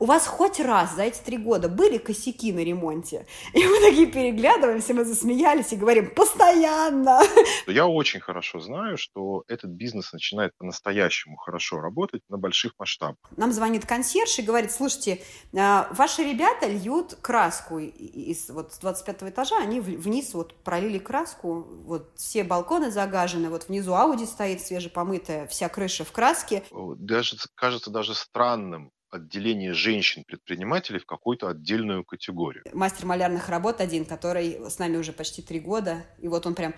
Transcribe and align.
у 0.00 0.06
вас 0.06 0.26
хоть 0.26 0.58
раз 0.58 0.96
за 0.96 1.02
эти 1.02 1.20
три 1.20 1.36
года 1.36 1.68
были 1.68 1.98
косяки 1.98 2.52
на 2.52 2.60
ремонте? 2.64 3.26
И 3.52 3.62
мы 3.64 3.80
такие 3.80 4.06
переглядываемся, 4.06 4.94
мы 4.94 5.04
засмеялись 5.04 5.72
и 5.72 5.76
говорим, 5.76 6.12
постоянно. 6.14 7.20
Я 7.66 7.86
очень 7.86 8.20
хорошо 8.20 8.60
знаю, 8.60 8.96
что 8.96 9.44
этот 9.46 9.70
бизнес 9.70 10.12
начинает 10.12 10.56
по-настоящему 10.56 11.36
хорошо 11.36 11.80
работать 11.80 12.22
на 12.30 12.38
больших 12.38 12.72
масштабах. 12.78 13.18
Нам 13.36 13.52
звонит 13.52 13.84
консьерж 13.84 14.38
и 14.38 14.42
говорит, 14.42 14.72
слушайте, 14.72 15.20
а, 15.56 15.88
ваши 15.92 16.22
ребята 16.22 16.66
льют 16.66 17.16
краску 17.20 17.78
из 17.78 18.48
вот 18.48 18.72
с 18.72 18.78
25 18.78 19.24
этажа, 19.24 19.58
они 19.58 19.80
вниз 19.80 20.32
вот 20.32 20.54
пролили 20.64 20.98
краску, 20.98 21.66
вот 21.84 22.12
все 22.16 22.42
балконы 22.42 22.90
загажены, 22.90 23.50
вот 23.50 23.68
внизу 23.68 23.94
Ауди 23.94 24.24
стоит 24.24 24.62
свежепомытая, 24.62 25.46
вся 25.46 25.68
крыша 25.68 26.06
в 26.06 26.12
краске. 26.12 26.64
Даже 26.70 27.36
кажется 27.54 27.90
даже 27.90 28.14
странным, 28.14 28.92
отделение 29.10 29.72
женщин-предпринимателей 29.74 31.00
в 31.00 31.06
какую-то 31.06 31.48
отдельную 31.48 32.04
категорию. 32.04 32.64
Мастер 32.72 33.06
малярных 33.06 33.48
работ 33.48 33.80
один, 33.80 34.04
который 34.04 34.70
с 34.70 34.78
нами 34.78 34.96
уже 34.96 35.12
почти 35.12 35.42
три 35.42 35.60
года, 35.60 36.04
и 36.20 36.28
вот 36.28 36.46
он 36.46 36.54
прям 36.54 36.74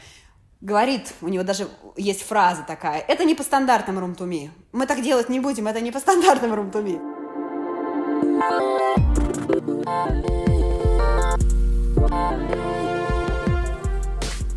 говорит, 0.60 1.12
у 1.20 1.28
него 1.28 1.44
даже 1.44 1.68
есть 1.96 2.22
фраза 2.22 2.64
такая, 2.66 3.00
это 3.00 3.24
не 3.24 3.34
по 3.34 3.42
стандартам 3.42 3.98
румтуми. 3.98 4.50
Мы 4.72 4.86
так 4.86 5.02
делать 5.02 5.28
не 5.28 5.40
будем, 5.40 5.68
это 5.68 5.80
не 5.80 5.92
по 5.92 6.00
стандартам 6.00 6.54
румтуми. 6.54 6.98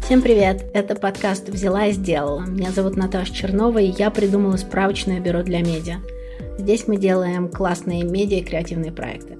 Всем 0.06 0.22
привет! 0.22 0.64
Это 0.76 0.96
подкаст 0.96 1.50
«Взяла 1.50 1.88
и 1.88 1.92
сделала». 1.92 2.42
Меня 2.42 2.72
зовут 2.72 2.96
Наташа 2.96 3.34
Чернова, 3.34 3.80
и 3.80 3.88
я 3.88 4.12
придумала 4.12 4.56
справочное 4.56 5.20
бюро 5.20 5.42
для 5.42 5.62
медиа– 5.62 6.00
Здесь 6.58 6.88
мы 6.88 6.98
делаем 6.98 7.50
классные 7.50 8.04
медиа 8.04 8.38
и 8.38 8.44
креативные 8.44 8.92
проекты. 8.92 9.38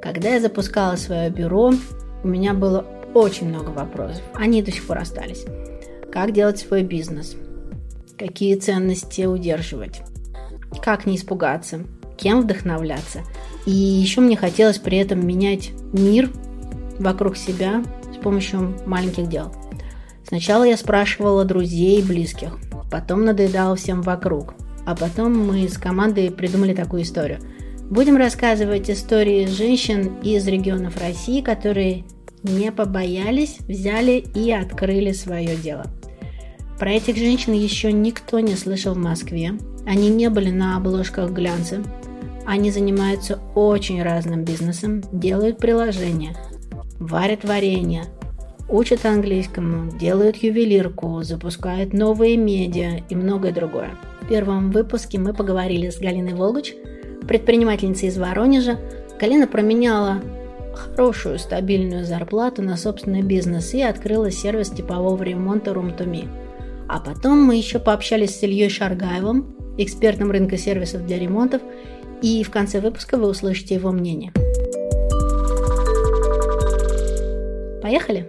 Когда 0.00 0.30
я 0.30 0.40
запускала 0.40 0.96
свое 0.96 1.30
бюро, 1.30 1.72
у 2.22 2.28
меня 2.28 2.54
было 2.54 2.84
очень 3.14 3.48
много 3.48 3.70
вопросов. 3.70 4.22
Они 4.34 4.62
до 4.62 4.70
сих 4.70 4.86
пор 4.86 4.98
остались. 4.98 5.44
Как 6.12 6.32
делать 6.32 6.58
свой 6.58 6.82
бизнес? 6.82 7.36
Какие 8.18 8.56
ценности 8.56 9.22
удерживать? 9.22 10.02
Как 10.82 11.06
не 11.06 11.16
испугаться? 11.16 11.80
Кем 12.16 12.42
вдохновляться? 12.42 13.20
И 13.66 13.70
еще 13.70 14.20
мне 14.20 14.36
хотелось 14.36 14.78
при 14.78 14.98
этом 14.98 15.26
менять 15.26 15.70
мир 15.92 16.30
вокруг 16.98 17.36
себя 17.36 17.82
с 18.12 18.22
помощью 18.22 18.76
маленьких 18.86 19.28
дел. 19.28 19.52
Сначала 20.26 20.64
я 20.64 20.76
спрашивала 20.76 21.44
друзей 21.44 22.00
и 22.00 22.04
близких, 22.04 22.58
потом 22.90 23.24
надоедала 23.24 23.76
всем 23.76 24.02
вокруг. 24.02 24.54
А 24.84 24.94
потом 24.94 25.46
мы 25.46 25.68
с 25.68 25.78
командой 25.78 26.30
придумали 26.30 26.74
такую 26.74 27.02
историю. 27.02 27.38
Будем 27.90 28.16
рассказывать 28.16 28.90
истории 28.90 29.46
женщин 29.46 30.14
из 30.22 30.46
регионов 30.46 31.00
России, 31.00 31.40
которые 31.40 32.04
не 32.42 32.72
побоялись, 32.72 33.58
взяли 33.68 34.24
и 34.34 34.50
открыли 34.50 35.12
свое 35.12 35.56
дело. 35.56 35.86
Про 36.78 36.92
этих 36.92 37.16
женщин 37.16 37.52
еще 37.52 37.92
никто 37.92 38.40
не 38.40 38.56
слышал 38.56 38.94
в 38.94 38.98
Москве. 38.98 39.52
Они 39.86 40.08
не 40.08 40.28
были 40.30 40.50
на 40.50 40.76
обложках 40.76 41.30
глянца. 41.30 41.82
Они 42.44 42.70
занимаются 42.70 43.38
очень 43.54 44.02
разным 44.02 44.44
бизнесом, 44.44 45.02
делают 45.12 45.58
приложения, 45.58 46.36
варят 46.98 47.44
варенье, 47.44 48.06
учат 48.68 49.06
английскому, 49.06 49.96
делают 49.96 50.38
ювелирку, 50.38 51.22
запускают 51.22 51.92
новые 51.92 52.36
медиа 52.36 53.02
и 53.08 53.14
многое 53.14 53.52
другое. 53.52 53.90
Первом 54.32 54.70
выпуске 54.70 55.18
мы 55.18 55.34
поговорили 55.34 55.90
с 55.90 55.98
Галиной 55.98 56.32
Волгач, 56.32 56.72
предпринимательницей 57.28 58.08
из 58.08 58.16
Воронежа. 58.16 58.78
Галина 59.20 59.46
променяла 59.46 60.22
хорошую 60.74 61.38
стабильную 61.38 62.06
зарплату 62.06 62.62
на 62.62 62.78
собственный 62.78 63.20
бизнес 63.20 63.74
и 63.74 63.82
открыла 63.82 64.30
сервис 64.30 64.70
типового 64.70 65.22
ремонта 65.22 65.72
Room2Me. 65.72 66.30
А 66.88 67.00
потом 67.00 67.44
мы 67.44 67.56
еще 67.56 67.78
пообщались 67.78 68.34
с 68.38 68.42
Ильей 68.42 68.70
Шаргаевым, 68.70 69.54
экспертом 69.76 70.30
рынка 70.30 70.56
сервисов 70.56 71.04
для 71.04 71.18
ремонтов, 71.18 71.60
и 72.22 72.42
в 72.42 72.50
конце 72.50 72.80
выпуска 72.80 73.18
вы 73.18 73.28
услышите 73.28 73.74
его 73.74 73.90
мнение. 73.90 74.32
Поехали! 77.82 78.26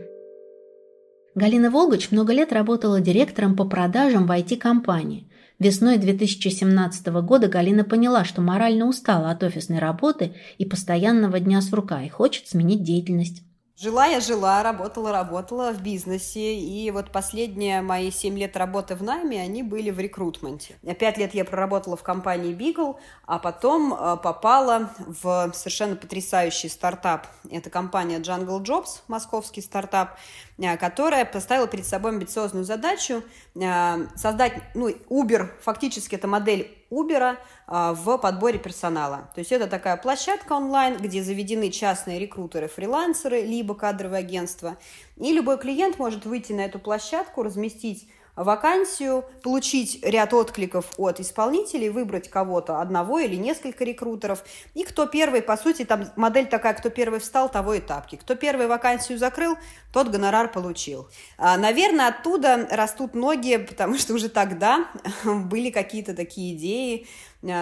Галина 1.33 1.71
Волгач 1.71 2.11
много 2.11 2.33
лет 2.33 2.51
работала 2.51 2.99
директором 2.99 3.55
по 3.55 3.63
продажам 3.63 4.27
в 4.27 4.31
IT-компании– 4.31 5.29
Весной 5.63 5.97
2017 5.97 7.07
года 7.21 7.47
Галина 7.47 7.85
поняла, 7.85 8.25
что 8.25 8.41
морально 8.41 8.85
устала 8.85 9.31
от 9.31 9.43
офисной 9.43 9.79
работы 9.79 10.33
и 10.57 10.65
постоянного 10.65 11.39
дня 11.39 11.61
с 11.61 11.71
рука 11.71 12.03
и 12.03 12.09
хочет 12.09 12.49
сменить 12.49 12.83
деятельность. 12.83 13.43
Жила 13.83 14.05
я 14.05 14.21
жила, 14.21 14.63
работала, 14.63 15.11
работала 15.11 15.73
в 15.73 15.81
бизнесе, 15.81 16.55
и 16.55 16.89
вот 16.89 17.11
последние 17.11 17.81
мои 17.81 18.11
семь 18.11 18.39
лет 18.39 18.55
работы 18.55 18.95
в 18.95 19.03
найме, 19.03 19.41
они 19.41 19.61
были 19.61 19.89
в 19.89 19.99
рекрутменте. 19.99 20.75
Пять 20.97 21.17
лет 21.17 21.33
я 21.33 21.43
проработала 21.43 21.97
в 21.97 22.01
компании 22.01 22.55
Beagle, 22.55 22.95
а 23.25 23.39
потом 23.39 23.93
э, 23.93 24.15
попала 24.23 24.89
в 24.99 25.51
совершенно 25.53 25.97
потрясающий 25.97 26.69
стартап. 26.69 27.27
Это 27.51 27.69
компания 27.69 28.19
Jungle 28.19 28.61
Jobs, 28.61 29.01
московский 29.09 29.59
стартап, 29.59 30.17
э, 30.59 30.77
которая 30.77 31.25
поставила 31.25 31.67
перед 31.67 31.85
собой 31.85 32.11
амбициозную 32.11 32.63
задачу 32.63 33.21
э, 33.55 34.07
создать, 34.15 34.61
ну, 34.75 34.91
Uber, 35.09 35.49
фактически 35.61 36.15
это 36.15 36.29
модель 36.29 36.71
Uber 36.93 37.37
в 37.67 38.17
подборе 38.17 38.59
персонала. 38.59 39.29
То 39.33 39.39
есть 39.39 39.51
это 39.51 39.67
такая 39.67 39.97
площадка 39.97 40.53
онлайн, 40.53 40.97
где 40.97 41.23
заведены 41.23 41.71
частные 41.71 42.19
рекрутеры, 42.19 42.67
фрилансеры, 42.67 43.41
либо 43.41 43.73
кадровые 43.73 44.19
агентства. 44.19 44.77
И 45.17 45.33
любой 45.33 45.57
клиент 45.57 45.97
может 45.97 46.25
выйти 46.25 46.53
на 46.53 46.61
эту 46.61 46.79
площадку, 46.79 47.43
разместить 47.43 48.07
вакансию, 48.35 49.25
получить 49.43 49.99
ряд 50.03 50.33
откликов 50.33 50.85
от 50.97 51.19
исполнителей, 51.19 51.89
выбрать 51.89 52.29
кого-то, 52.29 52.81
одного 52.81 53.19
или 53.19 53.35
несколько 53.35 53.83
рекрутеров. 53.83 54.43
И 54.73 54.83
кто 54.83 55.05
первый, 55.05 55.41
по 55.41 55.57
сути, 55.57 55.85
там 55.85 56.05
модель 56.15 56.47
такая, 56.47 56.73
кто 56.73 56.89
первый 56.89 57.19
встал, 57.19 57.49
того 57.49 57.75
и 57.75 57.79
тапки. 57.79 58.15
Кто 58.15 58.35
первый 58.35 58.67
вакансию 58.67 59.17
закрыл, 59.17 59.57
тот 59.91 60.09
гонорар 60.09 60.51
получил. 60.51 61.07
А, 61.37 61.57
наверное, 61.57 62.07
оттуда 62.07 62.67
растут 62.71 63.13
ноги, 63.13 63.57
потому 63.69 63.97
что 63.97 64.13
уже 64.13 64.29
тогда 64.29 64.89
были 65.23 65.69
какие-то 65.69 66.15
такие 66.15 66.55
идеи, 66.55 67.07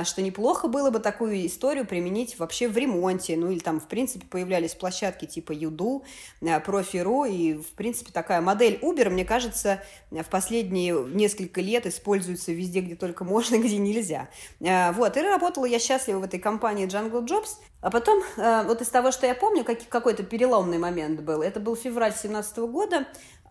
что 0.04 0.22
неплохо 0.22 0.68
было 0.68 0.92
бы 0.92 1.00
такую 1.00 1.46
историю 1.48 1.86
применить 1.88 2.38
вообще 2.38 2.68
в 2.68 2.78
ремонте, 2.78 3.36
ну 3.36 3.50
или 3.50 3.60
там, 3.60 3.80
в 3.80 3.88
принципе, 3.88 4.28
появлялись 4.28 4.76
площадки 4.76 5.26
типа 5.26 5.54
Юду, 5.54 6.04
а, 6.48 6.60
Профи.ру, 6.60 7.26
и, 7.26 7.54
в 7.54 7.72
принципе, 7.72 8.12
такая 8.12 8.42
модель 8.42 8.78
Uber, 8.84 9.10
мне 9.10 9.26
кажется, 9.26 9.82
в 10.12 10.30
последние 10.30 10.94
несколько 10.94 11.62
лет 11.62 11.88
используется 11.88 12.52
везде, 12.52 12.82
где 12.82 12.96
только 12.96 13.24
можно, 13.26 13.58
где 13.58 13.78
нельзя. 13.78 14.30
А, 14.64 14.92
вот, 14.92 15.18
и 15.18 15.22
работала 15.22 15.66
я 15.66 15.80
счастлива 15.80 16.20
в 16.20 16.24
этой 16.24 16.40
компании 16.40 16.88
Jungle 16.88 17.26
Jobs, 17.26 17.58
а 17.82 17.90
потом, 17.90 18.22
вот 18.38 18.82
из 18.82 18.90
того, 18.90 19.12
что 19.12 19.26
я 19.26 19.34
помню, 19.34 19.66
какой-то 19.66 20.22
переломный 20.22 20.78
момент 20.78 21.22
был, 21.22 21.42
это 21.42 21.60
был 21.60 21.76
февраль 21.76 22.12
2017 22.12 22.58
года, 22.60 23.08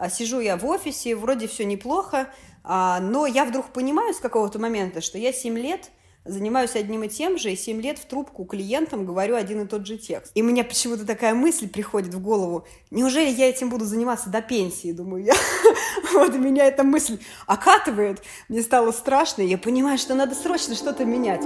сижу 0.08 0.38
я 0.38 0.56
в 0.56 0.64
офисе, 0.64 1.16
вроде 1.16 1.48
все 1.48 1.64
неплохо, 1.64 2.32
но 2.62 3.26
я 3.26 3.44
вдруг 3.44 3.72
понимаю 3.72 4.14
с 4.14 4.18
какого-то 4.18 4.60
момента, 4.60 5.00
что 5.00 5.18
я 5.18 5.32
7 5.32 5.58
лет– 5.58 5.90
занимаюсь 6.24 6.76
одним 6.76 7.04
и 7.04 7.08
тем 7.08 7.38
же, 7.38 7.52
и 7.52 7.56
7 7.56 7.80
лет 7.80 7.98
в 7.98 8.06
трубку 8.06 8.44
клиентам 8.44 9.06
говорю 9.06 9.36
один 9.36 9.62
и 9.62 9.66
тот 9.66 9.86
же 9.86 9.96
текст. 9.96 10.32
И 10.34 10.42
меня 10.42 10.64
почему-то 10.64 11.06
такая 11.06 11.34
мысль 11.34 11.68
приходит 11.68 12.14
в 12.14 12.20
голову, 12.20 12.66
неужели 12.90 13.30
я 13.30 13.48
этим 13.48 13.70
буду 13.70 13.84
заниматься 13.84 14.30
до 14.30 14.42
пенсии, 14.42 14.92
думаю 14.92 15.24
я. 15.24 15.34
Вот 16.12 16.34
меня 16.34 16.64
эта 16.66 16.82
мысль 16.82 17.18
окатывает, 17.46 18.22
мне 18.48 18.62
стало 18.62 18.90
страшно, 18.90 19.42
и 19.42 19.48
я 19.48 19.58
понимаю, 19.58 19.98
что 19.98 20.14
надо 20.14 20.34
срочно 20.34 20.74
что-то 20.74 21.04
менять. 21.04 21.42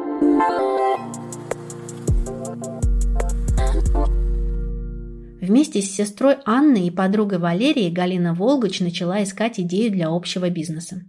Вместе 5.40 5.82
с 5.82 5.94
сестрой 5.94 6.38
Анной 6.46 6.86
и 6.86 6.90
подругой 6.90 7.38
Валерией 7.38 7.90
Галина 7.90 8.34
Волгач 8.34 8.80
начала 8.80 9.22
искать 9.22 9.60
идею 9.60 9.92
для 9.92 10.08
общего 10.08 10.48
бизнеса. 10.48 11.02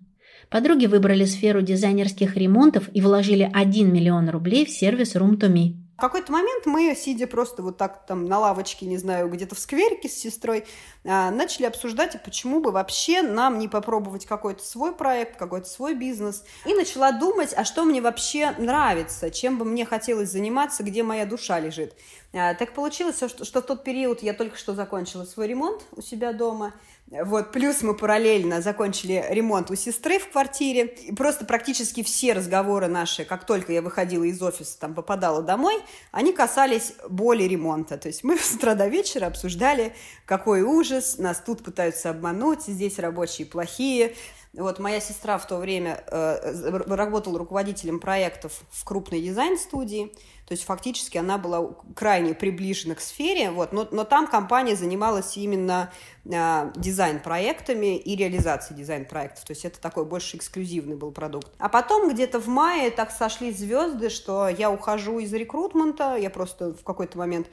Подруги 0.50 0.86
выбрали 0.86 1.26
сферу 1.26 1.62
дизайнерских 1.62 2.38
ремонтов 2.38 2.90
и 2.94 3.02
вложили 3.02 3.50
1 3.54 3.92
миллион 3.92 4.30
рублей 4.30 4.66
в 4.66 4.70
сервис 4.70 5.16
Room 5.16 5.38
to 5.38 5.52
Me. 5.52 5.76
В 5.98 6.02
какой-то 6.02 6.30
момент 6.34 6.66
мы, 6.66 6.94
сидя 6.94 7.26
просто 7.26 7.64
вот 7.64 7.78
так 7.78 8.06
там 8.06 8.26
на 8.26 8.38
лавочке, 8.38 8.86
не 8.86 8.98
знаю, 8.98 9.30
где-то 9.30 9.56
в 9.56 9.60
скверике 9.60 10.10
с 10.10 10.14
сестрой, 10.14 10.66
а, 11.06 11.32
начали 11.32 11.66
обсуждать, 11.66 12.16
а 12.16 12.20
почему 12.20 12.60
бы 12.60 12.72
вообще 12.72 13.22
нам 13.22 13.60
не 13.60 13.70
попробовать 13.70 14.26
какой-то 14.26 14.62
свой 14.62 14.94
проект, 14.94 15.38
какой-то 15.38 15.68
свой 15.68 15.94
бизнес. 15.94 16.44
И 16.66 16.74
начала 16.74 17.14
думать, 17.14 17.54
а 17.56 17.64
что 17.64 17.86
мне 17.86 18.02
вообще 18.02 18.52
нравится, 18.58 19.32
чем 19.32 19.58
бы 19.58 19.64
мне 19.64 19.86
хотелось 19.86 20.32
заниматься, 20.32 20.84
где 20.84 21.02
моя 21.02 21.26
душа 21.26 21.62
лежит. 21.62 21.94
Так 22.34 22.74
получилось, 22.74 23.16
что 23.16 23.62
в 23.62 23.66
тот 23.66 23.86
период 23.86 24.22
я 24.22 24.34
только 24.34 24.58
что 24.58 24.74
закончила 24.74 25.24
свой 25.24 25.48
ремонт 25.48 25.84
у 25.96 26.02
себя 26.02 26.34
дома, 26.34 26.74
вот, 27.12 27.52
плюс 27.52 27.84
мы 27.84 27.94
параллельно 27.94 28.62
закончили 28.62 29.24
ремонт 29.30 29.70
у 29.70 29.76
сестры 29.76 30.18
в 30.18 30.32
квартире. 30.32 30.88
И 30.88 31.14
просто 31.14 31.46
практически 31.46 32.02
все 32.02 32.34
разговоры 32.34 32.88
наши, 32.88 33.26
как 33.26 33.46
только 33.46 33.74
я 33.74 33.84
выходила 33.84 34.24
из 34.24 34.42
офиса, 34.42 34.80
там 34.80 34.96
попадала 34.96 35.44
домой, 35.44 35.76
они 36.12 36.34
касались 36.34 36.94
боли 37.08 37.44
ремонта. 37.44 37.98
То 37.98 38.08
есть 38.08 38.24
мы 38.24 38.38
с 38.40 38.54
утра 38.56 38.74
до 38.74 38.88
вечера 38.88 39.28
обсуждали, 39.28 39.94
какой 40.26 40.64
ужас, 40.64 41.20
нас 41.20 41.44
тут 41.46 41.64
пытаются 41.64 42.10
обмануть, 42.10 42.64
здесь 42.64 42.98
рабочие 42.98 43.46
плохие. 43.46 44.16
Вот 44.58 44.80
моя 44.80 45.00
сестра 45.00 45.38
в 45.38 45.48
то 45.48 45.58
время 45.58 46.04
э, 46.08 46.70
работала 46.88 47.38
руководителем 47.38 48.00
проектов 48.00 48.62
в 48.70 48.86
крупной 48.86 49.22
дизайн-студии. 49.22 50.12
То 50.48 50.52
есть 50.52 50.64
фактически 50.64 51.18
она 51.18 51.38
была 51.38 51.72
крайне 51.96 52.36
приближена 52.36 52.94
к 52.94 53.02
сфере, 53.02 53.50
вот, 53.50 53.74
но, 53.74 53.88
но 53.92 54.04
там 54.04 54.28
компания 54.28 54.76
занималась 54.76 55.36
именно 55.38 55.92
э, 56.24 56.72
дизайн-проектами 56.76 57.98
и 57.98 58.16
реализацией 58.16 58.78
дизайн-проектов. 58.78 59.44
То 59.44 59.52
есть 59.52 59.66
это 59.66 59.80
такой 59.82 60.06
больше 60.06 60.38
эксклюзивный 60.38 60.96
был 60.96 61.12
продукт. 61.12 61.48
А 61.58 61.68
потом 61.68 62.14
где-то 62.14 62.40
в 62.40 62.48
мае 62.48 62.92
так 62.92 63.12
сошлись 63.12 63.58
звезды, 63.58 64.10
что 64.10 64.48
я 64.48 64.70
ухожу 64.70 65.20
из 65.20 65.34
рекрутмента, 65.34 66.16
я 66.16 66.30
просто 66.30 66.74
в 66.74 66.84
какой-то 66.84 67.18
момент 67.18 67.48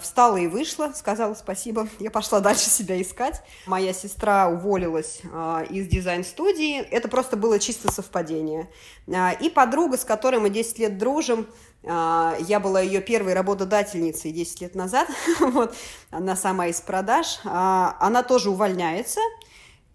встала 0.00 0.36
и 0.36 0.46
вышла, 0.46 0.92
сказала 0.94 1.34
спасибо, 1.34 1.88
я 1.98 2.10
пошла 2.10 2.40
дальше 2.40 2.70
себя 2.70 3.00
искать. 3.00 3.42
Моя 3.66 3.92
сестра 3.92 4.48
уволилась 4.48 5.20
э, 5.24 5.66
из 5.70 5.86
дизайн-студии, 5.88 6.80
это 6.80 7.08
просто 7.08 7.36
было 7.36 7.58
чисто 7.58 7.92
совпадение. 7.92 8.68
Э, 9.06 9.36
и 9.40 9.50
подруга, 9.50 9.96
с 9.96 10.04
которой 10.04 10.40
мы 10.40 10.50
10 10.50 10.78
лет 10.78 10.98
дружим, 10.98 11.46
я 11.82 12.58
была 12.60 12.80
ее 12.80 13.00
первой 13.00 13.34
работодательницей 13.34 14.32
10 14.32 14.60
лет 14.62 14.74
назад. 14.74 15.08
вот. 15.38 15.72
Она 16.10 16.34
сама 16.34 16.66
из 16.66 16.80
продаж. 16.80 17.38
Она 17.44 18.24
тоже 18.24 18.50
увольняется. 18.50 19.20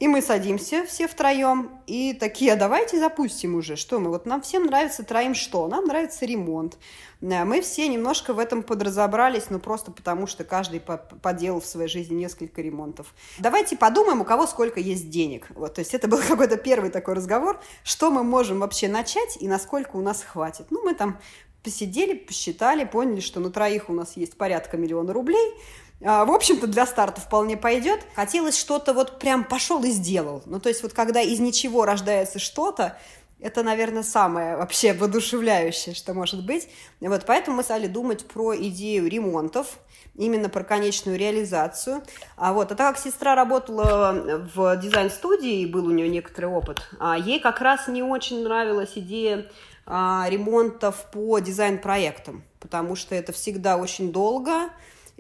И 0.01 0.07
мы 0.07 0.23
садимся 0.23 0.83
все 0.83 1.07
втроем 1.07 1.69
и 1.85 2.13
такие, 2.13 2.53
а 2.53 2.55
давайте 2.55 2.97
запустим 2.97 3.53
уже. 3.53 3.75
Что 3.75 3.99
мы? 3.99 4.09
Вот 4.09 4.25
нам 4.25 4.41
всем 4.41 4.65
нравится 4.65 5.03
троим 5.03 5.35
что? 5.35 5.67
Нам 5.67 5.85
нравится 5.85 6.25
ремонт. 6.25 6.79
Мы 7.21 7.61
все 7.61 7.87
немножко 7.87 8.33
в 8.33 8.39
этом 8.39 8.63
подразобрались, 8.63 9.51
ну 9.51 9.59
просто 9.59 9.91
потому, 9.91 10.25
что 10.25 10.43
каждый 10.43 10.79
поделал 10.79 11.61
в 11.61 11.67
своей 11.67 11.87
жизни 11.87 12.15
несколько 12.15 12.63
ремонтов. 12.63 13.13
Давайте 13.37 13.77
подумаем, 13.77 14.21
у 14.21 14.25
кого 14.25 14.47
сколько 14.47 14.79
есть 14.79 15.11
денег. 15.11 15.45
Вот, 15.51 15.75
то 15.75 15.81
есть 15.81 15.93
это 15.93 16.07
был 16.07 16.17
какой-то 16.27 16.57
первый 16.57 16.89
такой 16.89 17.13
разговор, 17.13 17.61
что 17.83 18.09
мы 18.09 18.23
можем 18.23 18.61
вообще 18.61 18.87
начать 18.87 19.37
и 19.39 19.47
насколько 19.47 19.97
у 19.97 20.01
нас 20.01 20.23
хватит. 20.23 20.65
Ну, 20.71 20.83
мы 20.83 20.95
там 20.95 21.19
посидели, 21.61 22.15
посчитали, 22.15 22.85
поняли, 22.85 23.19
что 23.19 23.39
на 23.39 23.51
троих 23.51 23.87
у 23.87 23.93
нас 23.93 24.17
есть 24.17 24.35
порядка 24.35 24.77
миллиона 24.77 25.13
рублей. 25.13 25.53
А, 26.03 26.25
в 26.25 26.31
общем-то, 26.31 26.67
для 26.67 26.85
старта 26.85 27.21
вполне 27.21 27.57
пойдет. 27.57 28.01
Хотелось 28.15 28.59
что-то 28.59 28.93
вот 28.93 29.19
прям 29.19 29.43
пошел 29.43 29.83
и 29.83 29.91
сделал. 29.91 30.41
Ну, 30.45 30.59
то 30.59 30.69
есть 30.69 30.83
вот 30.83 30.93
когда 30.93 31.21
из 31.21 31.39
ничего 31.39 31.85
рождается 31.85 32.39
что-то, 32.39 32.97
это, 33.39 33.63
наверное, 33.63 34.03
самое 34.03 34.55
вообще 34.55 34.93
воодушевляющее, 34.93 35.95
что 35.95 36.13
может 36.13 36.45
быть. 36.45 36.69
Вот 36.99 37.23
поэтому 37.25 37.57
мы 37.57 37.63
стали 37.63 37.87
думать 37.87 38.25
про 38.27 38.55
идею 38.55 39.09
ремонтов, 39.09 39.79
именно 40.15 40.47
про 40.47 40.63
конечную 40.63 41.17
реализацию. 41.17 42.03
А 42.37 42.53
вот, 42.53 42.71
а 42.71 42.75
так 42.75 42.95
как 42.95 43.03
сестра 43.03 43.33
работала 43.33 44.47
в 44.53 44.77
дизайн-студии, 44.77 45.61
и 45.61 45.65
был 45.65 45.87
у 45.87 45.91
нее 45.91 46.07
некоторый 46.09 46.45
опыт, 46.45 46.87
а 46.99 47.17
ей 47.17 47.39
как 47.39 47.61
раз 47.61 47.87
не 47.87 48.03
очень 48.03 48.43
нравилась 48.43 48.91
идея 48.95 49.49
а, 49.87 50.27
ремонтов 50.29 51.09
по 51.11 51.39
дизайн-проектам, 51.39 52.43
потому 52.59 52.95
что 52.95 53.15
это 53.15 53.31
всегда 53.31 53.77
очень 53.77 54.11
долго, 54.11 54.69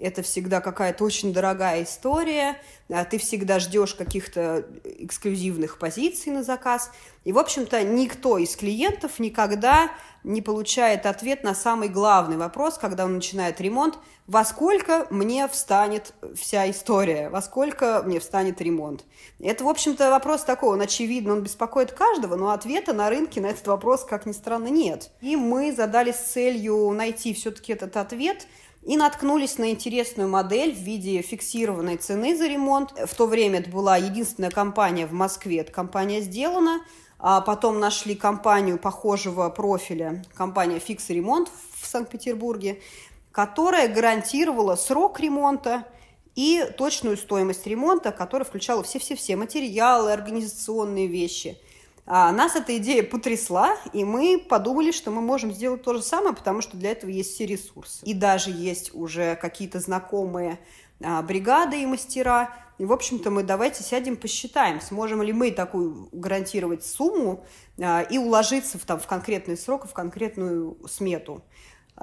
это 0.01 0.23
всегда 0.23 0.61
какая-то 0.61 1.03
очень 1.03 1.31
дорогая 1.31 1.83
история, 1.83 2.59
а 2.89 3.05
ты 3.05 3.19
всегда 3.19 3.59
ждешь 3.59 3.93
каких-то 3.93 4.65
эксклюзивных 4.83 5.77
позиций 5.77 6.31
на 6.31 6.43
заказ. 6.43 6.91
И, 7.23 7.31
в 7.31 7.37
общем-то, 7.37 7.83
никто 7.83 8.39
из 8.39 8.55
клиентов 8.55 9.19
никогда 9.19 9.91
не 10.23 10.41
получает 10.41 11.05
ответ 11.05 11.43
на 11.43 11.53
самый 11.53 11.87
главный 11.87 12.37
вопрос, 12.37 12.77
когда 12.79 13.05
он 13.05 13.15
начинает 13.15 13.61
ремонт, 13.61 13.97
во 14.27 14.43
сколько 14.43 15.05
мне 15.09 15.47
встанет 15.47 16.13
вся 16.35 16.69
история, 16.69 17.29
во 17.29 17.41
сколько 17.41 18.01
мне 18.03 18.19
встанет 18.19 18.59
ремонт. 18.59 19.05
Это, 19.39 19.63
в 19.63 19.69
общем-то, 19.69 20.09
вопрос 20.09 20.43
такой, 20.43 20.73
он 20.73 20.81
очевидно, 20.81 21.33
он 21.33 21.41
беспокоит 21.41 21.91
каждого, 21.91 22.35
но 22.35 22.51
ответа 22.51 22.93
на 22.93 23.09
рынке 23.09 23.39
на 23.39 23.47
этот 23.47 23.67
вопрос, 23.67 24.03
как 24.03 24.25
ни 24.25 24.31
странно, 24.31 24.67
нет. 24.67 25.11
И 25.21 25.35
мы 25.35 25.71
задались 25.71 26.15
целью 26.15 26.89
найти 26.91 27.33
все-таки 27.35 27.73
этот 27.73 27.97
ответ– 27.97 28.47
и 28.83 28.97
наткнулись 28.97 29.57
на 29.57 29.71
интересную 29.71 30.27
модель 30.27 30.73
в 30.73 30.79
виде 30.79 31.21
фиксированной 31.21 31.97
цены 31.97 32.35
за 32.35 32.47
ремонт. 32.47 32.91
В 32.91 33.15
то 33.15 33.27
время 33.27 33.59
это 33.59 33.69
была 33.69 33.97
единственная 33.97 34.49
компания 34.49 35.05
в 35.05 35.13
Москве, 35.13 35.59
эта 35.59 35.71
компания 35.71 36.21
сделана. 36.21 36.81
А 37.23 37.41
потом 37.41 37.79
нашли 37.79 38.15
компанию 38.15 38.79
похожего 38.79 39.47
профиля, 39.49 40.23
компания 40.33 40.79
«Фикс 40.79 41.07
Ремонт» 41.09 41.51
в 41.79 41.85
Санкт-Петербурге, 41.85 42.81
которая 43.31 43.87
гарантировала 43.87 44.75
срок 44.75 45.19
ремонта 45.19 45.85
и 46.33 46.65
точную 46.79 47.17
стоимость 47.17 47.67
ремонта, 47.67 48.11
которая 48.11 48.43
включала 48.43 48.81
все-все-все 48.81 49.35
материалы, 49.35 50.11
организационные 50.11 51.05
вещи– 51.05 51.59
а 52.05 52.31
нас 52.31 52.55
эта 52.55 52.77
идея 52.77 53.03
потрясла, 53.03 53.77
и 53.93 54.03
мы 54.03 54.43
подумали, 54.49 54.91
что 54.91 55.11
мы 55.11 55.21
можем 55.21 55.51
сделать 55.53 55.83
то 55.83 55.93
же 55.93 56.01
самое, 56.01 56.35
потому 56.35 56.61
что 56.61 56.75
для 56.75 56.91
этого 56.91 57.09
есть 57.09 57.33
все 57.33 57.45
ресурсы. 57.45 58.03
И 58.03 58.13
даже 58.13 58.49
есть 58.49 58.93
уже 58.93 59.35
какие-то 59.35 59.79
знакомые 59.79 60.59
а, 61.03 61.21
бригады 61.21 61.81
и 61.81 61.85
мастера. 61.85 62.53
И, 62.77 62.85
в 62.85 62.91
общем-то, 62.91 63.29
мы 63.29 63.43
давайте 63.43 63.83
сядем, 63.83 64.17
посчитаем, 64.17 64.81
сможем 64.81 65.21
ли 65.21 65.31
мы 65.31 65.51
такую 65.51 66.09
гарантировать 66.11 66.83
сумму 66.83 67.45
а, 67.79 68.01
и 68.01 68.17
уложиться 68.17 68.79
в, 68.79 68.85
там, 68.85 68.99
в 68.99 69.05
конкретный 69.05 69.55
срок, 69.55 69.87
в 69.87 69.93
конкретную 69.93 70.77
смету. 70.87 71.43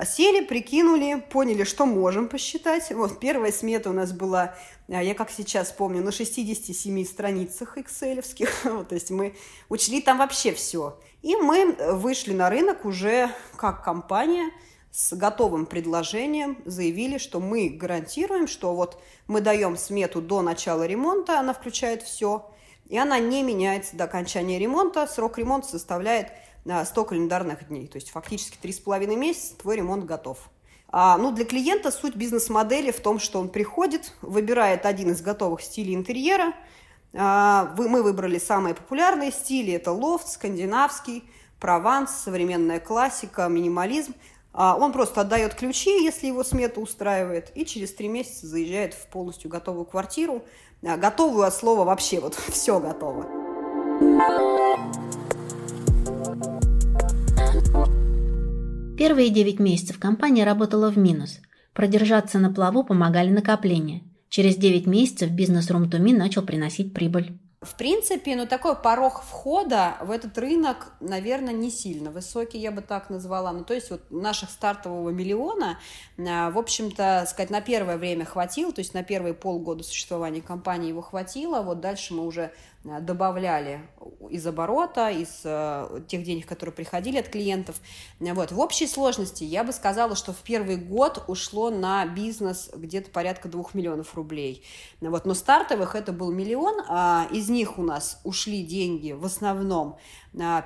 Сели, 0.04 0.44
прикинули, 0.44 1.20
поняли, 1.30 1.64
что 1.64 1.86
можем 1.86 2.28
посчитать. 2.28 2.90
Вот 2.90 3.18
первая 3.18 3.50
смета 3.50 3.90
у 3.90 3.92
нас 3.92 4.12
была, 4.12 4.54
а, 4.88 5.02
я 5.02 5.14
как 5.14 5.30
сейчас 5.30 5.72
помню, 5.72 6.02
на 6.02 6.12
67 6.12 7.04
страницах 7.04 7.76
excel 7.78 8.24
вот, 8.64 8.88
То 8.88 8.94
есть 8.94 9.10
мы 9.10 9.34
учли 9.68 10.00
там 10.00 10.18
вообще 10.18 10.52
все. 10.52 10.98
И 11.22 11.34
мы 11.36 11.76
вышли 11.94 12.32
на 12.32 12.48
рынок 12.48 12.84
уже 12.84 13.30
как 13.56 13.82
компания 13.82 14.50
с 14.92 15.14
готовым 15.14 15.66
предложением, 15.66 16.58
заявили, 16.64 17.18
что 17.18 17.40
мы 17.40 17.68
гарантируем, 17.68 18.46
что 18.46 18.74
вот 18.74 19.00
мы 19.26 19.40
даем 19.40 19.76
смету 19.76 20.22
до 20.22 20.42
начала 20.42 20.86
ремонта, 20.86 21.38
она 21.38 21.52
включает 21.52 22.02
все, 22.02 22.50
и 22.88 22.96
она 22.96 23.18
не 23.18 23.42
меняется 23.42 23.96
до 23.96 24.04
окончания 24.04 24.58
ремонта. 24.58 25.06
Срок 25.06 25.38
ремонта 25.38 25.68
составляет 25.68 26.32
100 26.84 27.04
календарных 27.04 27.68
дней. 27.68 27.86
То 27.86 27.96
есть 27.96 28.10
фактически 28.10 28.58
3,5 28.60 29.16
месяца 29.16 29.56
твой 29.56 29.76
ремонт 29.76 30.04
готов. 30.04 30.38
А, 30.90 31.18
ну, 31.18 31.32
для 31.32 31.44
клиента 31.44 31.90
суть 31.90 32.16
бизнес-модели 32.16 32.90
в 32.90 33.00
том, 33.00 33.18
что 33.18 33.40
он 33.40 33.48
приходит, 33.48 34.12
выбирает 34.22 34.86
один 34.86 35.10
из 35.10 35.20
готовых 35.20 35.60
стилей 35.60 35.94
интерьера. 35.94 36.54
А, 37.14 37.74
вы, 37.76 37.88
мы 37.88 38.02
выбрали 38.02 38.38
самые 38.38 38.74
популярные 38.74 39.30
стили. 39.30 39.72
Это 39.72 39.92
лофт, 39.92 40.28
скандинавский, 40.28 41.24
прованс, 41.60 42.10
современная 42.10 42.80
классика, 42.80 43.48
минимализм. 43.48 44.14
А, 44.52 44.76
он 44.76 44.92
просто 44.92 45.20
отдает 45.20 45.54
ключи, 45.54 46.02
если 46.02 46.26
его 46.26 46.42
смета 46.42 46.80
устраивает, 46.80 47.52
и 47.54 47.66
через 47.66 47.92
три 47.92 48.08
месяца 48.08 48.46
заезжает 48.46 48.94
в 48.94 49.06
полностью 49.08 49.50
готовую 49.50 49.84
квартиру. 49.84 50.42
А, 50.82 50.96
готовую 50.96 51.46
от 51.46 51.54
слова 51.54 51.84
вообще, 51.84 52.18
вот 52.18 52.34
все 52.48 52.80
готово. 52.80 53.37
Первые 58.98 59.30
9 59.30 59.60
месяцев 59.60 60.00
компания 60.00 60.42
работала 60.42 60.90
в 60.90 60.98
минус. 60.98 61.38
Продержаться 61.72 62.40
на 62.40 62.52
плаву 62.52 62.82
помогали 62.82 63.30
накопления. 63.30 64.02
Через 64.28 64.56
9 64.56 64.88
месяцев 64.88 65.30
бизнес 65.30 65.70
Room 65.70 65.88
to 65.88 66.00
Me 66.00 66.12
начал 66.12 66.42
приносить 66.42 66.92
прибыль. 66.92 67.38
В 67.60 67.76
принципе, 67.76 68.34
ну 68.34 68.46
такой 68.46 68.74
порог 68.74 69.22
входа 69.22 69.96
в 70.00 70.10
этот 70.10 70.36
рынок, 70.38 70.92
наверное, 70.98 71.54
не 71.54 71.70
сильно 71.70 72.10
высокий, 72.10 72.58
я 72.58 72.72
бы 72.72 72.82
так 72.82 73.08
назвала. 73.08 73.52
Ну 73.52 73.62
то 73.62 73.72
есть 73.72 73.90
вот 73.90 74.00
наших 74.10 74.50
стартового 74.50 75.10
миллиона, 75.10 75.78
а, 76.18 76.50
в 76.50 76.58
общем-то, 76.58 77.24
сказать, 77.28 77.50
на 77.50 77.60
первое 77.60 77.98
время 77.98 78.24
хватило, 78.24 78.72
то 78.72 78.80
есть 78.80 78.94
на 78.94 79.04
первые 79.04 79.34
полгода 79.34 79.84
существования 79.84 80.42
компании 80.42 80.88
его 80.88 81.02
хватило. 81.02 81.62
Вот 81.62 81.80
дальше 81.80 82.14
мы 82.14 82.26
уже 82.26 82.52
добавляли 82.84 83.80
из 84.30 84.46
оборота, 84.46 85.10
из 85.10 85.40
э, 85.44 86.00
тех 86.06 86.22
денег, 86.22 86.46
которые 86.46 86.72
приходили 86.72 87.18
от 87.18 87.28
клиентов. 87.28 87.80
Вот. 88.20 88.52
В 88.52 88.60
общей 88.60 88.86
сложности 88.86 89.44
я 89.44 89.64
бы 89.64 89.72
сказала, 89.72 90.14
что 90.14 90.32
в 90.32 90.38
первый 90.38 90.76
год 90.76 91.24
ушло 91.26 91.70
на 91.70 92.06
бизнес 92.06 92.70
где-то 92.74 93.10
порядка 93.10 93.48
двух 93.48 93.74
миллионов 93.74 94.14
рублей. 94.14 94.64
Вот. 95.00 95.24
Но 95.24 95.34
стартовых 95.34 95.94
это 95.94 96.12
был 96.12 96.30
миллион, 96.32 96.82
а 96.88 97.26
из 97.32 97.48
них 97.48 97.78
у 97.78 97.82
нас 97.82 98.20
ушли 98.24 98.62
деньги 98.62 99.12
в 99.12 99.24
основном 99.24 99.98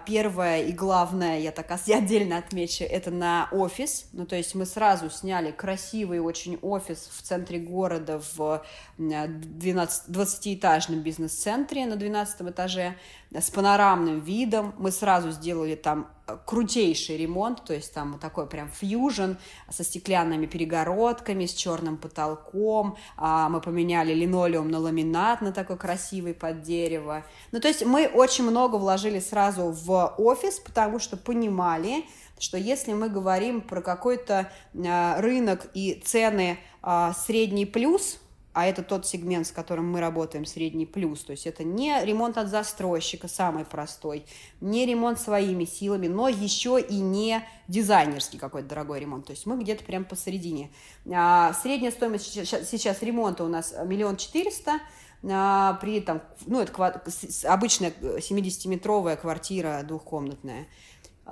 первое 0.07 0.65
и 0.65 0.73
главное, 0.73 1.41
я 1.41 1.51
так 1.51 1.67
отдельно 1.95 2.39
отмечу, 2.39 2.85
это 2.85 3.11
на 3.11 3.49
офис. 3.53 4.07
Ну, 4.13 4.27
то 4.27 4.37
есть 4.37 4.55
мы 4.55 4.67
сразу 4.67 5.09
сняли 5.09 5.51
красивый 5.51 6.21
очень 6.21 6.59
офис 6.61 7.09
в 7.11 7.23
центре 7.23 7.59
города 7.59 8.21
в 8.37 8.63
20-этажном 8.99 10.97
бизнес-центре 10.97 11.87
на 11.87 11.97
12 11.97 12.43
этаже 12.43 12.97
с 13.35 13.51
панорамным 13.51 14.21
видом. 14.21 14.75
Мы 14.79 14.91
сразу 14.91 15.31
сделали 15.31 15.75
там 15.75 16.09
э, 16.27 16.37
крутейший 16.45 17.17
ремонт, 17.17 17.65
то 17.65 17.73
есть 17.73 17.93
там 17.95 18.19
такой 18.19 18.47
прям 18.47 18.69
фьюжн 18.69 19.33
со 19.71 19.85
стеклянными 19.85 20.47
перегородками, 20.47 21.47
с 21.47 21.55
черным 21.55 21.97
потолком. 21.97 22.97
А, 23.17 23.49
мы 23.49 23.61
поменяли 23.61 24.13
линолеум 24.13 24.71
на 24.71 24.79
ламинат, 24.79 25.41
на 25.41 25.53
такой 25.53 25.77
красивый 25.77 26.35
под 26.35 26.63
дерево. 26.63 27.25
Ну, 27.53 27.61
то 27.61 27.69
есть 27.69 27.85
мы 27.85 28.07
очень 28.07 28.45
много 28.45 28.77
вложили 28.77 29.21
сразу 29.21 29.71
в 29.71 30.15
офис, 30.19 30.61
потому 30.61 30.99
что 30.99 31.17
понимали, 31.17 32.05
что 32.39 32.59
если 32.59 32.93
мы 32.93 33.09
говорим 33.09 33.61
про 33.61 33.81
какой-то 33.81 34.51
э, 34.75 35.21
рынок 35.21 35.69
и 35.75 36.03
цены 36.05 36.59
э, 36.83 37.13
средний 37.17 37.67
плюс, 37.67 38.19
а 38.53 38.67
это 38.67 38.83
тот 38.83 39.07
сегмент, 39.07 39.47
с 39.47 39.53
которым 39.53 39.91
мы 39.91 40.01
работаем, 40.01 40.45
средний 40.45 40.87
плюс. 40.87 41.25
То 41.25 41.33
есть 41.33 41.47
это 41.47 41.65
не 41.65 42.05
ремонт 42.05 42.39
от 42.39 42.49
застройщика, 42.49 43.29
самый 43.29 43.65
простой, 43.65 44.27
не 44.61 44.87
ремонт 44.87 45.19
своими 45.19 45.65
силами, 45.65 46.09
но 46.09 46.29
еще 46.29 46.81
и 46.81 46.97
не 46.97 47.43
дизайнерский 47.69 48.39
какой-то 48.39 48.69
дорогой 48.69 49.01
ремонт. 49.01 49.27
То 49.27 49.33
есть 49.33 49.47
мы 49.47 49.59
где-то 49.59 49.85
прям 49.85 50.05
посередине. 50.05 50.71
А, 51.11 51.55
средняя 51.55 51.91
стоимость 51.91 52.27
сейчас, 52.27 52.69
сейчас 52.69 53.03
ремонта 53.03 53.45
у 53.45 53.49
нас 53.49 53.75
миллион 53.85 54.17
четыреста, 54.17 54.81
а, 55.25 55.75
при 55.75 56.01
там, 56.01 56.23
ну, 56.47 56.61
это 56.61 57.03
обычная 57.45 57.91
70-метровая 57.91 59.17
квартира 59.17 59.83
двухкомнатная. 59.85 60.67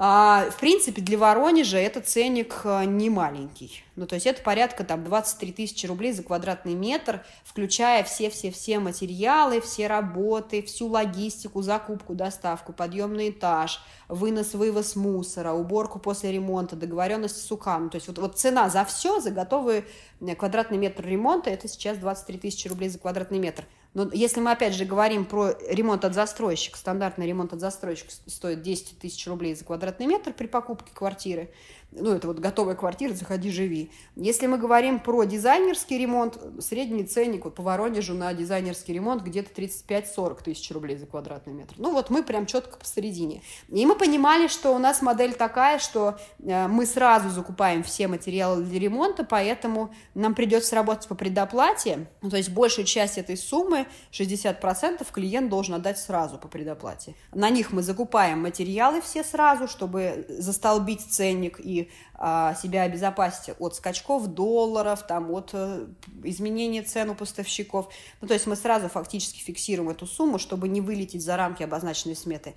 А, 0.02 0.46
в 0.50 0.58
принципе, 0.58 1.02
для 1.02 1.18
Воронежа 1.18 1.76
это 1.76 2.00
ценник 2.00 2.62
а, 2.64 2.86
не 2.86 3.10
маленький. 3.10 3.84
Ну, 3.96 4.06
то 4.06 4.14
есть 4.14 4.26
это 4.26 4.42
порядка 4.42 4.82
там 4.82 5.04
23 5.04 5.52
тысячи 5.52 5.84
рублей 5.84 6.12
за 6.12 6.22
квадратный 6.22 6.72
метр, 6.72 7.22
включая 7.44 8.02
все-все-все 8.02 8.78
материалы, 8.78 9.60
все 9.60 9.88
работы, 9.88 10.62
всю 10.62 10.86
логистику, 10.86 11.60
закупку, 11.60 12.14
доставку, 12.14 12.72
подъем 12.72 13.12
на 13.12 13.28
этаж, 13.28 13.82
вынос-вывоз 14.08 14.96
мусора, 14.96 15.52
уборку 15.52 15.98
после 15.98 16.32
ремонта, 16.32 16.76
договоренность 16.76 17.36
с 17.36 17.52
УКАМ. 17.52 17.84
Ну, 17.84 17.90
то 17.90 17.96
есть 17.96 18.08
вот, 18.08 18.16
вот 18.16 18.38
цена 18.38 18.70
за 18.70 18.86
все, 18.86 19.20
за 19.20 19.30
готовый 19.32 19.84
э, 20.22 20.34
квадратный 20.34 20.78
метр 20.78 21.04
ремонта, 21.04 21.50
это 21.50 21.68
сейчас 21.68 21.98
23 21.98 22.38
тысячи 22.38 22.68
рублей 22.68 22.88
за 22.88 22.98
квадратный 22.98 23.38
метр. 23.38 23.66
Но 23.92 24.08
если 24.12 24.40
мы 24.40 24.52
опять 24.52 24.74
же 24.74 24.84
говорим 24.84 25.24
про 25.24 25.52
ремонт 25.68 26.04
от 26.04 26.14
застройщика, 26.14 26.78
стандартный 26.78 27.26
ремонт 27.26 27.52
от 27.52 27.60
застройщика 27.60 28.12
стоит 28.26 28.62
10 28.62 28.98
тысяч 28.98 29.26
рублей 29.26 29.54
за 29.54 29.64
квадратный 29.64 30.06
метр 30.06 30.32
при 30.32 30.46
покупке 30.46 30.92
квартиры, 30.94 31.50
ну, 31.92 32.12
это 32.12 32.28
вот 32.28 32.38
готовая 32.38 32.74
квартира, 32.74 33.12
заходи, 33.12 33.50
живи. 33.50 33.90
Если 34.14 34.46
мы 34.46 34.58
говорим 34.58 35.00
про 35.00 35.24
дизайнерский 35.24 35.98
ремонт, 35.98 36.38
средний 36.60 37.04
ценник 37.04 37.44
вот 37.44 37.56
по 37.56 37.62
Воронежу 37.62 38.14
на 38.14 38.32
дизайнерский 38.32 38.94
ремонт 38.94 39.22
где-то 39.22 39.50
35-40 39.60 40.42
тысяч 40.44 40.70
рублей 40.70 40.96
за 40.96 41.06
квадратный 41.06 41.52
метр. 41.52 41.74
Ну, 41.78 41.92
вот 41.92 42.10
мы 42.10 42.22
прям 42.22 42.46
четко 42.46 42.78
посередине. 42.78 43.42
И 43.68 43.84
мы 43.86 43.96
понимали, 43.96 44.46
что 44.46 44.74
у 44.74 44.78
нас 44.78 45.02
модель 45.02 45.34
такая, 45.34 45.78
что 45.78 46.18
э, 46.38 46.68
мы 46.68 46.86
сразу 46.86 47.28
закупаем 47.30 47.82
все 47.82 48.06
материалы 48.06 48.62
для 48.62 48.78
ремонта, 48.78 49.24
поэтому 49.24 49.92
нам 50.14 50.34
придется 50.34 50.76
работать 50.76 51.08
по 51.08 51.14
предоплате, 51.14 52.06
ну, 52.22 52.30
то 52.30 52.36
есть 52.36 52.50
большую 52.50 52.84
часть 52.84 53.18
этой 53.18 53.36
суммы, 53.36 53.86
60%, 54.12 55.06
клиент 55.10 55.50
должен 55.50 55.74
отдать 55.74 55.98
сразу 55.98 56.38
по 56.38 56.46
предоплате. 56.46 57.14
На 57.32 57.50
них 57.50 57.72
мы 57.72 57.82
закупаем 57.82 58.42
материалы 58.42 59.00
все 59.00 59.24
сразу, 59.24 59.66
чтобы 59.66 60.26
застолбить 60.28 61.00
ценник 61.00 61.58
и 61.58 61.79
а, 61.80 62.09
себя 62.20 62.82
обезопасить 62.82 63.54
от 63.58 63.74
скачков 63.74 64.26
долларов, 64.26 65.06
там, 65.06 65.30
от 65.30 65.50
а, 65.54 65.88
изменения 66.22 66.82
цен 66.82 67.08
у 67.08 67.14
поставщиков. 67.14 67.88
Ну, 68.20 68.28
то 68.28 68.34
есть 68.34 68.46
мы 68.46 68.56
сразу 68.56 68.88
фактически 68.88 69.40
фиксируем 69.40 69.88
эту 69.88 70.06
сумму, 70.06 70.38
чтобы 70.38 70.68
не 70.68 70.82
вылететь 70.82 71.24
за 71.24 71.36
рамки 71.38 71.62
обозначенной 71.62 72.16
сметы. 72.16 72.54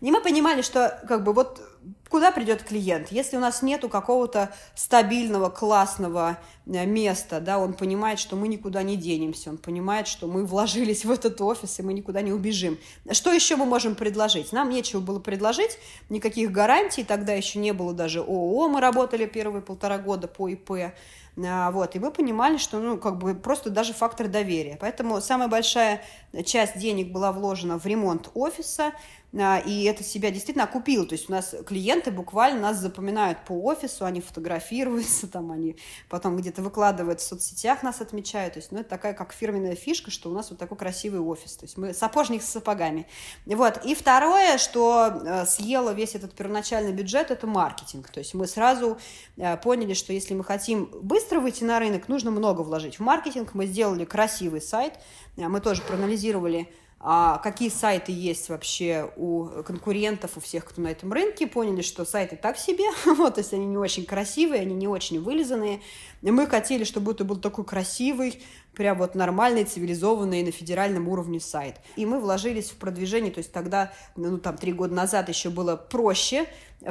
И 0.00 0.10
мы 0.10 0.22
понимали, 0.22 0.62
что 0.62 1.02
как 1.08 1.24
бы 1.24 1.32
вот 1.32 1.60
куда 2.08 2.32
придет 2.32 2.62
клиент, 2.64 3.12
если 3.12 3.36
у 3.36 3.40
нас 3.40 3.62
нету 3.62 3.88
какого-то 3.88 4.52
стабильного, 4.74 5.48
классного 5.48 6.38
э, 6.66 6.84
места, 6.86 7.40
да, 7.40 7.58
он 7.58 7.74
понимает, 7.74 8.18
что 8.18 8.34
мы 8.34 8.48
никуда 8.48 8.82
не 8.82 8.96
денемся, 8.96 9.50
он 9.50 9.58
понимает, 9.58 10.08
что 10.08 10.26
мы 10.26 10.44
вложились 10.44 11.04
в 11.04 11.10
этот 11.10 11.40
офис, 11.40 11.78
и 11.78 11.82
мы 11.82 11.92
никуда 11.92 12.22
не 12.22 12.32
убежим. 12.32 12.78
Что 13.12 13.32
еще 13.32 13.56
мы 13.56 13.64
можем 13.64 13.94
предложить? 13.94 14.52
Нам 14.52 14.70
нечего 14.70 15.00
было 15.00 15.20
предложить, 15.20 15.78
никаких 16.08 16.50
гарантий, 16.50 17.04
тогда 17.04 17.32
еще 17.34 17.58
не 17.58 17.72
было 17.72 17.92
даже 17.92 18.20
ООО, 18.20 18.68
мы 18.68 18.80
работали 18.80 18.99
первые 19.06 19.62
полтора 19.62 19.98
года 19.98 20.28
по 20.28 20.48
ИП, 20.48 20.92
а, 21.46 21.70
вот, 21.70 21.96
и 21.96 21.98
мы 21.98 22.10
понимали, 22.10 22.56
что, 22.56 22.78
ну, 22.80 22.98
как 22.98 23.18
бы 23.18 23.34
просто 23.34 23.70
даже 23.70 23.92
фактор 23.92 24.28
доверия. 24.28 24.76
Поэтому 24.80 25.20
самая 25.20 25.48
большая 25.48 26.02
часть 26.44 26.78
денег 26.78 27.12
была 27.12 27.32
вложена 27.32 27.78
в 27.78 27.86
ремонт 27.86 28.30
офиса, 28.34 28.92
и 29.32 29.84
это 29.84 30.02
себя 30.02 30.30
действительно 30.30 30.64
окупило. 30.64 31.06
То 31.06 31.14
есть 31.14 31.28
у 31.28 31.32
нас 31.32 31.54
клиенты 31.66 32.10
буквально 32.10 32.60
нас 32.60 32.78
запоминают 32.78 33.44
по 33.44 33.52
офису, 33.52 34.04
они 34.04 34.20
фотографируются, 34.20 35.28
там 35.28 35.52
они 35.52 35.76
потом 36.08 36.36
где-то 36.36 36.62
выкладывают 36.62 37.20
в 37.20 37.24
соцсетях, 37.24 37.82
нас 37.82 38.00
отмечают. 38.00 38.54
То 38.54 38.58
есть, 38.58 38.72
ну, 38.72 38.80
это 38.80 38.90
такая 38.90 39.14
как 39.14 39.32
фирменная 39.32 39.76
фишка, 39.76 40.10
что 40.10 40.30
у 40.30 40.34
нас 40.34 40.50
вот 40.50 40.58
такой 40.58 40.76
красивый 40.76 41.20
офис. 41.20 41.56
То 41.56 41.64
есть 41.64 41.76
мы 41.76 41.94
сапожник 41.94 42.42
с 42.42 42.46
сапогами. 42.46 43.06
Вот. 43.46 43.84
И 43.84 43.94
второе, 43.94 44.58
что 44.58 45.22
э, 45.24 45.46
съело 45.46 45.90
весь 45.90 46.14
этот 46.14 46.34
первоначальный 46.34 46.92
бюджет, 46.92 47.30
это 47.30 47.46
маркетинг. 47.46 48.10
То 48.10 48.18
есть 48.18 48.34
мы 48.34 48.48
сразу 48.48 48.98
э, 49.36 49.56
поняли, 49.58 49.94
что 49.94 50.12
если 50.12 50.34
мы 50.34 50.42
хотим 50.42 50.86
быстро 51.02 51.38
выйти 51.38 51.62
на 51.62 51.78
рынок, 51.78 52.08
нужно 52.08 52.32
много 52.32 52.62
вложить 52.62 52.98
в 52.98 53.00
маркетинг. 53.00 53.54
Мы 53.54 53.66
сделали 53.66 54.04
красивый 54.04 54.60
сайт, 54.60 54.94
э, 55.36 55.46
мы 55.46 55.60
тоже 55.60 55.82
проанализировали 55.82 56.68
а 57.02 57.38
какие 57.38 57.70
сайты 57.70 58.12
есть 58.12 58.50
вообще 58.50 59.10
у 59.16 59.62
конкурентов, 59.62 60.36
у 60.36 60.40
всех, 60.40 60.66
кто 60.66 60.82
на 60.82 60.88
этом 60.88 61.10
рынке, 61.10 61.46
поняли, 61.46 61.80
что 61.80 62.04
сайты 62.04 62.36
так 62.36 62.58
себе, 62.58 62.84
вот, 63.06 63.36
то 63.36 63.40
есть 63.40 63.54
они 63.54 63.64
не 63.64 63.78
очень 63.78 64.04
красивые, 64.04 64.60
они 64.60 64.74
не 64.74 64.86
очень 64.86 65.18
вылизанные. 65.18 65.80
И 66.20 66.30
мы 66.30 66.46
хотели, 66.46 66.84
чтобы 66.84 67.12
это 67.12 67.24
был 67.24 67.36
такой 67.36 67.64
красивый, 67.64 68.42
прям 68.74 68.98
вот 68.98 69.14
нормальный, 69.14 69.64
цивилизованный 69.64 70.42
на 70.42 70.50
федеральном 70.50 71.08
уровне 71.08 71.40
сайт. 71.40 71.76
И 71.96 72.06
мы 72.06 72.20
вложились 72.20 72.70
в 72.70 72.76
продвижение, 72.76 73.32
то 73.32 73.38
есть 73.38 73.52
тогда, 73.52 73.92
ну, 74.16 74.38
там, 74.38 74.56
три 74.56 74.72
года 74.72 74.94
назад 74.94 75.28
еще 75.28 75.50
было 75.50 75.76
проще, 75.76 76.46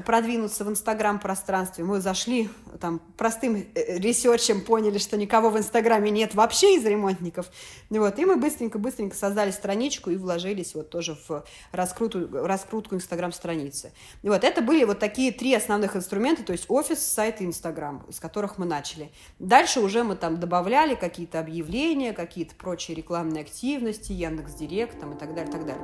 продвинуться 0.05 0.63
в 0.63 0.69
Инстаграм-пространстве. 0.69 1.83
Мы 1.83 2.00
зашли 2.00 2.50
там 2.79 3.01
простым 3.17 3.55
э, 3.55 3.98
ресерчем, 3.98 4.62
поняли, 4.62 5.00
что 5.00 5.17
никого 5.17 5.50
в 5.50 5.57
Инстаграме 5.57 6.12
нет 6.12 6.36
вообще 6.36 6.75
из 6.75 6.86
ремонтников. 6.86 7.50
Вот, 7.89 8.19
и 8.19 8.25
мы 8.25 8.38
быстренько-быстренько 8.38 9.15
создали 9.15 9.50
страничку 9.51 10.12
и 10.12 10.15
вложились 10.15 10.75
вот 10.75 10.89
тоже 10.89 11.17
в 11.27 11.43
раскрутку, 11.71 12.19
раскрутку 12.31 12.95
Инстаграм-страницы. 12.95 13.91
Вот 14.21 14.43
это 14.43 14.62
были 14.62 14.83
вот 14.83 15.00
такие 15.00 15.31
три 15.31 15.55
основных 15.55 15.95
инструмента, 15.95 16.43
то 16.43 16.51
есть 16.51 16.65
офис, 16.67 17.00
сайт 17.00 17.41
и 17.41 17.45
Инстаграм, 17.45 18.05
с 18.12 18.19
которых 18.19 18.59
мы 18.59 18.65
начали. 18.65 19.12
Дальше 19.39 19.79
уже 19.79 20.03
мы 20.03 20.15
там 20.15 20.39
добавляли 20.39 20.93
какие-то 20.93 21.39
объявления, 21.39 21.68
какие-то 22.13 22.55
прочие 22.55 22.95
рекламные 22.95 23.41
активности, 23.41 24.11
Яндекс.Директ 24.11 24.99
там 24.99 25.13
и 25.13 25.19
так 25.19 25.35
далее, 25.35 25.51
так 25.51 25.65
далее. 25.65 25.83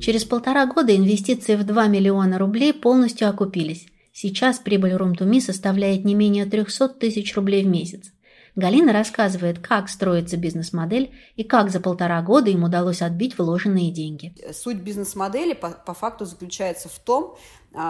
Через 0.00 0.24
полтора 0.26 0.66
года 0.66 0.94
инвестиции 0.94 1.56
в 1.56 1.64
2 1.64 1.86
миллиона 1.88 2.38
рублей 2.38 2.74
полностью 2.74 3.28
окупились. 3.30 3.86
Сейчас 4.12 4.58
прибыль 4.58 4.94
Румтуми 4.94 5.40
составляет 5.40 6.04
не 6.04 6.14
менее 6.14 6.44
300 6.44 6.90
тысяч 6.90 7.34
рублей 7.34 7.64
в 7.64 7.68
месяц. 7.68 8.12
Галина 8.56 8.92
рассказывает, 8.92 9.58
как 9.58 9.88
строится 9.88 10.36
бизнес-модель 10.36 11.12
и 11.34 11.42
как 11.42 11.70
за 11.70 11.80
полтора 11.80 12.22
года 12.22 12.50
им 12.50 12.62
удалось 12.62 13.02
отбить 13.02 13.36
вложенные 13.36 13.90
деньги. 13.90 14.32
Суть 14.52 14.76
бизнес-модели 14.76 15.54
по, 15.54 15.70
по 15.70 15.94
факту 15.94 16.24
заключается 16.24 16.88
в 16.88 16.98
том, 17.00 17.36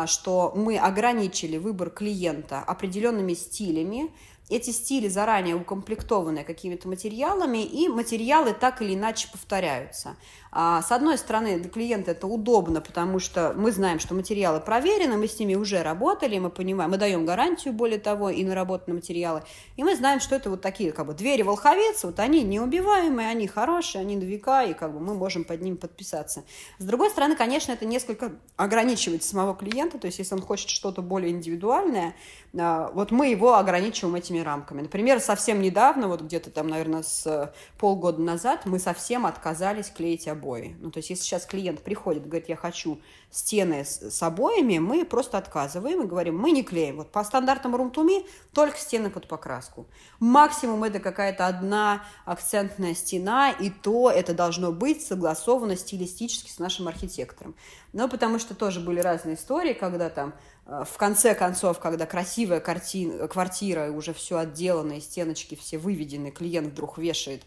что 0.06 0.52
мы 0.54 0.78
ограничили 0.78 1.58
выбор 1.58 1.90
клиента 1.90 2.60
определенными 2.60 3.34
стилями, 3.34 4.10
эти 4.50 4.70
стили 4.70 5.08
заранее 5.08 5.56
укомплектованы 5.56 6.44
какими-то 6.44 6.88
материалами, 6.88 7.64
и 7.64 7.88
материалы 7.88 8.52
так 8.52 8.82
или 8.82 8.94
иначе 8.94 9.28
повторяются. 9.32 10.16
А, 10.56 10.82
с 10.82 10.92
одной 10.92 11.18
стороны, 11.18 11.58
для 11.58 11.68
клиента 11.68 12.12
это 12.12 12.28
удобно, 12.28 12.80
потому 12.80 13.18
что 13.18 13.54
мы 13.56 13.72
знаем, 13.72 13.98
что 13.98 14.14
материалы 14.14 14.60
проверены, 14.60 15.16
мы 15.16 15.26
с 15.26 15.38
ними 15.40 15.56
уже 15.56 15.82
работали, 15.82 16.38
мы 16.38 16.48
понимаем, 16.48 16.92
мы 16.92 16.96
даем 16.96 17.26
гарантию, 17.26 17.74
более 17.74 17.98
того, 17.98 18.30
и 18.30 18.44
наработанные 18.44 18.94
материалы, 18.94 19.42
и 19.76 19.82
мы 19.82 19.96
знаем, 19.96 20.20
что 20.20 20.36
это 20.36 20.50
вот 20.50 20.60
такие 20.60 20.92
как 20.92 21.06
бы 21.06 21.14
двери 21.14 21.42
волховец, 21.42 22.04
вот 22.04 22.20
они 22.20 22.42
неубиваемые, 22.42 23.28
они 23.28 23.48
хорошие, 23.48 24.02
они 24.02 24.14
на 24.14 24.22
века, 24.22 24.62
и 24.62 24.74
как 24.74 24.92
бы 24.92 25.00
мы 25.00 25.14
можем 25.14 25.42
под 25.42 25.60
ними 25.60 25.74
подписаться. 25.74 26.44
С 26.78 26.84
другой 26.84 27.10
стороны, 27.10 27.34
конечно, 27.34 27.72
это 27.72 27.84
несколько 27.84 28.32
ограничивает 28.56 29.24
самого 29.24 29.56
клиента, 29.56 29.98
то 29.98 30.06
есть 30.06 30.20
если 30.20 30.34
он 30.34 30.42
хочет 30.42 30.68
что-то 30.68 31.02
более 31.02 31.32
индивидуальное, 31.32 32.14
а, 32.56 32.92
вот 32.94 33.10
мы 33.10 33.28
его 33.28 33.56
ограничиваем 33.56 34.14
этими 34.14 34.33
этими 34.34 34.40
рамками. 34.40 34.82
Например, 34.82 35.20
совсем 35.20 35.60
недавно, 35.60 36.08
вот 36.08 36.22
где-то 36.22 36.50
там, 36.50 36.68
наверное, 36.68 37.02
с 37.02 37.52
полгода 37.78 38.20
назад, 38.20 38.66
мы 38.66 38.78
совсем 38.78 39.26
отказались 39.26 39.90
клеить 39.90 40.28
обои. 40.28 40.76
Ну, 40.80 40.90
то 40.90 40.98
есть, 40.98 41.10
если 41.10 41.24
сейчас 41.24 41.46
клиент 41.46 41.82
приходит, 41.82 42.26
говорит, 42.26 42.48
я 42.48 42.56
хочу 42.56 43.00
стены 43.30 43.84
с, 43.84 44.10
с 44.10 44.22
обоями, 44.22 44.78
мы 44.78 45.04
просто 45.04 45.38
отказываем 45.38 46.02
и 46.02 46.06
говорим, 46.06 46.38
мы 46.38 46.50
не 46.50 46.62
клеим. 46.62 46.96
Вот 46.96 47.10
по 47.10 47.24
стандартам 47.24 47.74
румтуми 47.74 48.24
только 48.52 48.78
стены 48.78 49.10
под 49.10 49.28
покраску. 49.28 49.86
Максимум 50.20 50.84
это 50.84 51.00
какая-то 51.00 51.46
одна 51.46 52.04
акцентная 52.24 52.94
стена, 52.94 53.50
и 53.50 53.70
то 53.70 54.10
это 54.10 54.34
должно 54.34 54.72
быть 54.72 55.04
согласовано 55.04 55.76
стилистически 55.76 56.50
с 56.50 56.58
нашим 56.58 56.88
архитектором. 56.88 57.54
Но 57.92 58.08
потому 58.08 58.38
что 58.38 58.54
тоже 58.54 58.80
были 58.80 59.00
разные 59.00 59.36
истории, 59.36 59.72
когда 59.72 60.10
там 60.10 60.30
э, 60.30 60.32
в 60.66 60.96
конце 60.96 61.34
концов, 61.34 61.78
когда 61.78 62.06
красивая 62.06 62.60
картина, 62.60 63.28
квартира, 63.28 63.90
уже 63.90 64.14
все 64.14 64.38
отделано, 64.38 64.92
и 64.92 65.00
стеночки 65.00 65.54
все 65.54 65.76
выведены, 65.78 66.30
клиент 66.30 66.68
вдруг 66.68 66.96
вешает 66.98 67.42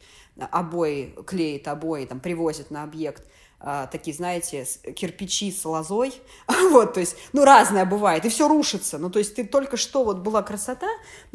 обои, 0.52 1.16
клеит 1.26 1.68
обои, 1.68 2.06
там, 2.06 2.20
привозит 2.20 2.72
на 2.72 2.84
объект– 2.84 3.24
а, 3.60 3.88
такие, 3.88 4.16
знаете, 4.16 4.66
кирпичи 4.96 5.52
с 5.52 5.66
лозой, 5.66 6.14
вот, 6.72 6.94
то 6.94 7.00
есть, 7.00 7.16
ну, 7.34 7.44
разное 7.44 7.86
бывает, 7.86 8.24
и 8.26 8.30
все 8.30 8.48
рушится, 8.48 9.00
ну, 9.00 9.10
то 9.10 9.18
есть, 9.18 9.36
ты 9.36 9.46
только 9.46 9.78
что 9.78 10.04
вот 10.04 10.20
была 10.20 10.44
красота, 10.44 10.88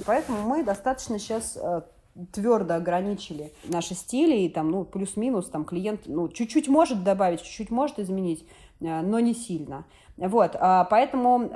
поэтому 0.06 0.42
мы 0.42 0.62
достаточно 0.62 1.18
сейчас 1.18 1.56
а, 1.56 1.84
твердо 2.30 2.74
ограничили 2.74 3.52
наши 3.64 3.94
стили, 3.94 4.42
и 4.42 4.48
там, 4.48 4.70
ну, 4.70 4.84
плюс-минус, 4.84 5.48
там, 5.48 5.64
клиент, 5.64 6.02
ну, 6.06 6.28
чуть-чуть 6.28 6.68
может 6.68 7.02
добавить, 7.02 7.42
чуть-чуть 7.42 7.70
может 7.70 7.98
изменить, 7.98 8.46
но 8.78 9.18
не 9.18 9.34
сильно, 9.34 9.84
вот, 10.16 10.56
поэтому 10.90 11.48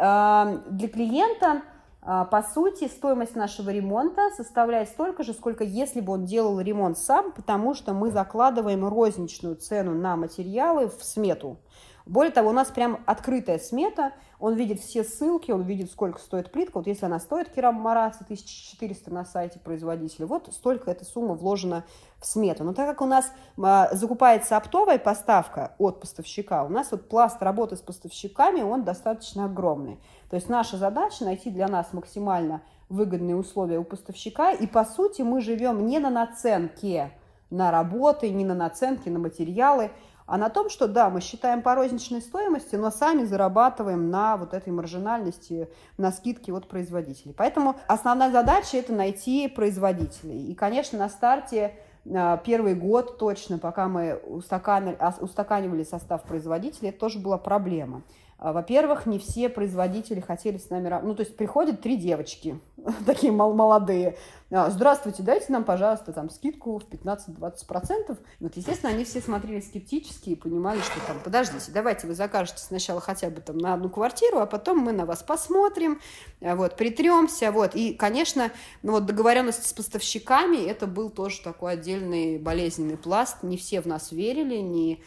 для 0.71 0.89
клиента 0.89 1.63
а, 2.09 2.25
по 2.25 2.41
сути, 2.41 2.87
стоимость 2.87 3.35
нашего 3.35 3.71
ремонта 3.71 4.31
составляет 4.37 4.89
столько 4.89 5.25
же, 5.25 5.33
сколько 5.33 5.65
если 5.65 6.01
бы 6.01 6.13
он 6.13 6.25
делал 6.25 6.61
ремонт 6.61 6.99
сам, 6.99 7.33
потому 7.33 7.75
что 7.75 7.95
мы 7.95 8.13
закладываем 8.13 8.87
розничную 8.87 9.57
цену 9.57 9.93
на 9.93 10.15
материалы 10.17 10.89
в 10.89 11.03
смету. 11.03 11.59
Более 12.07 12.31
того, 12.31 12.51
у 12.51 12.53
нас 12.53 12.69
прям 12.69 13.01
открытая 13.05 13.59
смета, 13.59 14.13
он 14.39 14.55
видит 14.55 14.79
все 14.79 15.03
ссылки, 15.03 15.51
он 15.51 15.63
видит, 15.63 15.91
сколько 15.91 16.21
стоит 16.21 16.53
плитка. 16.53 16.79
Вот 16.79 16.87
если 16.87 17.07
она 17.07 17.19
стоит 17.19 17.49
керам 17.49 17.75
Мараса 17.75 18.23
1400 18.23 19.13
на 19.13 19.25
сайте 19.25 19.59
производителя, 19.59 20.27
вот 20.27 20.49
столько 20.53 20.93
эта 20.93 21.05
сумма 21.05 21.35
вложена 21.35 21.85
в 22.21 22.27
смету. 22.27 22.63
Но 22.63 22.75
так 22.75 22.89
как 22.89 23.01
у 23.01 23.07
нас 23.07 23.33
а, 23.61 23.89
закупается 23.93 24.57
оптовая 24.57 25.01
поставка 25.01 25.75
от 25.79 26.01
поставщика, 26.01 26.63
у 26.63 26.69
нас 26.69 26.93
вот 26.93 27.09
пласт 27.09 27.43
работы 27.43 27.77
с 27.77 27.81
поставщиками, 27.81 28.63
он 28.63 28.85
достаточно 28.85 29.47
огромный. 29.47 29.99
То 30.31 30.37
есть 30.37 30.49
наша 30.49 30.77
задача 30.77 31.25
найти 31.25 31.51
для 31.51 31.67
нас 31.67 31.93
максимально 31.93 32.63
выгодные 32.89 33.35
условия 33.35 33.81
у 33.81 33.85
поставщика, 33.85 34.53
и 34.53 34.69
по 34.69 34.85
сути 34.85 35.23
мы 35.23 35.41
живем 35.41 35.87
не 35.87 35.99
на 35.99 36.11
наценке 36.11 37.11
на 37.51 37.71
работы, 37.71 38.31
не 38.31 38.45
на 38.45 38.55
наценке 38.55 39.11
на 39.11 39.19
материалы, 39.19 39.91
а 40.27 40.37
на 40.39 40.51
том, 40.51 40.69
что 40.69 40.89
да, 40.89 41.09
мы 41.09 41.21
считаем 41.21 41.63
по 41.63 41.75
розничной 41.75 42.21
стоимости, 42.21 42.77
но 42.77 42.91
сами 42.91 43.25
зарабатываем 43.25 44.11
на 44.11 44.37
вот 44.37 44.55
этой 44.55 44.73
маржинальности, 44.73 45.69
на 45.99 46.11
скидке 46.11 46.53
от 46.53 46.69
производителей. 46.69 47.33
Поэтому 47.37 47.77
основная 47.87 48.33
задача– 48.33 48.77
это 48.79 48.93
найти 48.93 49.49
производителей. 49.49 50.51
И, 50.51 50.55
конечно, 50.55 50.99
на 50.99 51.09
старте 51.09 51.75
а, 52.13 52.37
первый 52.39 52.75
год 52.75 53.19
точно, 53.19 53.59
пока 53.59 53.89
мы 53.89 54.17
устаканивали 54.17 55.85
состав 55.85 56.25
производителей, 56.25 56.91
это 56.91 56.99
тоже 56.99 57.19
была 57.19 57.39
проблема. 57.39 58.03
А, 58.39 58.53
во-первых, 58.53 59.07
не 59.07 59.19
все 59.19 59.49
производители 59.49 60.21
хотели 60.21 60.59
с 60.59 60.71
нами 60.71 60.89
работать. 60.89 61.09
Ну, 61.09 61.15
то 61.15 61.23
есть 61.23 61.37
приходят 61.37 61.81
три 61.81 61.97
девочки, 61.97 62.61
такие 63.07 63.33
молодые. 63.33 64.17
А, 64.49 64.71
Здравствуйте, 64.71 65.25
дайте 65.25 65.47
нам, 65.49 65.65
пожалуйста, 65.65 66.13
там 66.13 66.31
скидку 66.31 66.79
в 66.79 66.85
15-20%. 66.85 68.17
Вот, 68.39 68.57
естественно, 68.57 68.93
они 68.93 69.05
все 69.05 69.21
смотрели 69.21 69.61
скептически 69.61 70.31
и 70.31 70.35
понимали, 70.37 70.79
что 70.83 71.05
там, 71.05 71.19
подождите, 71.19 71.73
давайте 71.73 72.07
вы 72.07 72.15
закажете 72.15 72.63
сначала 72.63 73.01
хотя 73.01 73.29
бы 73.29 73.41
там 73.41 73.59
на 73.59 73.75
одну 73.75 73.91
квартиру, 73.91 74.39
а 74.39 74.47
потом 74.47 74.79
мы 74.79 74.93
на 74.93 75.05
вас 75.05 75.25
посмотрим, 75.25 76.01
а, 76.41 76.55
вот, 76.55 76.77
притремся, 76.77 77.51
вот. 77.51 77.75
И, 77.75 77.95
конечно, 77.95 78.53
ну, 78.85 78.93
вот 78.93 79.07
договоренность 79.07 79.67
с 79.67 79.73
поставщиками, 79.73 80.65
это 80.65 80.87
был 80.87 81.11
тоже 81.11 81.41
такой 81.43 81.73
отдельный 81.73 82.39
болезненный 82.39 82.97
пласт. 82.97 83.43
Не 83.43 83.57
все 83.57 83.81
в 83.81 83.87
нас 83.87 84.13
верили, 84.13 84.59
не 84.59 85.03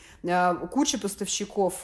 куча 0.71 0.99
поставщиков 0.99 1.83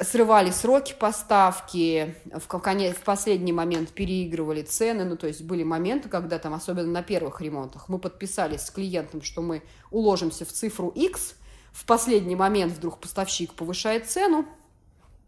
срывали 0.00 0.50
сроки 0.50 0.94
поставки, 0.98 2.16
в, 2.24 2.48
конец, 2.48 2.96
в 2.96 3.02
последний 3.02 3.52
момент 3.52 3.90
переигрывали 3.90 4.62
цены, 4.62 5.04
ну, 5.04 5.16
то 5.16 5.28
есть 5.28 5.42
были 5.42 5.62
моменты, 5.62 6.08
когда 6.08 6.40
там, 6.40 6.52
особенно 6.64 6.90
на 6.90 7.02
первых 7.02 7.42
ремонтах, 7.42 7.88
мы 7.88 7.98
подписались 7.98 8.62
с 8.62 8.70
клиентом, 8.70 9.20
что 9.20 9.42
мы 9.42 9.62
уложимся 9.90 10.46
в 10.46 10.48
цифру 10.48 10.88
X, 10.88 11.34
в 11.72 11.84
последний 11.84 12.36
момент 12.36 12.72
вдруг 12.72 13.00
поставщик 13.00 13.52
повышает 13.52 14.08
цену, 14.08 14.46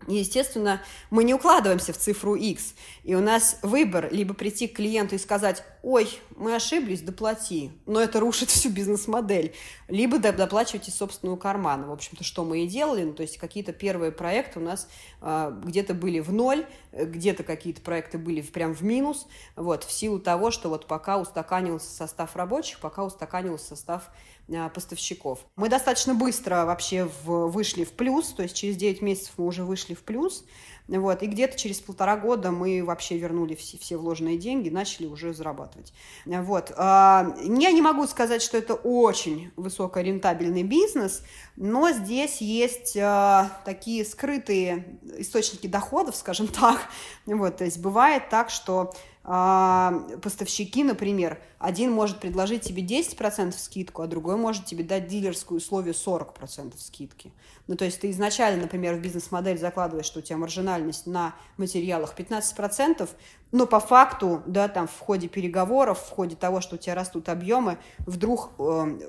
естественно, 0.07 0.81
мы 1.11 1.25
не 1.25 1.35
укладываемся 1.35 1.93
в 1.93 1.99
цифру 1.99 2.35
X. 2.37 2.75
И 3.03 3.15
у 3.15 3.21
нас 3.21 3.59
выбор 3.63 4.13
либо 4.13 4.33
прийти 4.33 4.67
к 4.67 4.77
клиенту 4.77 5.17
и 5.17 5.19
сказать, 5.19 5.63
ой, 5.87 6.09
мы 6.35 6.57
ошиблись, 6.57 7.01
доплати. 7.01 7.71
Но 7.87 8.01
это 8.01 8.19
рушит 8.19 8.51
всю 8.51 8.71
бизнес-модель. 8.71 9.55
Либо 9.87 10.19
доплачивать 10.19 10.89
из 10.89 10.97
собственного 10.97 11.37
кармана. 11.37 11.87
В 11.87 11.93
общем-то, 11.93 12.25
что 12.25 12.45
мы 12.45 12.65
и 12.65 12.67
делали. 12.67 13.05
Ну, 13.05 13.13
то 13.13 13.23
есть 13.23 13.39
какие-то 13.39 13.73
первые 13.73 14.11
проекты 14.11 14.59
у 14.59 14.63
нас 14.65 14.89
э, 15.23 15.57
где-то 15.65 15.95
были 15.95 16.19
в 16.19 16.33
ноль, 16.33 16.67
где-то 16.93 17.45
какие-то 17.45 17.83
проекты 17.83 18.19
были 18.19 18.41
прям 18.41 18.75
в 18.75 18.83
минус. 18.83 19.29
Вот, 19.55 19.85
в 19.85 19.93
силу 19.93 20.19
того, 20.19 20.51
что 20.51 20.71
вот 20.71 20.87
пока 20.87 21.19
устаканился 21.19 21.89
состав 21.89 22.35
рабочих, 22.35 22.81
пока 22.81 23.05
устаканился 23.05 23.69
состав 23.69 24.11
а, 24.55 24.69
поставщиков. 24.69 25.41
Мы 25.57 25.69
достаточно 25.69 26.15
быстро 26.15 26.65
вообще 26.67 27.11
в, 27.25 27.49
вышли 27.49 27.83
в 27.83 27.91
плюс, 27.91 28.29
то 28.29 28.45
есть 28.45 28.55
через 28.55 28.77
9 28.77 29.03
месяцев 29.03 29.33
мы 29.39 29.47
уже 29.47 29.65
вышли 29.65 29.95
в 29.95 30.05
плюс, 30.05 30.45
вот, 30.89 31.23
и 31.23 31.27
где-то 31.27 31.59
через 31.59 31.81
полтора 31.81 32.17
года 32.17 32.53
мы 32.53 32.85
вообще 32.85 33.19
вернули 33.19 33.55
все, 33.55 33.77
все 33.79 33.97
вложенные 33.97 34.39
деньги, 34.39 34.69
начали 34.69 35.07
уже 35.07 35.35
зарабатывать. 35.35 35.93
Вот. 36.25 36.73
А, 36.77 37.35
я 37.43 37.73
не 37.73 37.83
могу 37.83 38.07
сказать, 38.07 38.41
что 38.41 38.57
это 38.57 38.75
очень 38.75 39.51
высокорентабельный 39.57 40.63
бизнес, 40.63 41.23
но 41.57 41.91
здесь 41.91 42.41
есть 42.41 42.97
а, 42.97 43.51
такие 43.65 44.05
скрытые 44.05 44.99
источники 45.19 45.67
доходов, 45.67 46.15
скажем 46.15 46.47
так. 46.47 46.81
Вот, 47.27 47.57
то 47.57 47.65
есть 47.65 47.79
бывает 47.79 48.29
так, 48.29 48.51
что 48.51 48.93
поставщики, 49.27 50.85
например, 50.85 51.43
один 51.59 51.91
может 51.91 52.21
предложить 52.21 52.63
тебе 52.63 52.85
10% 52.85 53.59
скидку, 53.59 54.03
а 54.03 54.07
другой 54.07 54.37
может 54.37 54.67
тебе 54.67 54.85
дать 54.85 55.09
дилерскую 55.09 55.59
условие 55.59 55.95
40% 55.95 56.75
скидки. 56.79 57.33
Ну, 57.67 57.77
то 57.77 57.85
есть 57.85 58.01
ты 58.01 58.11
изначально, 58.11 58.63
например, 58.63 58.95
в 58.95 59.01
бизнес-модель 59.01 59.59
закладываешь, 59.59 60.07
что 60.07 60.21
у 60.21 60.23
тебя 60.23 60.37
маржинальность 60.37 61.07
на 61.07 61.35
материалах 61.57 62.15
15%, 62.17 63.09
но 63.53 63.67
по 63.67 63.79
факту, 63.79 64.43
да, 64.47 64.69
там 64.69 64.89
в 64.89 64.99
ходе 64.99 65.29
переговоров, 65.29 66.01
в 66.01 66.11
ходе 66.11 66.35
того, 66.35 66.61
что 66.61 66.75
у 66.75 66.79
тебя 66.79 66.95
растут 66.95 67.29
объемы, 67.29 67.79
вдруг 67.99 68.51
э, 68.59 68.63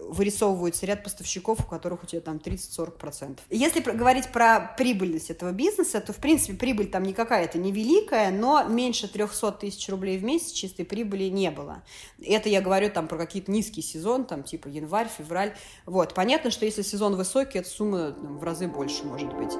вырисовывается 0.09 0.85
ряд 0.85 1.03
поставщиков, 1.03 1.59
у 1.59 1.63
которых 1.63 2.03
у 2.03 2.05
тебя 2.05 2.21
там 2.21 2.37
30-40%. 2.37 3.39
Если 3.49 3.81
говорить 3.81 4.31
про 4.31 4.73
прибыльность 4.77 5.31
этого 5.31 5.51
бизнеса, 5.51 6.01
то, 6.01 6.13
в 6.13 6.17
принципе, 6.17 6.53
прибыль 6.53 6.87
там 6.87 7.03
никакая, 7.03 7.45
это 7.45 7.57
невеликая, 7.57 8.31
но 8.31 8.63
меньше 8.63 9.11
300 9.11 9.53
тысяч 9.53 9.89
рублей 9.89 10.19
в 10.19 10.23
месяц 10.23 10.51
чистой 10.51 10.85
прибыли 10.85 11.25
не 11.25 11.49
было. 11.49 11.83
Это 12.23 12.47
я 12.47 12.61
говорю 12.61 12.91
там 12.91 13.07
про 13.07 13.17
какие-то 13.17 13.51
низкий 13.51 13.81
сезон, 13.81 14.25
там 14.25 14.43
типа 14.43 14.67
январь, 14.67 15.09
февраль. 15.09 15.55
Вот, 15.85 16.13
понятно, 16.13 16.51
что 16.51 16.65
если 16.65 16.83
сезон 16.83 17.15
высокий, 17.15 17.57
эта 17.57 17.69
сумма 17.69 18.11
в 18.11 18.43
разы 18.47 18.67
больше 18.69 19.03
может 19.03 19.33
быть. 19.33 19.51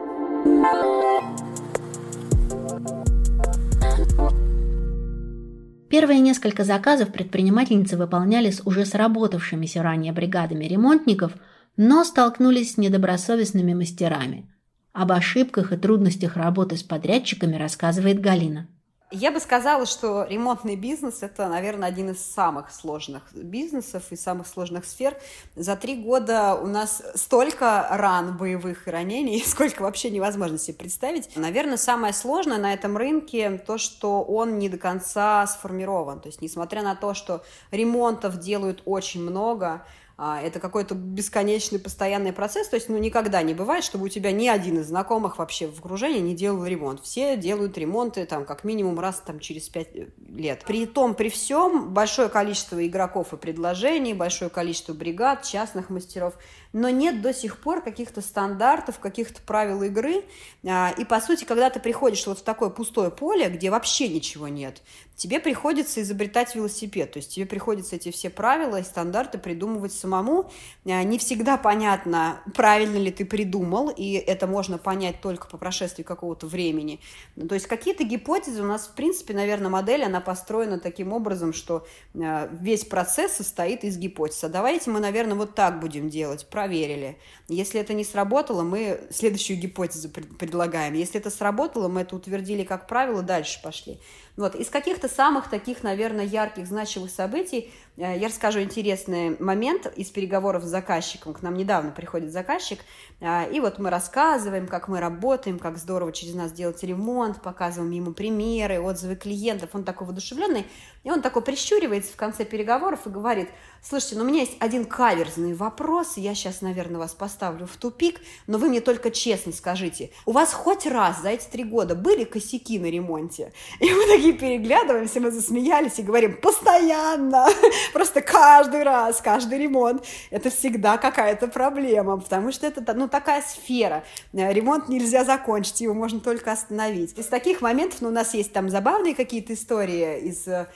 Первые 5.90 6.20
несколько 6.20 6.64
заказов 6.64 7.12
предпринимательницы 7.12 7.98
выполняли 7.98 8.50
с 8.50 8.62
уже 8.66 8.86
сработавшимися 8.86 9.84
ранее 9.84 10.14
бригадами 10.14 10.66
ремонтников, 10.66 11.34
но 11.76 12.06
столкнулись 12.06 12.74
с 12.74 12.78
недобросовестными 12.78 13.74
мастерами. 13.74 14.50
Об 14.94 15.12
ошибках 15.12 15.74
и 15.74 15.78
трудностях 15.78 16.38
работы 16.38 16.78
с 16.78 16.84
подрядчиками 16.84 17.58
рассказывает 17.58 18.22
Галина. 18.22 18.68
Я 19.10 19.32
бы 19.32 19.40
сказала, 19.40 19.86
что 19.86 20.26
ремонтный 20.26 20.76
бизнес– 20.76 21.20
это, 21.24 21.48
наверное, 21.48 21.88
один 21.88 22.10
из 22.10 22.20
самых 22.20 22.70
сложных 22.72 23.24
бизнесов 23.34 24.04
и 24.12 24.18
самых 24.18 24.48
сложных 24.48 24.84
сфер. 24.84 25.16
За 25.56 25.78
три 25.78 25.96
года 25.96 26.56
у 26.56 26.68
нас 26.68 27.02
столько 27.16 27.88
ран, 27.90 28.36
боевых 28.36 28.86
и 28.86 28.92
ранений, 28.92 29.42
сколько 29.48 29.84
вообще 29.84 30.10
невозможно 30.10 30.58
себе 30.58 30.76
представить. 30.76 31.34
Наверное, 31.38 31.78
самое 31.78 32.12
сложное 32.12 32.58
на 32.58 32.74
этом 32.74 32.98
рынке 32.98 33.58
то, 33.66 33.78
что 33.78 34.24
он 34.24 34.60
не 34.60 34.68
до 34.68 34.78
конца 34.78 35.48
сформирован. 35.48 36.20
То 36.20 36.28
есть, 36.28 36.42
несмотря 36.42 36.82
на 36.84 36.94
то, 36.94 37.14
что 37.14 37.46
ремонтов 37.72 38.40
делают 38.40 38.82
очень 38.84 39.22
много, 39.22 39.86
это 40.18 40.60
какой-то 40.60 40.96
бесконечный 40.96 41.78
постоянный 41.78 42.34
процесс, 42.34 42.68
то 42.68 42.76
есть, 42.76 42.90
ну, 42.90 42.98
никогда 42.98 43.44
не 43.44 43.54
бывает, 43.54 43.84
чтобы 43.84 44.06
у 44.06 44.10
тебя 44.10 44.32
ни 44.32 44.48
один 44.48 44.80
из 44.80 44.88
знакомых 44.88 45.38
вообще 45.38 45.68
в 45.68 45.80
окружении 45.80 46.20
не 46.20 46.36
делал 46.36 46.66
ремонт. 46.66 47.02
Все 47.02 47.38
делают 47.38 47.78
ремонты, 47.78 48.26
там, 48.26 48.46
как 48.46 48.64
минимум 48.64 49.00
раз 49.00 49.22
там 49.24 49.40
через 49.40 49.70
пять 49.70 49.90
лет. 50.28 50.64
При 50.66 50.88
том, 50.88 51.14
при 51.14 51.30
всем, 51.30 51.94
большое 51.94 52.30
количество 52.30 52.86
игроков 52.86 53.34
и 53.34 53.38
предложений, 53.38 54.16
большое 54.16 54.50
количество 54.50 54.94
бригад, 54.94 55.44
частных 55.44 55.92
мастеров– 55.92 56.34
но 56.78 56.90
нет 56.90 57.22
до 57.24 57.34
сих 57.34 57.58
пор 57.60 57.82
каких-то 57.82 58.22
стандартов, 58.22 59.00
каких-то 59.00 59.42
правил 59.42 59.82
игры. 59.82 60.24
А, 60.64 60.94
и, 60.96 61.06
по 61.06 61.20
сути, 61.20 61.44
когда 61.44 61.72
ты 61.72 61.80
приходишь 61.80 62.28
вот 62.28 62.40
в 62.40 62.44
такое 62.44 62.70
пустое 62.70 63.10
поле, 63.10 63.50
где 63.50 63.72
вообще 63.72 64.08
ничего 64.08 64.48
нет, 64.48 64.84
тебе 65.16 65.40
приходится 65.40 66.04
изобретать 66.04 66.56
велосипед. 66.56 67.12
То 67.12 67.18
есть 67.18 67.34
тебе 67.34 67.48
приходится 67.48 67.96
эти 67.96 68.12
все 68.12 68.30
правила 68.30 68.80
и 68.80 68.84
стандарты 68.84 69.40
придумывать 69.40 69.92
самому. 69.92 70.52
А, 70.86 71.04
не 71.04 71.18
всегда 71.18 71.58
понятно, 71.58 72.42
правильно 72.54 72.98
ли 72.98 73.12
ты 73.12 73.26
придумал, 73.26 73.90
и 73.90 74.14
это 74.14 74.46
можно 74.46 74.78
понять 74.78 75.20
только 75.20 75.48
по 75.48 75.58
прошествии 75.58 76.04
какого-то 76.04 76.46
времени. 76.46 77.00
То 77.36 77.56
есть 77.56 77.66
какие-то 77.66 78.04
гипотезы 78.04 78.62
у 78.62 78.68
нас, 78.68 78.86
в 78.88 78.94
принципе, 78.94 79.34
наверное, 79.34 79.70
модель, 79.70 80.04
она 80.04 80.22
построена 80.22 80.80
таким 80.80 81.12
образом, 81.12 81.54
что 81.54 81.88
а, 82.16 82.48
весь 82.52 82.86
процесс 82.86 83.32
состоит 83.32 83.84
из 83.84 83.98
гипотез. 83.98 84.44
А 84.44 84.50
давайте 84.50 84.92
мы, 84.92 85.00
наверное, 85.00 85.36
вот 85.36 85.56
так 85.56 85.80
будем 85.80 86.10
делать 86.10 86.46
проверили. 86.68 87.18
Если 87.48 87.80
это 87.80 87.94
не 87.94 88.04
сработало, 88.04 88.64
мы 88.64 89.08
следующую 89.10 89.58
гипотезу 89.58 90.10
предлагаем. 90.10 90.94
Если 90.94 91.20
это 91.20 91.30
сработало, 91.30 91.88
мы 91.88 92.02
это 92.02 92.16
утвердили 92.16 92.64
как 92.64 92.88
правило, 92.88 93.22
дальше 93.22 93.62
пошли. 93.64 94.00
Вот. 94.38 94.54
Из 94.54 94.70
каких-то 94.70 95.10
самых 95.10 95.50
таких, 95.50 95.82
наверное, 95.82 96.24
ярких, 96.24 96.68
значимых 96.68 97.10
событий 97.10 97.74
э, 97.98 98.18
я 98.20 98.28
расскажу 98.28 98.62
интересный 98.62 99.36
момент 99.40 99.92
из 99.96 100.10
переговоров 100.12 100.64
с 100.64 100.68
заказчиком. 100.68 101.34
К 101.34 101.42
нам 101.42 101.56
недавно 101.56 101.90
приходит 101.90 102.32
заказчик, 102.32 102.80
э, 103.20 103.52
и 103.52 103.60
вот 103.60 103.80
мы 103.80 103.90
рассказываем, 103.90 104.68
как 104.68 104.88
мы 104.88 105.00
работаем, 105.00 105.58
как 105.58 105.78
здорово 105.80 106.14
через 106.14 106.36
нас 106.36 106.52
делать 106.52 106.84
ремонт, 106.84 107.42
показываем 107.42 107.92
ему 107.92 108.14
примеры, 108.14 108.80
отзывы 108.80 109.16
клиентов. 109.16 109.72
Он 109.74 109.84
такой 109.84 110.06
воодушевленный, 110.06 110.68
и 111.04 111.10
он 111.10 111.24
такой 111.24 111.42
прищуривается 111.42 112.14
в 112.14 112.16
конце 112.16 112.46
переговоров 112.46 113.08
и 113.08 113.10
говорит– 113.10 113.50
Слушайте, 113.82 114.16
ну 114.18 114.24
у 114.24 114.28
меня 114.28 114.42
есть 114.42 114.58
один 114.60 114.86
каверзный 114.86 115.54
вопрос, 115.54 116.18
я 116.18 116.36
сейчас, 116.36 116.62
наверное, 116.62 117.00
вас 117.00 117.14
поставлю 117.14 117.68
в 117.68 117.78
тупик, 117.78 118.20
но 118.46 118.58
вы 118.58 118.70
мне 118.70 118.82
только 118.82 119.12
честно 119.12 119.54
скажите, 119.54 120.12
у 120.26 120.32
вас 120.32 120.52
хоть 120.52 120.86
раз 120.86 121.22
за 121.22 121.30
эти 121.30 121.46
три 121.46 121.64
года 121.64 121.96
были 121.96 122.24
косяки 122.24 122.80
на 122.80 122.88
ремонте? 122.88 123.54
И 123.80 123.90
мы 123.90 124.06
такие 124.08 124.27
переглядываемся, 124.34 125.20
мы 125.20 125.32
засмеялись 125.32 126.00
и 126.00 126.04
говорим, 126.04 126.38
постоянно, 126.38 127.48
просто 127.94 128.22
каждый 128.22 128.84
раз, 128.84 129.22
каждый 129.22 129.60
ремонт, 129.60 130.04
это 130.30 130.50
всегда 130.50 130.98
какая-то 130.98 131.48
проблема, 131.48 132.18
потому 132.18 132.52
что 132.52 132.68
это, 132.68 132.94
ну, 132.94 133.08
такая 133.08 133.42
сфера, 133.42 134.04
ремонт 134.34 134.90
нельзя 134.90 135.24
закончить, 135.24 135.82
его 135.82 135.94
можно 135.94 136.20
только 136.20 136.52
остановить. 136.52 137.18
Из 137.18 137.26
таких 137.28 137.62
моментов, 137.62 138.02
ну, 138.02 138.10
у 138.10 138.12
нас 138.12 138.34
есть 138.34 138.54
там 138.54 138.70
забавные 138.70 139.16
какие-то 139.16 139.54
истории 139.54 140.20
из 140.20 140.48
э, 140.48 140.68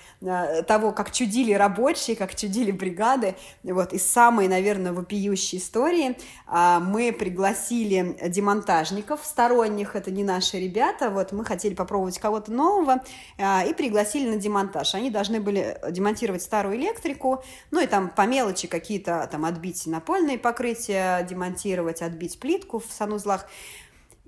того, 0.68 0.92
как 0.92 1.12
чудили 1.12 1.54
рабочие, 1.54 2.16
как 2.16 2.36
чудили 2.36 2.72
бригады. 2.72 3.36
Вот, 3.64 3.94
из 3.94 4.06
самой, 4.06 4.48
наверное, 4.48 4.94
вопиющей 4.94 5.58
истории 5.58 6.18
а, 6.48 6.80
мы 6.80 7.12
пригласили 7.12 8.18
демонтажников 8.28 9.22
сторонних, 9.24 9.96
это 9.96 10.12
не 10.12 10.24
наши 10.24 10.60
ребята, 10.60 11.10
вот, 11.10 11.32
мы 11.32 11.46
хотели 11.46 11.74
попробовать 11.74 12.20
кого-то 12.20 12.52
нового 12.52 13.02
и 13.68 13.74
пригласили 13.74 14.30
на 14.30 14.38
демонтаж. 14.38 14.96
Они 14.96 15.10
должны 15.10 15.40
были 15.40 15.78
демонтировать 15.90 16.42
старую 16.42 16.78
электрику, 16.78 17.44
ну 17.72 17.82
и 17.82 17.88
там 17.88 18.10
по 18.10 18.26
мелочи 18.26 18.68
какие-то 18.68 19.28
там 19.32 19.46
отбить 19.46 19.86
напольные 19.88 20.38
покрытия, 20.38 21.24
демонтировать, 21.24 22.02
отбить 22.02 22.40
плитку 22.40 22.80
в 22.80 22.92
санузлах. 22.92 23.48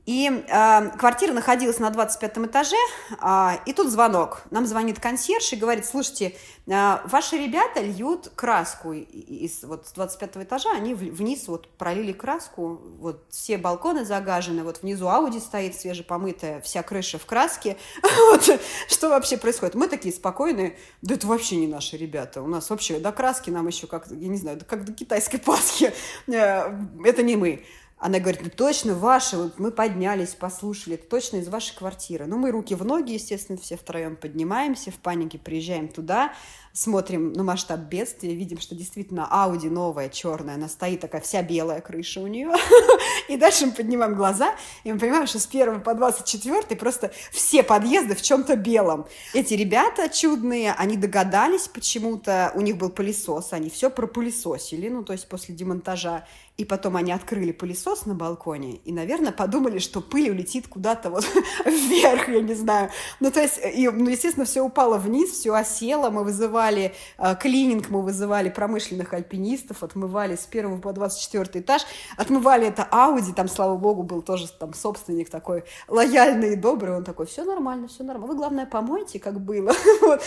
И 0.05 0.27
э, 0.29 0.89
квартира 0.97 1.31
находилась 1.31 1.79
на 1.79 1.89
25 1.89 2.37
этаже, 2.39 2.75
э, 3.21 3.49
и 3.65 3.71
тут 3.71 3.89
звонок. 3.89 4.43
Нам 4.51 4.65
звонит 4.65 4.99
консьерж 4.99 5.53
и 5.53 5.55
говорит, 5.55 5.85
слушайте, 5.85 6.35
э, 6.67 6.97
ваши 7.05 7.37
ребята 7.37 7.79
льют 7.79 8.29
краску 8.35 8.91
из 8.91 9.63
вот, 9.63 9.87
с 9.87 9.93
25 9.93 10.37
этажа, 10.37 10.71
они 10.71 10.93
вниз 10.93 11.47
вот 11.47 11.69
пролили 11.77 12.11
краску, 12.11 12.81
вот 12.99 13.23
все 13.29 13.57
балконы 13.57 14.03
загажены, 14.03 14.63
вот 14.63 14.81
внизу 14.81 15.07
Ауди 15.07 15.39
стоит 15.39 15.79
свежепомытая, 15.79 16.59
вся 16.59 16.83
крыша 16.83 17.17
в 17.17 17.25
краске. 17.25 17.77
что 18.89 19.09
вообще 19.09 19.37
происходит? 19.37 19.75
Мы 19.75 19.87
такие 19.87 20.13
спокойные, 20.13 20.75
да 21.01 21.15
это 21.15 21.27
вообще 21.27 21.55
не 21.55 21.67
наши 21.67 21.95
ребята, 21.95 22.41
у 22.41 22.47
нас 22.47 22.69
вообще 22.69 22.99
до 22.99 23.13
краски 23.13 23.49
нам 23.51 23.67
еще 23.67 23.87
как, 23.87 24.07
я 24.07 24.27
не 24.27 24.37
знаю, 24.37 24.59
как 24.67 24.83
до 24.83 24.91
китайской 24.91 25.37
Пасхи, 25.43 25.93
э, 26.27 26.77
это 27.05 27.23
не 27.23 27.37
мы. 27.37 27.63
Она 28.05 28.19
говорит, 28.19 28.41
ну 28.43 28.49
точно 28.49 28.95
ваши, 28.95 29.49
мы 29.57 29.71
поднялись, 29.71 30.35
послушали, 30.35 30.95
это 30.95 31.07
точно 31.07 31.37
из 31.37 31.47
вашей 31.47 31.73
квартиры. 31.73 32.25
Ну, 32.25 32.37
мы 32.37 32.51
руки 32.51 32.75
в 32.75 32.83
ноги, 32.83 33.13
естественно, 33.13 33.57
все 33.57 33.77
втроем 33.77 34.17
поднимаемся, 34.17 34.91
в 34.91 34.95
панике 34.95 35.39
приезжаем 35.39 35.87
туда, 35.87 36.33
смотрим 36.73 37.33
на 37.33 37.43
масштаб 37.43 37.81
бедствия, 37.81 38.33
видим, 38.33 38.59
что 38.59 38.73
действительно 38.73 39.27
Ауди 39.29 39.69
новая, 39.69 40.09
черная, 40.09 40.55
она 40.55 40.67
стоит 40.67 41.01
такая 41.01 41.21
вся 41.21 41.43
белая 41.43 41.81
крыша 41.81 42.19
у 42.19 42.27
нее. 42.27 42.51
И 43.29 43.37
дальше 43.37 43.67
мы 43.67 43.71
поднимаем 43.73 44.15
глаза, 44.15 44.55
и 44.83 44.91
мы 44.91 44.99
понимаем, 44.99 45.27
что 45.27 45.39
с 45.39 45.47
1 45.47 45.81
по 45.81 45.93
24 45.93 46.75
просто 46.75 47.11
все 47.31 47.63
подъезды 47.63 48.15
в 48.15 48.21
чем-то 48.21 48.55
белом. 48.57 49.05
Эти 49.33 49.53
ребята 49.53 50.09
чудные, 50.09 50.73
они 50.73 50.97
догадались 50.97 51.67
почему-то, 51.67 52.51
у 52.55 52.61
них 52.61 52.77
был 52.77 52.89
пылесос, 52.89 53.53
они 53.53 53.69
все 53.69 53.89
пропылесосили, 53.89 54.89
ну, 54.89 55.03
то 55.03 55.13
есть 55.13 55.27
после 55.29 55.55
демонтажа 55.55 56.25
и 56.55 56.65
потом 56.65 56.97
они 56.97 57.11
открыли 57.11 57.51
пылесос 57.51 58.05
на 58.05 58.13
балконе 58.13 58.75
и, 58.85 58.91
наверное, 58.91 59.31
подумали, 59.31 59.79
что 59.79 60.01
пыль 60.01 60.29
улетит 60.29 60.67
куда-то 60.67 61.09
вот 61.09 61.25
вверх, 61.65 62.29
я 62.29 62.41
не 62.41 62.53
знаю. 62.53 62.91
Ну, 63.19 63.31
то 63.31 63.41
есть, 63.41 63.59
и, 63.73 63.89
ну, 63.89 64.07
естественно, 64.09 64.45
все 64.45 64.61
упало 64.61 64.99
вниз, 64.99 65.31
все 65.31 65.53
осело. 65.53 66.11
Мы 66.11 66.23
вызывали 66.63 66.93
э, 67.17 67.35
клининг, 67.35 67.89
мы 67.89 68.01
вызывали 68.01 68.49
промышленных 68.49 69.13
альпинистов, 69.13 69.83
отмывали 69.83 70.35
с 70.35 70.45
первого 70.45 70.79
по 70.79 70.93
24 70.93 71.61
этаж. 71.61 71.81
Отмывали 72.17 72.67
это 72.67 72.83
Ауди, 72.83 73.33
там, 73.33 73.47
слава 73.47 73.75
богу, 73.75 74.03
был 74.03 74.21
тоже 74.21 74.47
там 74.47 74.73
собственник 74.73 75.29
такой 75.29 75.63
лояльный 75.87 76.53
и 76.53 76.55
добрый. 76.55 76.95
Он 76.95 77.03
такой, 77.03 77.25
все 77.25 77.43
нормально, 77.43 77.87
все 77.87 78.03
нормально. 78.03 78.27
Вы, 78.27 78.37
главное, 78.37 78.65
помойте, 78.65 79.19
как 79.19 79.41
было. 79.41 79.73
вот. 80.01 80.21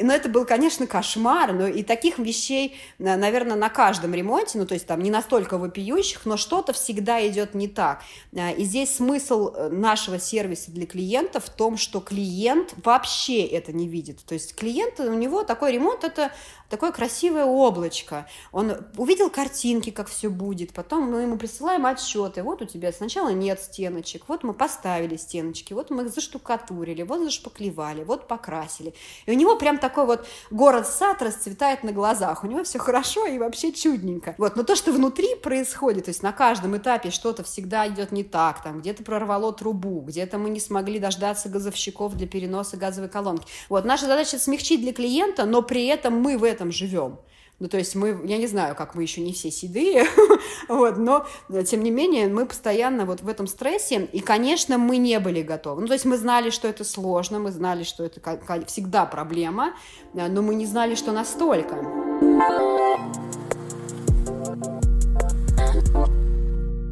Но 0.00 0.12
это 0.12 0.28
был, 0.28 0.44
конечно, 0.44 0.86
кошмар. 0.86 1.52
Но 1.52 1.66
и 1.66 1.82
таких 1.82 2.18
вещей, 2.18 2.76
наверное, 2.98 3.56
на 3.56 3.68
каждом 3.68 4.14
ремонте, 4.14 4.58
ну, 4.58 4.66
то 4.66 4.74
есть 4.74 4.86
там 4.86 5.02
не 5.02 5.10
настолько 5.10 5.58
вопиющих, 5.58 6.24
но 6.24 6.36
что-то 6.36 6.72
всегда 6.72 7.26
идет 7.26 7.54
не 7.54 7.68
так. 7.68 8.02
И 8.32 8.64
здесь 8.64 8.94
смысл 8.94 9.52
э, 9.54 9.68
нашего 9.70 10.18
сервиса 10.18 10.70
для 10.70 10.86
клиента 10.86 11.40
в 11.40 11.48
том, 11.48 11.76
что 11.76 12.00
клиент 12.00 12.74
вообще 12.84 13.44
это 13.44 13.72
не 13.72 13.88
видит. 13.88 14.18
То 14.24 14.34
есть 14.34 14.54
клиент, 14.54 15.00
у 15.00 15.14
него 15.14 15.42
такой 15.42 15.72
ремонт, 15.80 16.04
это 16.04 16.32
такое 16.68 16.92
красивое 16.92 17.44
облачко. 17.44 18.26
Он 18.52 18.76
увидел 18.96 19.28
картинки, 19.30 19.90
как 19.90 20.08
все 20.08 20.28
будет, 20.28 20.72
потом 20.72 21.10
мы 21.10 21.22
ему 21.22 21.36
присылаем 21.36 21.84
отчеты. 21.86 22.42
Вот 22.42 22.62
у 22.62 22.64
тебя 22.64 22.92
сначала 22.92 23.30
нет 23.30 23.60
стеночек, 23.60 24.24
вот 24.28 24.44
мы 24.44 24.54
поставили 24.54 25.16
стеночки, 25.16 25.72
вот 25.72 25.90
мы 25.90 26.04
их 26.04 26.10
заштукатурили, 26.10 27.02
вот 27.02 27.24
зашпаклевали, 27.24 28.04
вот 28.04 28.28
покрасили. 28.28 28.94
И 29.26 29.32
у 29.32 29.34
него 29.34 29.56
прям 29.56 29.78
такой 29.78 30.06
вот 30.06 30.26
город-сад 30.50 31.20
расцветает 31.22 31.82
на 31.82 31.92
глазах. 31.92 32.44
У 32.44 32.46
него 32.46 32.62
все 32.62 32.78
хорошо 32.78 33.26
и 33.26 33.38
вообще 33.38 33.72
чудненько. 33.72 34.34
Вот. 34.38 34.56
Но 34.56 34.62
то, 34.62 34.76
что 34.76 34.92
внутри 34.92 35.34
происходит, 35.34 36.04
то 36.04 36.10
есть 36.10 36.22
на 36.22 36.32
каждом 36.32 36.76
этапе 36.76 37.10
что-то 37.10 37.42
всегда 37.42 37.88
идет 37.88 38.12
не 38.12 38.22
так, 38.22 38.62
там 38.62 38.80
где-то 38.80 39.02
прорвало 39.02 39.52
трубу, 39.52 40.00
где-то 40.00 40.38
мы 40.38 40.50
не 40.50 40.60
смогли 40.60 40.98
дождаться 40.98 41.48
газовщиков 41.48 42.14
для 42.14 42.28
переноса 42.28 42.76
газовой 42.76 43.08
колонки. 43.08 43.46
Вот 43.68 43.84
наша 43.84 44.06
задача 44.06 44.38
смягчить 44.38 44.80
для 44.80 44.92
клиента, 44.92 45.46
но 45.46 45.62
при 45.70 45.86
этом 45.86 46.20
мы 46.20 46.36
в 46.36 46.42
этом 46.42 46.72
живем. 46.72 47.20
Ну, 47.60 47.68
то 47.68 47.78
есть 47.78 47.94
мы, 47.94 48.20
я 48.24 48.38
не 48.38 48.48
знаю, 48.48 48.74
как 48.74 48.96
мы 48.96 49.02
еще 49.02 49.20
не 49.20 49.32
все 49.32 49.52
седые, 49.52 50.04
вот, 50.68 50.96
но, 50.96 51.26
тем 51.64 51.84
не 51.84 51.92
менее, 51.92 52.26
мы 52.26 52.44
постоянно 52.44 53.04
вот 53.04 53.20
в 53.20 53.28
этом 53.28 53.46
стрессе, 53.46 54.08
и, 54.12 54.20
конечно, 54.20 54.78
мы 54.78 54.96
не 54.96 55.20
были 55.20 55.42
готовы. 55.42 55.82
Ну, 55.82 55.86
то 55.86 55.92
есть 55.92 56.06
мы 56.06 56.16
знали, 56.16 56.50
что 56.50 56.66
это 56.66 56.84
сложно, 56.84 57.38
мы 57.38 57.52
знали, 57.52 57.84
что 57.84 58.02
это 58.02 58.20
всегда 58.66 59.06
проблема, 59.06 59.74
но 60.12 60.42
мы 60.42 60.56
не 60.56 60.66
знали, 60.66 60.96
что 60.96 61.12
настолько. 61.12 61.76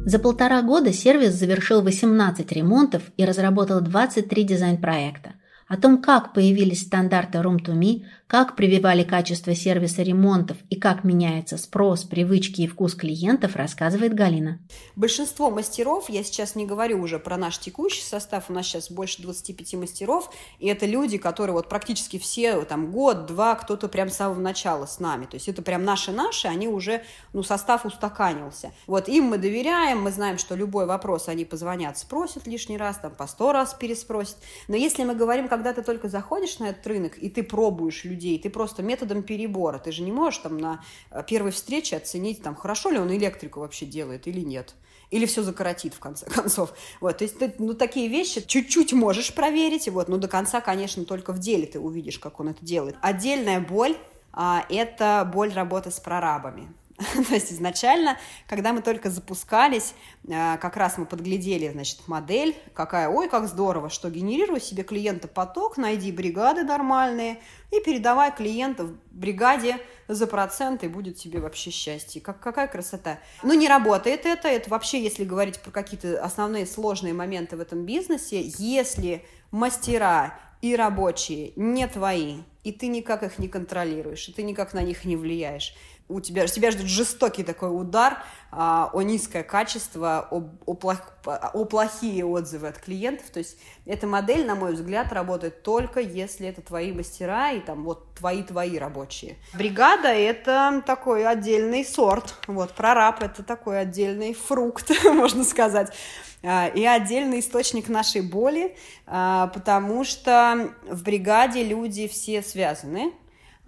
За 0.05 0.19
полтора 0.19 0.61
года 0.61 0.93
сервис 0.93 1.33
завершил 1.33 1.81
18 1.81 2.49
ремонтов 2.53 3.03
и 3.17 3.25
разработал 3.25 3.81
23 3.81 4.43
дизайн-проекта. 4.43 5.33
О 5.69 5.77
том, 5.77 6.01
как 6.01 6.33
появились 6.33 6.81
стандарты 6.81 7.37
Room 7.37 7.63
to 7.63 7.73
Me, 7.73 8.03
как 8.25 8.55
прививали 8.55 9.03
качество 9.03 9.55
сервиса 9.55 10.03
ремонтов 10.03 10.57
и 10.69 10.75
как 10.75 11.03
меняется 11.03 11.57
спрос, 11.57 12.03
привычки 12.03 12.61
и 12.61 12.67
вкус 12.67 12.93
клиентов, 12.93 13.55
рассказывает 13.55 14.13
Галина. 14.13 14.59
Большинство 14.95 15.49
мастеров, 15.49 16.09
я 16.09 16.23
сейчас 16.23 16.55
не 16.55 16.65
говорю 16.65 17.01
уже 17.01 17.17
про 17.17 17.37
наш 17.37 17.57
текущий 17.57 18.03
состав, 18.03 18.49
у 18.49 18.53
нас 18.53 18.65
сейчас 18.67 18.91
больше 18.91 19.21
25 19.21 19.75
мастеров, 19.75 20.31
и 20.59 20.67
это 20.67 20.85
люди, 20.85 21.17
которые 21.17 21.53
вот 21.53 21.69
практически 21.69 22.19
все 22.19 22.61
там 22.65 22.91
год-два, 22.91 23.55
кто-то 23.55 23.87
прям 23.87 24.09
с 24.09 24.15
самого 24.15 24.39
начала 24.39 24.85
с 24.85 24.99
нами. 24.99 25.25
То 25.25 25.35
есть 25.35 25.47
это 25.47 25.61
прям 25.61 25.83
наши-наши, 25.83 26.47
они 26.47 26.67
уже, 26.67 27.03
ну, 27.33 27.43
состав 27.43 27.85
устаканился. 27.85 28.71
Вот 28.87 29.07
им 29.07 29.25
мы 29.25 29.37
доверяем, 29.37 30.01
мы 30.01 30.11
знаем, 30.11 30.37
что 30.39 30.55
любой 30.55 30.87
вопрос 30.87 31.29
они 31.29 31.45
позвонят, 31.45 31.97
спросят 31.97 32.47
лишний 32.47 32.77
раз, 32.77 32.97
там 32.97 33.11
по 33.11 33.27
сто 33.27 33.51
раз 33.53 33.73
переспросят. 33.73 34.37
Но 34.67 34.75
если 34.75 35.03
мы 35.03 35.15
говорим, 35.15 35.47
когда 35.59 35.73
ты 35.73 35.81
только 35.81 36.07
заходишь 36.07 36.59
на 36.59 36.69
этот 36.69 36.87
рынок, 36.87 37.17
и 37.17 37.29
ты 37.29 37.43
пробуешь 37.43 38.05
людей. 38.05 38.39
Ты 38.39 38.49
просто 38.49 38.81
методом 38.81 39.23
перебора. 39.23 39.77
Ты 39.77 39.91
же 39.91 40.03
не 40.03 40.11
можешь 40.11 40.39
там 40.39 40.57
на 40.57 40.81
э, 41.11 41.21
первой 41.27 41.51
встрече 41.51 41.97
оценить, 41.97 42.41
там, 42.41 42.55
хорошо 42.55 42.91
ли 42.91 42.97
он 42.97 43.11
электрику 43.11 43.59
вообще 43.59 43.85
делает 43.85 44.25
или 44.25 44.39
нет. 44.39 44.73
Или 45.11 45.25
все 45.25 45.43
закоротит, 45.43 45.93
в 45.93 45.99
конце 45.99 46.25
концов. 46.29 46.73
Вот, 47.01 47.17
то 47.17 47.25
есть 47.25 47.39
ты, 47.39 47.53
ну, 47.59 47.73
такие 47.73 48.07
вещи 48.07 48.39
чуть-чуть 48.39 48.93
можешь 48.93 49.35
проверить, 49.35 49.89
вот, 49.89 50.07
но 50.07 50.15
до 50.15 50.29
конца, 50.29 50.61
конечно, 50.61 51.03
только 51.03 51.33
в 51.33 51.39
деле 51.39 51.65
ты 51.65 51.77
увидишь, 51.77 52.19
как 52.19 52.39
он 52.39 52.47
это 52.47 52.63
делает. 52.63 52.95
Отдельная 53.01 53.59
боль 53.59 53.97
а,– 54.31 54.65
это 54.69 55.29
боль 55.29 55.51
работы 55.51 55.91
с 55.91 55.99
прорабами. 55.99 56.71
То 57.29 57.33
есть 57.33 57.53
изначально, 57.53 58.17
когда 58.47 58.73
мы 58.73 58.81
только 58.81 59.09
запускались, 59.09 59.93
э, 60.27 60.57
как 60.57 60.75
раз 60.75 60.97
мы 60.97 61.05
подглядели, 61.05 61.69
значит, 61.69 62.07
модель, 62.07 62.57
какая, 62.73 63.07
ой, 63.07 63.29
как 63.29 63.47
здорово, 63.47 63.89
что 63.89 64.09
генерируй 64.09 64.59
себе 64.59 64.83
клиента 64.83 65.29
поток, 65.29 65.77
найди 65.77 66.11
бригады 66.11 66.63
нормальные 66.63 67.39
и 67.71 67.79
передавай 67.79 68.35
клиентов 68.35 68.91
бригаде 69.11 69.77
за 70.09 70.27
процент, 70.27 70.83
и 70.83 70.89
будет 70.89 71.15
тебе 71.15 71.39
вообще 71.39 71.69
счастье. 71.69 72.19
Как, 72.19 72.41
какая 72.41 72.67
красота. 72.67 73.19
Ну, 73.43 73.53
не 73.53 73.69
работает 73.69 74.25
это, 74.25 74.49
это 74.49 74.69
вообще, 74.69 75.01
если 75.01 75.23
говорить 75.23 75.59
про 75.61 75.71
какие-то 75.71 76.21
основные 76.21 76.65
сложные 76.65 77.13
моменты 77.13 77.55
в 77.55 77.61
этом 77.61 77.85
бизнесе, 77.85 78.41
если 78.57 79.23
мастера 79.51 80.37
и 80.61 80.75
рабочие 80.75 81.53
не 81.55 81.87
твои, 81.87 82.39
и 82.63 82.73
ты 82.73 82.87
никак 82.87 83.23
их 83.23 83.39
не 83.39 83.47
контролируешь, 83.47 84.27
и 84.27 84.33
ты 84.33 84.43
никак 84.43 84.73
на 84.73 84.81
них 84.81 85.05
не 85.05 85.15
влияешь, 85.15 85.73
у 86.09 86.19
тебя, 86.19 86.47
тебя 86.47 86.71
ждет 86.71 86.87
жестокий 86.87 87.43
такой 87.43 87.69
удар, 87.69 88.17
а, 88.51 88.89
о 88.93 89.03
низкое 89.03 89.43
качество, 89.43 90.27
о, 90.31 90.49
о, 90.65 90.73
плох, 90.73 90.97
о 91.25 91.65
плохие 91.65 92.25
отзывы 92.25 92.67
от 92.67 92.79
клиентов. 92.79 93.29
То 93.29 93.39
есть 93.39 93.57
эта 93.85 94.07
модель, 94.07 94.45
на 94.45 94.55
мой 94.55 94.73
взгляд, 94.73 95.13
работает 95.13 95.61
только 95.61 95.99
если 95.99 96.47
это 96.47 96.61
твои 96.61 96.91
мастера 96.91 97.51
и 97.51 97.59
там 97.59 97.83
вот 97.83 98.15
твои-твои 98.15 98.77
рабочие. 98.79 99.37
Бригада– 99.53 100.07
это 100.07 100.83
такой 100.85 101.27
отдельный 101.27 101.85
сорт. 101.85 102.33
Вот 102.47 102.73
прораб– 102.73 103.21
это 103.21 103.43
такой 103.43 103.79
отдельный 103.79 104.33
фрукт, 104.33 104.91
можно 105.05 105.43
сказать. 105.43 105.93
А, 106.41 106.67
и 106.67 106.83
отдельный 106.85 107.41
источник 107.41 107.87
нашей 107.87 108.21
боли, 108.21 108.75
а, 109.05 109.47
потому 109.47 110.03
что 110.03 110.73
в 110.89 111.03
бригаде 111.03 111.63
люди 111.63 112.07
все 112.07 112.41
связаны, 112.41 113.13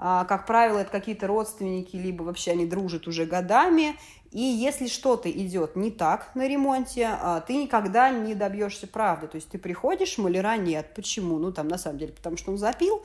как 0.01 0.47
правило, 0.47 0.79
это 0.79 0.89
какие-то 0.89 1.27
родственники, 1.27 1.95
либо 1.95 2.23
вообще 2.23 2.51
они 2.51 2.65
дружат 2.65 3.07
уже 3.07 3.25
годами. 3.25 3.95
И 4.31 4.39
если 4.39 4.87
что-то 4.87 5.29
идет 5.29 5.75
не 5.75 5.91
так 5.91 6.33
на 6.35 6.47
ремонте, 6.47 7.09
а, 7.11 7.41
ты 7.41 7.55
никогда 7.57 8.09
не 8.09 8.33
добьешься 8.33 8.87
правды. 8.87 9.27
То 9.27 9.35
есть 9.35 9.49
ты 9.49 9.59
приходишь, 9.59 10.17
маляра 10.17 10.55
нет. 10.55 10.93
Почему? 10.95 11.37
Ну, 11.37 11.51
там, 11.51 11.67
на 11.67 11.77
самом 11.77 11.99
деле, 11.99 12.13
потому 12.13 12.37
что 12.37 12.51
он 12.51 12.57
запил, 12.57 13.03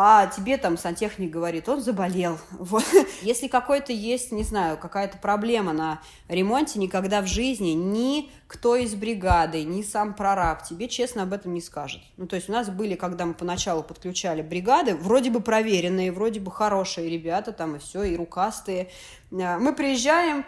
а 0.00 0.28
тебе 0.28 0.58
там 0.58 0.78
сантехник 0.78 1.28
говорит, 1.28 1.68
он 1.68 1.80
заболел. 1.80 2.38
Вот. 2.50 2.84
Если 3.22 3.48
какой-то 3.48 3.92
есть, 3.92 4.30
не 4.30 4.44
знаю, 4.44 4.78
какая-то 4.78 5.18
проблема 5.18 5.72
на 5.72 6.00
ремонте, 6.28 6.78
никогда 6.78 7.20
в 7.20 7.26
жизни 7.26 7.70
ни 7.70 8.30
кто 8.46 8.76
из 8.76 8.94
бригады, 8.94 9.64
ни 9.64 9.82
сам 9.82 10.14
прораб 10.14 10.62
тебе 10.62 10.88
честно 10.88 11.24
об 11.24 11.32
этом 11.32 11.52
не 11.52 11.60
скажет. 11.60 12.00
Ну, 12.16 12.28
то 12.28 12.36
есть 12.36 12.48
у 12.48 12.52
нас 12.52 12.70
были, 12.70 12.94
когда 12.94 13.26
мы 13.26 13.34
поначалу 13.34 13.82
подключали 13.82 14.40
бригады, 14.40 14.94
вроде 14.94 15.30
бы 15.30 15.40
проверенные, 15.40 16.12
вроде 16.12 16.38
бы 16.38 16.52
хорошие 16.52 17.10
ребята 17.10 17.50
там 17.50 17.74
и 17.74 17.78
все, 17.80 18.04
и 18.04 18.16
рукастые. 18.16 18.90
А, 19.32 19.58
мы 19.58 19.74
приезжаем, 19.74 20.44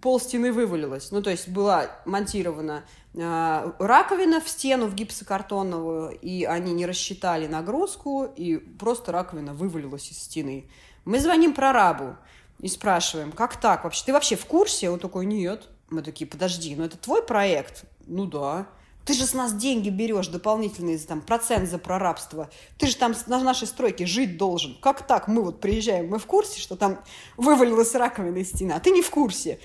пол 0.00 0.20
стены 0.20 0.52
вывалилось. 0.52 1.10
Ну, 1.10 1.22
то 1.22 1.30
есть 1.30 1.48
была 1.48 1.90
монтирована 2.04 2.84
раковина 3.14 4.40
в 4.40 4.48
стену, 4.48 4.86
в 4.86 4.94
гипсокартоновую, 4.94 6.18
и 6.18 6.44
они 6.44 6.72
не 6.72 6.86
рассчитали 6.86 7.46
нагрузку, 7.46 8.24
и 8.24 8.56
просто 8.56 9.12
раковина 9.12 9.52
вывалилась 9.52 10.10
из 10.10 10.18
стены. 10.18 10.70
Мы 11.04 11.18
звоним 11.18 11.52
прорабу 11.52 12.16
и 12.60 12.68
спрашиваем, 12.68 13.32
как 13.32 13.60
так 13.60 13.84
вообще? 13.84 14.04
Ты 14.06 14.12
вообще 14.12 14.36
в 14.36 14.46
курсе? 14.46 14.88
Он 14.88 14.98
такой, 14.98 15.26
нет. 15.26 15.68
Мы 15.90 16.02
такие, 16.02 16.26
подожди, 16.26 16.74
ну 16.74 16.84
это 16.84 16.96
твой 16.96 17.22
проект? 17.22 17.84
Ну 18.06 18.26
да. 18.26 18.66
Ты 19.04 19.14
же 19.14 19.26
с 19.26 19.34
нас 19.34 19.52
деньги 19.52 19.90
берешь 19.90 20.28
дополнительные, 20.28 20.96
там, 20.98 21.20
процент 21.20 21.68
за 21.68 21.78
прорабство. 21.78 22.48
Ты 22.78 22.86
же 22.86 22.96
там 22.96 23.14
на 23.26 23.40
нашей 23.40 23.66
стройке 23.66 24.06
жить 24.06 24.38
должен. 24.38 24.78
Как 24.80 25.06
так? 25.06 25.26
Мы 25.26 25.42
вот 25.42 25.60
приезжаем, 25.60 26.08
мы 26.08 26.18
в 26.18 26.26
курсе, 26.26 26.60
что 26.60 26.76
там 26.76 27.00
вывалилась 27.36 27.94
раковина 27.96 28.38
из 28.38 28.50
стены, 28.50 28.72
а 28.72 28.80
ты 28.80 28.90
не 28.90 29.02
в 29.02 29.10
курсе. 29.10 29.58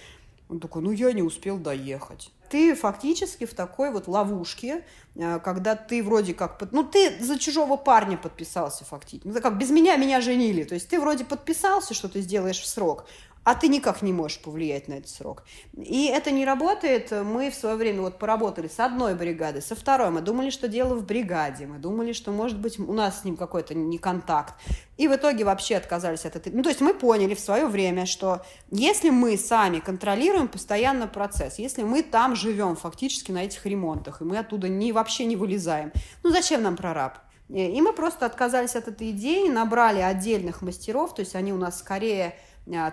Он 0.49 0.60
такой, 0.60 0.81
ну 0.81 0.91
я 0.91 1.13
не 1.13 1.21
успел 1.21 1.60
доехать. 1.60 2.31
Ты 2.49 2.75
фактически 2.75 3.45
в 3.45 3.53
такой 3.53 3.91
вот 3.91 4.07
ловушке, 4.07 4.86
э, 5.15 5.39
когда 5.39 5.75
ты 5.75 6.03
вроде 6.03 6.33
как... 6.33 6.62
Ну, 6.71 6.83
ты 6.83 7.23
за 7.23 7.38
чужого 7.38 7.77
парня 7.77 8.17
подписался 8.17 8.86
фактически. 8.86 9.27
Ну, 9.27 9.41
как 9.41 9.57
без 9.57 9.69
меня 9.69 9.95
меня 9.97 10.21
женили. 10.21 10.63
То 10.63 10.75
есть 10.75 10.89
ты 10.89 10.99
вроде 10.99 11.25
подписался, 11.25 11.93
что 11.93 12.07
ты 12.07 12.21
сделаешь 12.21 12.60
в 12.60 12.67
срок, 12.67 13.05
а 13.47 13.55
ты 13.55 13.69
никак 13.69 14.01
не 14.01 14.12
можешь 14.12 14.39
повлиять 14.39 14.89
на 14.89 14.95
этот 14.95 15.07
срок. 15.10 15.45
И 15.73 16.07
это 16.07 16.31
не 16.31 16.43
работает. 16.43 17.12
Мы 17.12 17.49
в 17.49 17.55
свое 17.55 17.77
время 17.77 18.01
вот 18.01 18.19
поработали 18.19 18.67
с 18.67 18.77
одной 18.77 19.15
бригадой, 19.15 19.62
со 19.62 19.73
второй. 19.73 20.10
Мы 20.10 20.19
думали, 20.19 20.49
что 20.49 20.67
дело 20.67 20.95
в 20.95 21.05
бригаде. 21.05 21.65
Мы 21.65 21.77
думали, 21.77 22.12
что, 22.12 22.31
может 22.31 22.60
быть, 22.60 22.77
у 22.77 22.91
нас 22.91 23.21
с 23.21 23.23
ним 23.23 23.38
какой-то 23.38 23.73
не 23.73 23.99
контакт. 23.99 24.53
И 24.97 25.07
в 25.07 25.15
итоге 25.15 25.45
вообще 25.45 25.77
отказались 25.77 26.25
от 26.25 26.36
этой... 26.36 26.51
Ну, 26.51 26.62
то 26.62 26.67
есть 26.67 26.81
мы 26.81 26.93
поняли 26.93 27.36
в 27.36 27.39
свое 27.39 27.67
время, 27.67 28.05
что 28.05 28.41
если 28.69 29.12
мы 29.12 29.38
сами 29.38 29.79
контролируем 29.79 30.49
постоянно 30.49 31.07
процесс, 31.07 31.57
если 31.57 31.83
мы 31.83 32.03
там 32.03 32.36
живем 32.36 32.75
фактически 32.75 33.31
на 33.31 33.45
этих 33.45 33.65
ремонтах, 33.65 34.19
и 34.19 34.25
мы 34.25 34.39
оттуда 34.39 34.67
не, 34.67 34.91
вообще 34.91 35.23
не 35.23 35.38
вылезаем, 35.38 35.93
ну, 36.21 36.31
зачем 36.31 36.63
нам 36.63 36.75
прораб? 36.75 37.19
И 37.47 37.79
мы 37.79 37.93
просто 37.93 38.25
отказались 38.25 38.75
от 38.75 38.89
этой 38.89 39.12
идеи, 39.12 39.47
набрали 39.47 40.01
отдельных 40.01 40.62
мастеров, 40.62 41.15
то 41.15 41.21
есть 41.21 41.33
они 41.33 41.53
у 41.53 41.57
нас 41.57 41.79
скорее 41.79 42.36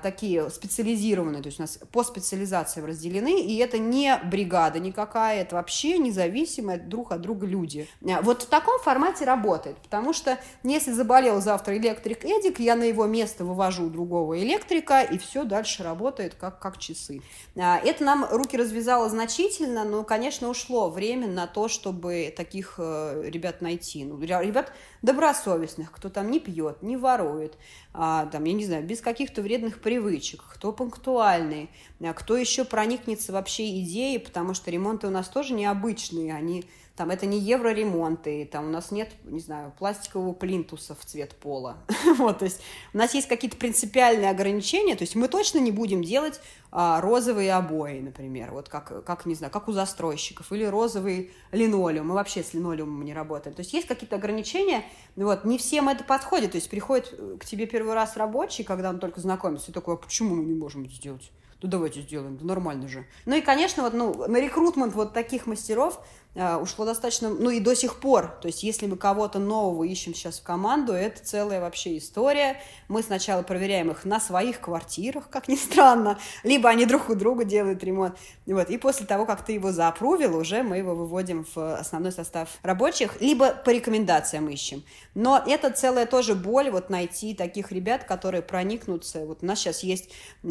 такие 0.02 0.50
специализированные, 0.50 1.42
то 1.42 1.48
есть 1.48 1.58
у 1.58 1.62
нас 1.62 1.78
по 1.92 2.04
специализациям 2.04 2.86
разделены, 2.86 3.40
и 3.40 3.56
это 3.56 3.78
не 3.78 4.16
бригада 4.24 4.78
никакая, 4.78 5.42
это 5.42 5.56
вообще 5.56 5.98
независимые 5.98 6.78
друг 6.78 7.12
от 7.12 7.20
друга 7.20 7.46
люди. 7.46 7.88
А, 8.08 8.22
вот 8.22 8.42
в 8.42 8.46
таком 8.46 8.78
формате 8.80 9.24
работает, 9.24 9.76
потому 9.78 10.12
что 10.12 10.38
если 10.62 10.92
заболел 10.92 11.40
завтра 11.40 11.76
электрик 11.76 12.24
Эдик, 12.24 12.60
я 12.60 12.76
на 12.76 12.84
его 12.84 13.06
место 13.06 13.44
вывожу 13.44 13.88
другого 13.90 14.40
электрика, 14.40 15.02
и 15.02 15.18
все 15.18 15.44
дальше 15.44 15.82
работает 15.82 16.34
как, 16.34 16.58
как 16.58 16.78
часы. 16.78 17.20
А, 17.56 17.78
это 17.78 18.04
нам 18.04 18.26
руки 18.30 18.56
развязало 18.56 19.08
значительно, 19.08 19.84
но, 19.84 20.04
конечно, 20.04 20.48
ушло 20.48 20.90
время 20.90 21.26
на 21.26 21.46
то, 21.46 21.68
чтобы 21.68 22.32
таких 22.36 22.74
э, 22.78 23.24
ребят 23.26 23.60
найти. 23.60 24.04
Ну, 24.04 24.20
ребят 24.20 24.72
добросовестных, 25.04 25.92
кто 25.92 26.08
там 26.08 26.30
не 26.30 26.40
пьет, 26.40 26.82
не 26.82 26.96
ворует, 26.96 27.58
а, 27.92 28.26
там, 28.26 28.44
я 28.44 28.54
не 28.54 28.64
знаю, 28.64 28.84
без 28.84 29.00
каких-то 29.00 29.42
вредных 29.42 29.80
привычек, 29.80 30.42
кто 30.54 30.72
пунктуальный, 30.72 31.70
а 32.00 32.12
кто 32.14 32.36
еще 32.36 32.64
проникнется 32.64 33.32
вообще 33.32 33.80
идеей, 33.80 34.18
потому 34.18 34.54
что 34.54 34.70
ремонты 34.70 35.06
у 35.06 35.10
нас 35.10 35.28
тоже 35.28 35.52
необычные, 35.52 36.34
они 36.34 36.64
там 36.96 37.10
это 37.10 37.26
не 37.26 37.38
евроремонты, 37.38 38.48
там 38.50 38.68
у 38.68 38.70
нас 38.70 38.92
нет, 38.92 39.10
не 39.24 39.40
знаю, 39.40 39.72
пластикового 39.78 40.32
плинтуса 40.32 40.94
в 40.94 41.04
цвет 41.04 41.34
пола. 41.34 41.78
вот, 42.18 42.38
то 42.38 42.44
есть 42.44 42.60
у 42.92 42.98
нас 42.98 43.14
есть 43.14 43.26
какие-то 43.26 43.56
принципиальные 43.56 44.30
ограничения, 44.30 44.94
то 44.94 45.02
есть 45.02 45.16
мы 45.16 45.26
точно 45.26 45.58
не 45.58 45.72
будем 45.72 46.04
делать 46.04 46.40
а, 46.70 47.00
розовые 47.00 47.52
обои, 47.54 47.98
например, 47.98 48.52
вот 48.52 48.68
как, 48.68 49.04
как, 49.04 49.26
не 49.26 49.34
знаю, 49.34 49.52
как 49.52 49.66
у 49.68 49.72
застройщиков, 49.72 50.52
или 50.52 50.64
розовый 50.64 51.32
линолеум, 51.50 52.08
мы 52.08 52.14
вообще 52.14 52.44
с 52.44 52.54
линолеумом 52.54 53.04
не 53.04 53.12
работаем. 53.12 53.56
То 53.56 53.60
есть 53.60 53.72
есть 53.72 53.88
какие-то 53.88 54.16
ограничения, 54.16 54.84
вот, 55.16 55.44
не 55.44 55.58
всем 55.58 55.88
это 55.88 56.04
подходит, 56.04 56.52
то 56.52 56.56
есть 56.56 56.70
приходит 56.70 57.12
к 57.40 57.44
тебе 57.44 57.66
первый 57.66 57.94
раз 57.94 58.16
рабочий, 58.16 58.62
когда 58.62 58.90
он 58.90 59.00
только 59.00 59.20
знакомится, 59.20 59.72
и 59.72 59.74
такой, 59.74 59.94
а 59.94 59.96
почему 59.96 60.36
мы 60.36 60.44
не 60.44 60.54
можем 60.54 60.84
это 60.84 60.94
сделать? 60.94 61.32
ну 61.64 61.70
давайте 61.70 62.02
сделаем, 62.02 62.36
да 62.36 62.44
нормально 62.44 62.88
же. 62.88 63.06
Ну 63.24 63.36
и, 63.36 63.40
конечно, 63.40 63.82
вот, 63.82 63.94
ну, 63.94 64.26
на 64.28 64.38
рекрутмент 64.38 64.94
вот 64.94 65.14
таких 65.14 65.46
мастеров 65.46 65.98
э, 65.98 66.00
ушло 66.34 66.84
достаточно, 66.84 67.28
ну 67.28 67.50
и 67.50 67.60
до 67.60 67.76
сих 67.76 68.00
пор, 68.00 68.36
то 68.40 68.48
есть 68.48 68.62
если 68.62 68.86
мы 68.86 68.96
кого-то 68.96 69.38
нового 69.38 69.84
ищем 69.84 70.14
сейчас 70.14 70.40
в 70.40 70.42
команду, 70.42 70.92
это 70.92 71.24
целая 71.24 71.60
вообще 71.60 71.96
история. 71.96 72.60
Мы 72.88 73.02
сначала 73.02 73.42
проверяем 73.42 73.90
их 73.90 74.04
на 74.04 74.18
своих 74.18 74.60
квартирах, 74.60 75.30
как 75.30 75.46
ни 75.46 75.54
странно, 75.56 76.18
либо 76.42 76.68
они 76.68 76.86
друг 76.86 77.08
у 77.08 77.14
друга 77.14 77.44
делают 77.44 77.84
ремонт, 77.84 78.16
вот, 78.46 78.68
и 78.68 78.78
после 78.78 79.06
того, 79.06 79.26
как 79.26 79.44
ты 79.44 79.52
его 79.52 79.70
заапрувил, 79.70 80.36
уже 80.36 80.62
мы 80.62 80.78
его 80.78 80.94
выводим 80.94 81.46
в 81.54 81.76
основной 81.76 82.12
состав 82.12 82.48
рабочих, 82.62 83.20
либо 83.20 83.50
по 83.50 83.70
рекомендациям 83.70 84.48
ищем. 84.48 84.82
Но 85.14 85.42
это 85.46 85.70
целая 85.70 86.06
тоже 86.06 86.34
боль, 86.34 86.70
вот 86.70 86.90
найти 86.90 87.34
таких 87.34 87.70
ребят, 87.72 88.04
которые 88.04 88.42
проникнутся. 88.42 89.24
Вот 89.24 89.42
у 89.42 89.46
нас 89.46 89.60
сейчас 89.60 89.82
есть 89.82 90.10
э, 90.42 90.48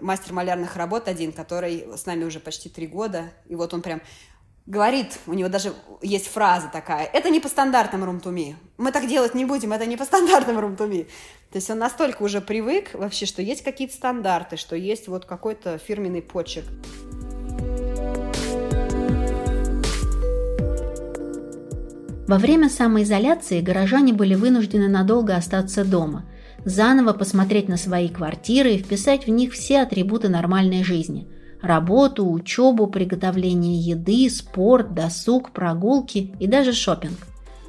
мастер 0.00 0.32
малярных 0.32 0.76
работ 0.76 1.08
один, 1.08 1.32
который 1.32 1.86
с 1.96 2.06
нами 2.06 2.24
уже 2.24 2.40
почти 2.40 2.68
три 2.68 2.86
года, 2.86 3.32
и 3.46 3.54
вот 3.54 3.72
он 3.72 3.82
прям 3.82 4.02
говорит, 4.66 5.18
у 5.26 5.34
него 5.34 5.48
даже 5.48 5.74
есть 6.00 6.26
фраза 6.28 6.68
такая, 6.72 7.04
это 7.04 7.30
не 7.30 7.40
по 7.40 7.48
стандартам 7.48 8.04
румтуми, 8.04 8.56
мы 8.78 8.92
так 8.92 9.06
делать 9.06 9.34
не 9.34 9.44
будем, 9.44 9.72
это 9.72 9.86
не 9.86 9.96
по 9.96 10.04
стандартам 10.04 10.58
румтуми. 10.58 11.06
То 11.50 11.58
есть 11.58 11.70
он 11.70 11.78
настолько 11.78 12.22
уже 12.22 12.40
привык 12.40 12.94
вообще, 12.94 13.26
что 13.26 13.42
есть 13.42 13.62
какие-то 13.62 13.94
стандарты, 13.94 14.56
что 14.56 14.74
есть 14.74 15.06
вот 15.06 15.26
какой-то 15.26 15.78
фирменный 15.78 16.22
почерк. 16.22 16.66
Во 22.26 22.38
время 22.38 22.70
самоизоляции 22.70 23.60
горожане 23.60 24.14
были 24.14 24.34
вынуждены 24.34 24.88
надолго 24.88 25.36
остаться 25.36 25.84
дома, 25.84 26.24
заново 26.64 27.12
посмотреть 27.12 27.68
на 27.68 27.76
свои 27.76 28.08
квартиры 28.08 28.72
и 28.72 28.78
вписать 28.78 29.26
в 29.26 29.30
них 29.30 29.52
все 29.52 29.82
атрибуты 29.82 30.30
нормальной 30.30 30.82
жизни– 30.82 31.28
работу, 31.64 32.30
учебу, 32.30 32.86
приготовление 32.86 33.80
еды, 33.80 34.28
спорт, 34.30 34.94
досуг, 34.94 35.50
прогулки 35.50 36.34
и 36.38 36.46
даже 36.46 36.72
шопинг. 36.72 37.18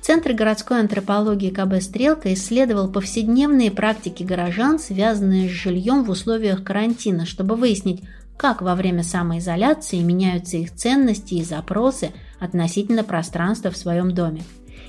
Центр 0.02 0.34
городской 0.34 0.82
антропологии 0.82 1.50
КБ 1.50 1.82
«Стрелка» 1.82 2.32
исследовал 2.34 2.92
повседневные 2.92 3.72
практики 3.72 4.22
горожан, 4.22 4.78
связанные 4.78 5.50
с 5.50 5.52
жильем 5.52 6.04
в 6.04 6.12
условиях 6.12 6.64
карантина, 6.64 7.26
чтобы 7.26 7.56
выяснить, 7.56 8.04
как 8.38 8.62
во 8.62 8.76
время 8.76 9.02
самоизоляции 9.02 10.02
меняются 10.02 10.58
их 10.58 10.76
ценности 10.76 11.36
и 11.36 11.44
запросы 11.44 12.12
относительно 12.40 13.04
пространства 13.04 13.72
в 13.72 13.78
своем 13.78 14.14
доме. 14.14 14.44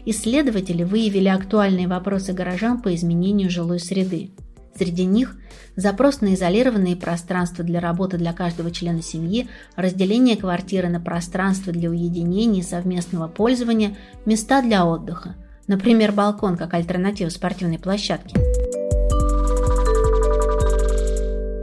Исследователи 0.05 0.83
выявили 0.83 1.29
актуальные 1.29 1.89
вопросы 1.89 2.33
горожан 2.33 2.83
по 2.83 2.95
изменению 2.95 3.49
жилой 3.49 3.81
среды. 3.81 4.31
Среди 4.77 5.05
них 5.05 5.37
запрос 5.75 6.21
на 6.21 6.35
изолированные 6.35 6.97
пространства 6.97 7.65
для 7.65 7.81
работы 7.81 8.19
для 8.19 8.33
каждого 8.33 8.71
члена 8.71 9.03
семьи, 9.03 9.49
разделение 9.75 10.37
квартиры 10.37 10.89
на 10.89 11.01
пространства 11.01 11.73
для 11.73 11.89
уединения 11.89 12.61
и 12.61 12.65
совместного 12.65 13.29
пользования, 13.29 13.97
места 14.27 14.61
для 14.61 14.85
отдыха, 14.85 15.35
например, 15.67 16.13
балкон 16.13 16.57
как 16.57 16.75
альтернатива 16.75 17.31
спортивной 17.31 17.79
площадке. 17.79 18.37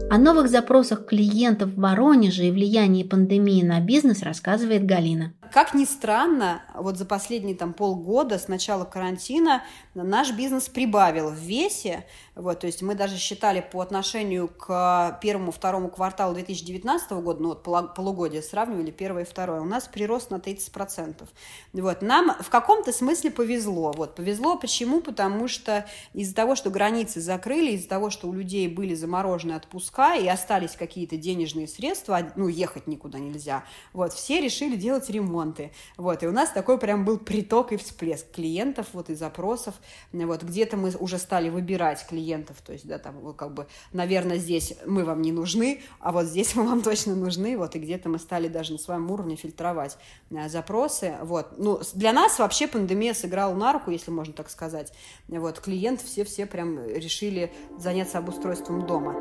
О 0.09 0.17
новых 0.19 0.47
запросах 0.47 1.07
клиентов 1.07 1.71
в 1.71 1.79
Воронеже 1.79 2.45
и 2.45 2.51
влиянии 2.51 3.03
пандемии 3.03 3.63
на 3.63 3.79
бизнес 3.79 4.21
рассказывает 4.21 4.85
Галина. 4.85 5.33
Как 5.53 5.75
ни 5.75 5.85
странно, 5.85 6.63
вот 6.73 6.97
за 6.97 7.05
последние 7.05 7.55
там 7.55 7.73
полгода 7.73 8.39
с 8.39 8.47
начала 8.47 8.85
карантина 8.85 9.63
наш 9.93 10.31
бизнес 10.31 10.67
прибавил 10.67 11.29
в 11.29 11.35
весе. 11.35 12.07
Вот, 12.33 12.61
то 12.61 12.65
есть 12.65 12.81
мы 12.81 12.95
даже 12.95 13.17
считали 13.17 13.61
по 13.61 13.81
отношению 13.81 14.47
к 14.47 15.19
первому-второму 15.21 15.89
кварталу 15.89 16.33
2019 16.33 17.11
года, 17.11 17.43
ну 17.43 17.49
вот 17.49 17.93
полугодие 17.93 18.41
сравнивали 18.41 18.89
первое 18.89 19.21
и 19.21 19.25
второе, 19.27 19.61
у 19.61 19.65
нас 19.65 19.87
прирост 19.87 20.31
на 20.31 20.37
30%. 20.37 21.27
Вот, 21.73 22.01
нам 22.01 22.35
в 22.39 22.49
каком-то 22.49 22.91
смысле 22.91 23.29
повезло. 23.29 23.91
Вот, 23.95 24.15
повезло 24.15 24.57
почему? 24.57 25.01
Потому 25.01 25.47
что 25.47 25.85
из-за 26.13 26.33
того, 26.33 26.55
что 26.55 26.71
границы 26.71 27.21
закрыли, 27.21 27.73
из-за 27.73 27.89
того, 27.89 28.09
что 28.09 28.27
у 28.27 28.33
людей 28.33 28.67
были 28.67 28.95
заморожены 28.95 29.53
отпуска 29.53 30.15
и 30.15 30.27
остались 30.27 30.71
какие-то 30.71 31.17
денежные 31.17 31.67
средства, 31.67 32.31
ну 32.35 32.47
ехать 32.47 32.87
никуда 32.87 33.19
нельзя, 33.19 33.65
вот, 33.93 34.13
все 34.13 34.41
решили 34.41 34.75
делать 34.77 35.07
ремонт 35.11 35.42
ремонты. 35.43 35.71
Вот, 35.97 36.23
и 36.23 36.27
у 36.27 36.31
нас 36.31 36.49
такой 36.49 36.77
прям 36.77 37.05
был 37.05 37.17
приток 37.17 37.71
и 37.71 37.77
всплеск 37.77 38.31
клиентов, 38.31 38.87
вот, 38.93 39.09
и 39.09 39.15
запросов. 39.15 39.75
Вот, 40.11 40.43
где-то 40.43 40.77
мы 40.77 40.91
уже 40.99 41.17
стали 41.17 41.49
выбирать 41.49 42.05
клиентов, 42.07 42.57
то 42.65 42.73
есть, 42.73 42.87
да, 42.87 42.99
там, 42.99 43.33
как 43.33 43.53
бы, 43.53 43.67
наверное, 43.91 44.37
здесь 44.37 44.73
мы 44.85 45.03
вам 45.03 45.21
не 45.21 45.31
нужны, 45.31 45.81
а 45.99 46.11
вот 46.11 46.25
здесь 46.25 46.55
мы 46.55 46.63
вам 46.67 46.81
точно 46.81 47.15
нужны, 47.15 47.57
вот, 47.57 47.75
и 47.75 47.79
где-то 47.79 48.09
мы 48.09 48.19
стали 48.19 48.47
даже 48.47 48.73
на 48.73 48.79
своем 48.79 49.09
уровне 49.11 49.35
фильтровать 49.35 49.97
э, 50.31 50.49
запросы, 50.49 51.15
вот. 51.21 51.57
Ну, 51.57 51.81
для 51.93 52.13
нас 52.13 52.39
вообще 52.39 52.67
пандемия 52.67 53.13
сыграла 53.13 53.53
на 53.53 53.73
руку, 53.73 53.91
если 53.91 54.11
можно 54.11 54.33
так 54.33 54.49
сказать. 54.49 54.93
Вот, 55.27 55.59
клиент 55.59 56.01
все-все 56.01 56.45
прям 56.45 56.85
решили 56.85 57.51
заняться 57.77 58.17
обустройством 58.17 58.85
дома. 58.85 59.15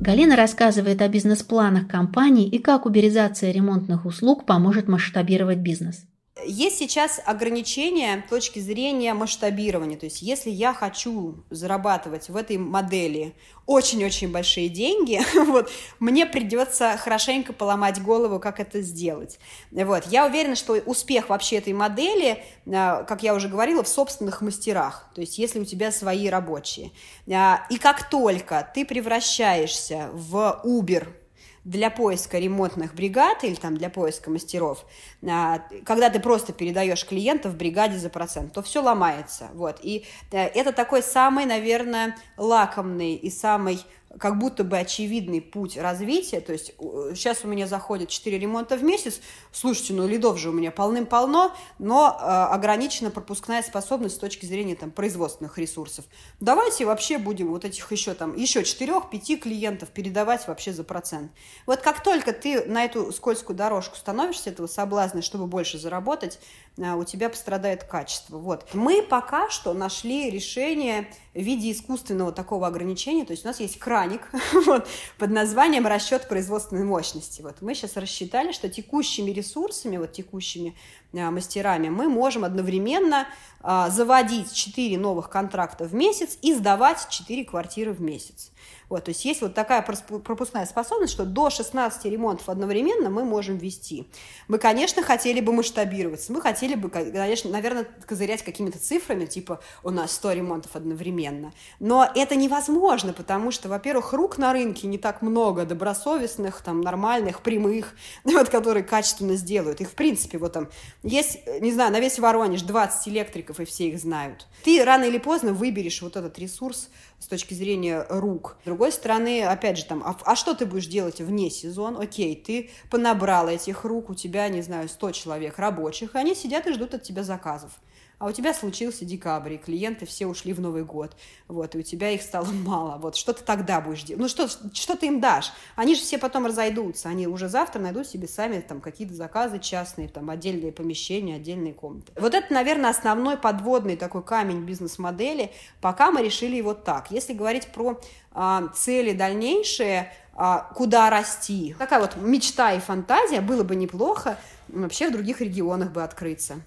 Галина 0.00 0.34
рассказывает 0.34 1.02
о 1.02 1.08
бизнес-планах 1.08 1.86
компании 1.86 2.48
и 2.48 2.58
как 2.58 2.86
уберизация 2.86 3.52
ремонтных 3.52 4.06
услуг 4.06 4.46
поможет 4.46 4.88
масштабировать 4.88 5.58
бизнес. 5.58 6.06
Есть 6.44 6.78
сейчас 6.78 7.20
ограничения 7.24 8.24
с 8.26 8.30
точки 8.30 8.58
зрения 8.58 9.14
масштабирования. 9.14 9.98
То 9.98 10.06
есть, 10.06 10.22
если 10.22 10.50
я 10.50 10.72
хочу 10.72 11.44
зарабатывать 11.50 12.28
в 12.28 12.36
этой 12.36 12.58
модели 12.58 13.34
очень-очень 13.66 14.30
большие 14.30 14.68
деньги, 14.68 15.20
вот, 15.46 15.70
мне 15.98 16.26
придется 16.26 16.96
хорошенько 16.96 17.52
поломать 17.52 18.02
голову, 18.02 18.40
как 18.40 18.60
это 18.60 18.80
сделать. 18.82 19.38
Вот. 19.70 20.06
Я 20.06 20.26
уверена, 20.26 20.56
что 20.56 20.74
успех 20.74 21.28
вообще 21.28 21.56
этой 21.56 21.72
модели, 21.72 22.42
а, 22.66 23.04
как 23.04 23.22
я 23.22 23.34
уже 23.34 23.48
говорила, 23.48 23.82
в 23.82 23.88
собственных 23.88 24.40
мастерах. 24.40 25.08
То 25.14 25.20
есть, 25.20 25.38
если 25.38 25.60
у 25.60 25.64
тебя 25.64 25.92
свои 25.92 26.28
рабочие. 26.28 26.92
А, 27.32 27.66
и 27.70 27.78
как 27.78 28.08
только 28.10 28.68
ты 28.74 28.84
превращаешься 28.84 30.10
в 30.12 30.60
Uber 30.64 31.19
для 31.64 31.90
поиска 31.90 32.38
ремонтных 32.38 32.94
бригад 32.94 33.44
или 33.44 33.54
там 33.54 33.76
для 33.76 33.90
поиска 33.90 34.30
мастеров, 34.30 34.84
а, 35.28 35.62
когда 35.84 36.10
ты 36.10 36.20
просто 36.20 36.52
передаешь 36.52 37.04
клиента 37.06 37.48
в 37.48 37.56
бригаде 37.56 37.98
за 37.98 38.08
процент, 38.08 38.52
то 38.52 38.62
все 38.62 38.82
ломается. 38.82 39.50
Вот. 39.54 39.78
И 39.82 40.06
э, 40.32 40.38
это 40.38 40.72
такой 40.72 41.02
самый, 41.02 41.46
наверное, 41.46 42.16
лакомный 42.36 43.14
и 43.14 43.30
самый 43.30 43.80
как 44.18 44.38
будто 44.38 44.64
бы 44.64 44.78
очевидный 44.78 45.40
путь 45.40 45.76
развития, 45.76 46.40
то 46.40 46.52
есть 46.52 46.74
сейчас 47.14 47.44
у 47.44 47.48
меня 47.48 47.66
заходит 47.66 48.08
4 48.08 48.38
ремонта 48.38 48.76
в 48.76 48.82
месяц, 48.82 49.20
слушайте, 49.52 49.94
ну 49.94 50.08
лидов 50.08 50.38
же 50.38 50.50
у 50.50 50.52
меня 50.52 50.72
полным-полно, 50.72 51.54
но 51.78 52.18
э, 52.20 52.24
ограничена 52.24 53.10
пропускная 53.10 53.62
способность 53.62 54.16
с 54.16 54.18
точки 54.18 54.46
зрения 54.46 54.74
там 54.74 54.90
производственных 54.90 55.58
ресурсов. 55.58 56.04
Давайте 56.40 56.86
вообще 56.86 57.18
будем 57.18 57.48
вот 57.48 57.64
этих 57.64 57.90
еще 57.92 58.14
там, 58.14 58.34
еще 58.34 58.62
4-5 58.62 59.36
клиентов 59.36 59.90
передавать 59.90 60.48
вообще 60.48 60.72
за 60.72 60.82
процент. 60.82 61.30
Вот 61.66 61.80
как 61.80 62.02
только 62.02 62.32
ты 62.32 62.64
на 62.64 62.84
эту 62.84 63.12
скользкую 63.12 63.56
дорожку 63.56 63.96
становишься, 63.96 64.50
этого 64.50 64.66
соблазна, 64.66 65.22
чтобы 65.22 65.46
больше 65.46 65.78
заработать, 65.78 66.40
у 66.76 67.04
тебя 67.04 67.28
пострадает 67.28 67.84
качество. 67.84 68.38
Вот. 68.38 68.66
Мы 68.74 69.02
пока 69.02 69.50
что 69.50 69.72
нашли 69.74 70.30
решение 70.30 71.12
в 71.34 71.40
виде 71.40 71.70
искусственного 71.72 72.32
такого 72.32 72.66
ограничения, 72.66 73.24
то 73.24 73.32
есть 73.32 73.44
у 73.44 73.48
нас 73.48 73.60
есть 73.60 73.78
краник 73.78 74.22
вот, 74.66 74.88
под 75.18 75.30
названием 75.30 75.86
расчет 75.86 76.28
производственной 76.28 76.84
мощности. 76.84 77.42
Вот 77.42 77.60
мы 77.60 77.74
сейчас 77.74 77.96
рассчитали, 77.96 78.52
что 78.52 78.68
текущими 78.68 79.30
ресурсами, 79.30 79.96
вот 79.96 80.12
текущими 80.12 80.74
а, 80.99 80.99
мастерами, 81.12 81.88
мы 81.88 82.08
можем 82.08 82.44
одновременно 82.44 83.26
а, 83.62 83.90
заводить 83.90 84.52
4 84.52 84.96
новых 84.98 85.28
контракта 85.28 85.84
в 85.84 85.94
месяц 85.94 86.38
и 86.40 86.54
сдавать 86.54 87.08
4 87.10 87.44
квартиры 87.44 87.92
в 87.92 88.00
месяц. 88.00 88.52
Вот, 88.90 89.04
то 89.04 89.10
есть 89.10 89.24
есть 89.24 89.40
вот 89.40 89.54
такая 89.54 89.82
пропускная 89.82 90.66
способность, 90.66 91.12
что 91.12 91.24
до 91.24 91.48
16 91.48 92.04
ремонтов 92.06 92.48
одновременно 92.48 93.08
мы 93.08 93.24
можем 93.24 93.56
вести. 93.56 94.08
Мы, 94.48 94.58
конечно, 94.58 95.00
хотели 95.02 95.40
бы 95.40 95.52
масштабироваться, 95.52 96.32
мы 96.32 96.40
хотели 96.40 96.74
бы, 96.74 96.90
конечно, 96.90 97.50
наверное, 97.50 97.86
козырять 98.04 98.42
какими-то 98.42 98.80
цифрами, 98.80 99.26
типа 99.26 99.60
у 99.84 99.90
нас 99.90 100.10
100 100.12 100.32
ремонтов 100.32 100.74
одновременно. 100.74 101.52
Но 101.78 102.10
это 102.16 102.34
невозможно, 102.34 103.12
потому 103.12 103.52
что, 103.52 103.68
во-первых, 103.68 104.12
рук 104.12 104.38
на 104.38 104.52
рынке 104.52 104.88
не 104.88 104.98
так 104.98 105.22
много, 105.22 105.64
добросовестных, 105.64 106.60
там, 106.60 106.80
нормальных, 106.80 107.42
прямых, 107.42 107.94
вот, 108.24 108.48
которые 108.48 108.82
качественно 108.82 109.36
сделают. 109.36 109.80
Их, 109.80 109.90
в 109.90 109.94
принципе, 109.94 110.38
вот 110.38 110.52
там 110.52 110.68
есть, 111.02 111.40
не 111.60 111.72
знаю, 111.72 111.92
на 111.92 112.00
весь 112.00 112.18
Воронеж 112.18 112.62
20 112.62 113.08
электриков, 113.08 113.60
и 113.60 113.64
все 113.64 113.88
их 113.88 113.98
знают. 113.98 114.46
Ты 114.64 114.84
рано 114.84 115.04
или 115.04 115.18
поздно 115.18 115.52
выберешь 115.52 116.02
вот 116.02 116.16
этот 116.16 116.38
ресурс, 116.38 116.90
с 117.18 117.26
точки 117.26 117.54
зрения 117.54 118.06
рук. 118.08 118.56
С 118.62 118.64
другой 118.64 118.92
стороны, 118.92 119.44
опять 119.44 119.78
же, 119.78 119.84
там, 119.84 120.02
а, 120.04 120.16
а 120.24 120.36
что 120.36 120.54
ты 120.54 120.66
будешь 120.66 120.86
делать 120.86 121.20
вне 121.20 121.50
сезон? 121.50 122.00
Окей, 122.00 122.34
ты 122.34 122.70
понабрал 122.90 123.48
этих 123.48 123.84
рук, 123.84 124.10
у 124.10 124.14
тебя, 124.14 124.48
не 124.48 124.62
знаю, 124.62 124.88
100 124.88 125.12
человек 125.12 125.58
рабочих, 125.58 126.14
они 126.14 126.34
сидят 126.34 126.66
и 126.66 126.72
ждут 126.72 126.94
от 126.94 127.02
тебя 127.02 127.22
заказов 127.22 127.72
а 128.20 128.26
у 128.26 128.32
тебя 128.32 128.52
случился 128.52 129.06
декабрь, 129.06 129.54
и 129.54 129.56
клиенты 129.58 130.04
все 130.04 130.26
ушли 130.26 130.52
в 130.52 130.60
Новый 130.60 130.84
год, 130.84 131.16
вот, 131.48 131.74
и 131.74 131.78
у 131.78 131.82
тебя 131.82 132.10
их 132.10 132.20
стало 132.20 132.44
мало, 132.52 132.98
вот, 132.98 133.16
что 133.16 133.32
ты 133.32 133.42
тогда 133.42 133.80
будешь 133.80 134.02
делать? 134.02 134.20
Ну, 134.20 134.28
что, 134.28 134.46
что 134.46 134.94
ты 134.94 135.06
им 135.06 135.20
дашь? 135.20 135.50
Они 135.74 135.94
же 135.94 136.02
все 136.02 136.18
потом 136.18 136.44
разойдутся, 136.44 137.08
они 137.08 137.26
уже 137.26 137.48
завтра 137.48 137.80
найдут 137.80 138.06
себе 138.06 138.28
сами 138.28 138.60
там 138.60 138.82
какие-то 138.82 139.14
заказы 139.14 139.58
частные, 139.58 140.08
там, 140.08 140.28
отдельные 140.28 140.70
помещения, 140.70 141.36
отдельные 141.36 141.72
комнаты. 141.72 142.12
Вот 142.14 142.34
это, 142.34 142.52
наверное, 142.52 142.90
основной 142.90 143.38
подводный 143.38 143.96
такой 143.96 144.22
камень 144.22 144.66
бизнес-модели, 144.66 145.50
пока 145.80 146.10
мы 146.10 146.22
решили 146.22 146.56
его 146.56 146.74
так. 146.74 147.10
Если 147.10 147.32
говорить 147.32 147.68
про 147.68 147.98
а, 148.32 148.68
цели 148.74 149.12
дальнейшие, 149.12 150.12
а, 150.34 150.70
куда 150.74 151.08
расти, 151.08 151.74
такая 151.78 152.00
вот 152.00 152.16
мечта 152.16 152.74
и 152.74 152.80
фантазия, 152.80 153.40
было 153.40 153.64
бы 153.64 153.76
неплохо 153.76 154.38
вообще 154.68 155.08
в 155.08 155.12
других 155.12 155.40
регионах 155.40 155.90
бы 155.90 156.02
открыться. 156.02 156.60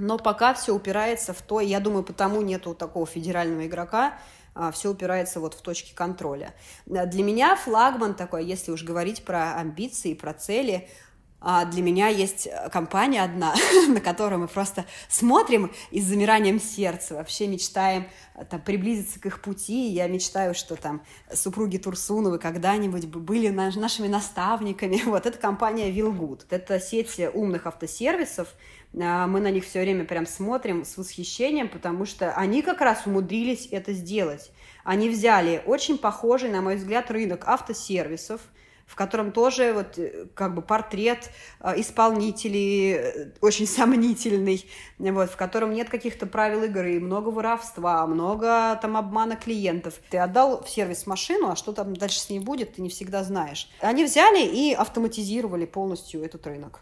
Но 0.00 0.16
пока 0.16 0.54
все 0.54 0.74
упирается 0.74 1.34
в 1.34 1.42
то, 1.42 1.60
я 1.60 1.78
думаю, 1.78 2.02
потому 2.02 2.40
нету 2.40 2.74
такого 2.74 3.06
федерального 3.06 3.66
игрока, 3.66 4.18
а, 4.54 4.72
все 4.72 4.90
упирается 4.90 5.40
вот 5.40 5.54
в 5.54 5.60
точки 5.60 5.94
контроля. 5.94 6.54
Для 6.86 7.22
меня 7.22 7.54
флагман 7.54 8.14
такой, 8.14 8.46
если 8.46 8.72
уж 8.72 8.82
говорить 8.82 9.24
про 9.24 9.56
амбиции, 9.56 10.14
про 10.14 10.32
цели, 10.32 10.88
а, 11.42 11.64
для 11.64 11.82
меня 11.82 12.08
есть 12.08 12.48
компания 12.70 13.22
одна, 13.22 13.54
на 13.88 14.00
которую 14.00 14.40
мы 14.40 14.48
просто 14.48 14.84
смотрим 15.08 15.72
и 15.90 16.00
с 16.00 16.04
замиранием 16.04 16.60
сердца 16.60 17.14
вообще 17.14 17.46
мечтаем 17.46 18.08
а, 18.34 18.44
там, 18.44 18.60
приблизиться 18.60 19.18
к 19.18 19.26
их 19.26 19.40
пути. 19.40 19.88
Я 19.88 20.06
мечтаю, 20.06 20.54
что 20.54 20.76
там 20.76 21.02
супруги 21.32 21.78
Турсуновы 21.78 22.38
когда-нибудь 22.38 23.06
были 23.06 23.48
нашими 23.48 24.08
наставниками. 24.08 25.00
Вот 25.10 25.26
эта 25.26 25.38
компания 25.38 25.90
Вилгуд. 25.90 26.46
Это 26.50 26.78
сеть 26.78 27.18
умных 27.34 27.66
автосервисов, 27.66 28.48
мы 28.92 29.40
на 29.40 29.50
них 29.50 29.64
все 29.64 29.82
время 29.82 30.04
прям 30.04 30.26
смотрим 30.26 30.84
с 30.84 30.96
восхищением, 30.96 31.68
потому 31.68 32.06
что 32.06 32.32
они 32.32 32.62
как 32.62 32.80
раз 32.80 33.06
умудрились 33.06 33.68
это 33.70 33.92
сделать. 33.92 34.50
Они 34.84 35.08
взяли 35.08 35.62
очень 35.66 35.98
похожий, 35.98 36.50
на 36.50 36.60
мой 36.60 36.76
взгляд, 36.76 37.10
рынок 37.10 37.44
автосервисов, 37.46 38.40
в 38.90 38.96
котором 38.96 39.30
тоже 39.30 39.72
вот 39.72 39.98
э, 39.98 40.26
как 40.34 40.52
бы 40.56 40.62
портрет 40.62 41.30
э, 41.60 41.80
исполнителей 41.80 42.94
э, 42.94 43.30
очень 43.40 43.66
сомнительный, 43.68 44.66
вот, 44.98 45.30
в 45.30 45.36
котором 45.36 45.72
нет 45.72 45.88
каких-то 45.88 46.26
правил 46.26 46.64
игры, 46.64 46.98
много 46.98 47.28
воровства, 47.28 48.04
много 48.08 48.76
там 48.82 48.96
обмана 48.96 49.36
клиентов. 49.36 49.94
Ты 50.10 50.18
отдал 50.18 50.64
в 50.64 50.68
сервис 50.68 51.06
машину, 51.06 51.50
а 51.50 51.56
что 51.56 51.72
там 51.72 51.94
дальше 51.94 52.18
с 52.18 52.30
ней 52.30 52.40
будет, 52.40 52.74
ты 52.74 52.82
не 52.82 52.88
всегда 52.88 53.22
знаешь. 53.22 53.70
Они 53.78 54.04
взяли 54.04 54.44
и 54.44 54.72
автоматизировали 54.72 55.66
полностью 55.66 56.24
этот 56.24 56.44
рынок. 56.48 56.80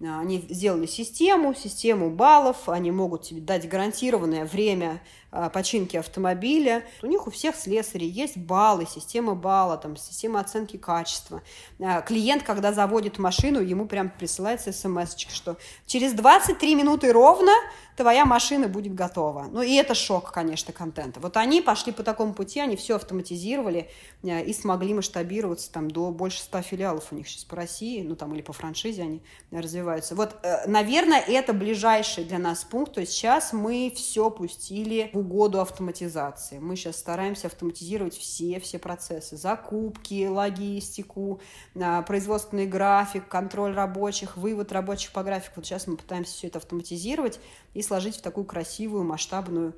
Они 0.00 0.38
сделали 0.48 0.86
систему, 0.86 1.54
систему 1.54 2.10
баллов, 2.10 2.68
они 2.68 2.90
могут 2.90 3.22
тебе 3.22 3.42
дать 3.42 3.68
гарантированное 3.68 4.46
время 4.46 5.02
починки 5.30 5.96
автомобиля. 5.96 6.84
У 7.02 7.06
них 7.06 7.26
у 7.26 7.30
всех 7.30 7.56
слесарей 7.56 8.08
есть 8.08 8.36
баллы, 8.36 8.86
система 8.86 9.34
балла, 9.34 9.76
там, 9.76 9.96
система 9.96 10.40
оценки 10.40 10.76
качества. 10.76 11.42
А, 11.80 12.00
клиент, 12.02 12.42
когда 12.42 12.72
заводит 12.72 13.18
машину, 13.18 13.60
ему 13.60 13.86
прям 13.86 14.10
присылается 14.10 14.72
смс, 14.72 15.16
что 15.16 15.56
через 15.86 16.12
23 16.12 16.74
минуты 16.74 17.12
ровно 17.12 17.52
твоя 17.96 18.24
машина 18.24 18.68
будет 18.68 18.94
готова. 18.94 19.48
Ну 19.50 19.62
и 19.62 19.74
это 19.74 19.94
шок, 19.94 20.32
конечно, 20.32 20.72
контента. 20.72 21.20
Вот 21.20 21.36
они 21.36 21.60
пошли 21.60 21.92
по 21.92 22.02
такому 22.02 22.32
пути, 22.32 22.58
они 22.58 22.76
все 22.76 22.96
автоматизировали 22.96 23.90
а, 24.22 24.40
и 24.40 24.52
смогли 24.52 24.94
масштабироваться 24.94 25.70
там 25.70 25.90
до 25.90 26.10
больше 26.10 26.40
100 26.40 26.62
филиалов 26.62 27.12
у 27.12 27.14
них 27.14 27.28
сейчас 27.28 27.44
по 27.44 27.56
России, 27.56 28.02
ну 28.02 28.16
там 28.16 28.34
или 28.34 28.42
по 28.42 28.52
франшизе 28.52 29.02
они 29.02 29.22
развиваются. 29.50 30.14
Вот, 30.14 30.36
э, 30.42 30.66
наверное, 30.66 31.20
это 31.20 31.52
ближайший 31.52 32.24
для 32.24 32.38
нас 32.38 32.64
пункт. 32.64 32.94
То 32.94 33.00
есть 33.00 33.12
сейчас 33.12 33.52
мы 33.52 33.92
все 33.94 34.30
пустили 34.30 35.10
в 35.12 35.19
угоду 35.20 35.60
автоматизации. 35.60 36.58
Мы 36.58 36.76
сейчас 36.76 36.96
стараемся 36.96 37.46
автоматизировать 37.46 38.16
все, 38.16 38.58
все 38.60 38.78
процессы. 38.78 39.36
Закупки, 39.36 40.26
логистику, 40.26 41.40
а, 41.80 42.02
производственный 42.02 42.66
график, 42.66 43.28
контроль 43.28 43.74
рабочих, 43.74 44.36
вывод 44.36 44.72
рабочих 44.72 45.12
по 45.12 45.22
графику. 45.22 45.54
Вот 45.56 45.66
сейчас 45.66 45.86
мы 45.86 45.96
пытаемся 45.96 46.32
все 46.32 46.48
это 46.48 46.58
автоматизировать 46.58 47.38
и 47.74 47.82
сложить 47.82 48.16
в 48.16 48.22
такую 48.22 48.44
красивую, 48.44 49.04
масштабную 49.04 49.74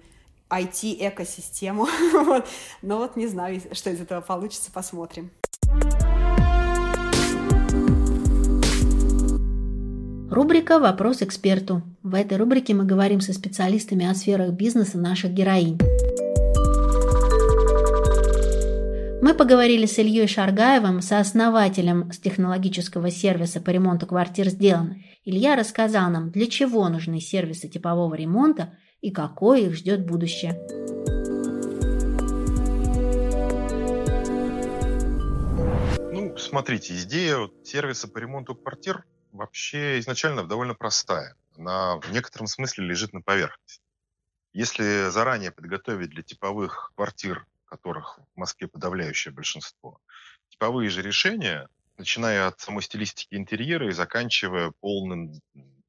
IT-экосистему. 0.49 1.87
Но 2.83 2.99
вот 2.99 3.17
не 3.17 3.27
знаю, 3.27 3.61
что 3.73 3.91
из 3.91 4.01
этого 4.01 4.21
получится, 4.21 4.71
посмотрим. 4.71 5.31
Рубрика 10.33 10.79
«Вопрос 10.79 11.21
эксперту». 11.21 11.83
В 12.03 12.15
этой 12.15 12.39
рубрике 12.39 12.73
мы 12.73 12.85
говорим 12.85 13.21
со 13.21 13.35
специалистами 13.35 14.07
о 14.07 14.15
сферах 14.15 14.53
бизнеса 14.53 14.97
наших 14.97 15.33
героинь. 15.33 15.79
Мы 19.21 19.35
поговорили 19.35 19.85
с 19.85 19.99
Ильей 19.99 20.27
Шаргаевым, 20.27 21.03
сооснователем 21.03 22.11
технологического 22.13 23.11
сервиса 23.11 23.61
по 23.61 23.69
ремонту 23.69 24.07
квартир 24.07 24.49
«Сделано». 24.49 24.97
Илья 25.27 25.55
рассказал 25.55 26.09
нам, 26.09 26.31
для 26.31 26.47
чего 26.47 26.89
нужны 26.89 27.21
сервисы 27.21 27.69
типового 27.69 28.15
ремонта 28.15 28.73
и 29.03 29.11
какое 29.11 29.67
их 29.67 29.75
ждет 29.75 30.07
будущее. 30.07 30.59
Ну, 36.11 36.39
смотрите, 36.39 36.95
идея 37.03 37.51
сервиса 37.65 38.09
по 38.09 38.17
ремонту 38.17 38.55
квартир 38.55 39.05
вообще 39.33 39.99
изначально 39.99 40.47
довольно 40.47 40.75
простая. 40.75 41.37
Она 41.57 41.97
в 41.97 42.13
некотором 42.13 42.47
смысле 42.47 42.87
лежит 42.87 43.13
на 43.13 43.21
поверхности. 43.21 43.83
Если 44.53 45.09
заранее 45.11 45.51
подготовить 45.51 46.11
для 46.11 46.23
типовых 46.23 46.93
квартир, 46.95 47.47
которых 47.65 48.19
в 48.35 48.39
Москве 48.39 48.69
подавляющее 48.69 49.33
большинство, 49.33 49.99
типовые 50.51 50.91
же 50.91 51.03
решения, 51.03 51.69
начиная 51.97 52.47
от 52.47 52.61
самой 52.61 52.83
стилистики 52.83 53.35
интерьера 53.35 53.89
и 53.89 53.93
заканчивая 53.93 54.73
полным 54.81 55.41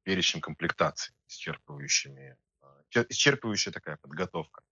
перечнем 0.02 0.40
комплектаций, 0.40 1.14
исчерпывающими, 1.28 2.36
э, 2.94 3.04
исчерпывающая 3.10 3.72
такая 3.72 3.98
подготовка. 3.98 4.62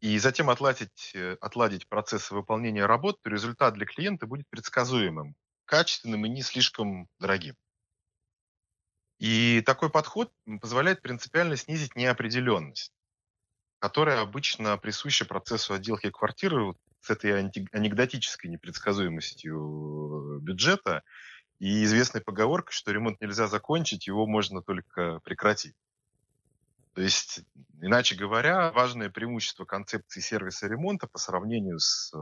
И 0.00 0.18
затем 0.18 0.50
отладить, 0.50 1.12
э, 1.14 1.36
отладить 1.40 1.88
процессы 1.88 2.34
выполнения 2.34 2.86
работ, 2.86 3.20
то 3.22 3.30
результат 3.30 3.74
для 3.74 3.86
клиента 3.86 4.26
будет 4.26 4.48
предсказуемым, 4.48 5.36
качественным 5.64 6.26
и 6.26 6.28
не 6.28 6.42
слишком 6.42 7.08
дорогим. 7.18 7.56
И 9.22 9.62
такой 9.64 9.88
подход 9.88 10.32
позволяет 10.60 11.00
принципиально 11.00 11.56
снизить 11.56 11.94
неопределенность, 11.94 12.92
которая 13.78 14.20
обычно 14.20 14.76
присуща 14.78 15.24
процессу 15.24 15.74
отделки 15.74 16.10
квартиры 16.10 16.74
с 17.00 17.08
этой 17.08 17.38
анекдотической 17.38 18.50
непредсказуемостью 18.50 20.40
бюджета 20.42 21.04
и 21.60 21.84
известной 21.84 22.20
поговоркой, 22.20 22.72
что 22.72 22.90
ремонт 22.90 23.20
нельзя 23.20 23.46
закончить, 23.46 24.08
его 24.08 24.26
можно 24.26 24.60
только 24.60 25.20
прекратить. 25.20 25.76
То 26.94 27.02
есть, 27.02 27.44
иначе 27.80 28.16
говоря, 28.16 28.72
важное 28.72 29.08
преимущество 29.08 29.64
концепции 29.64 30.18
сервиса 30.18 30.66
ремонта 30.66 31.06
по 31.06 31.18
сравнению 31.18 31.78
с 31.78 32.12
э, 32.12 32.18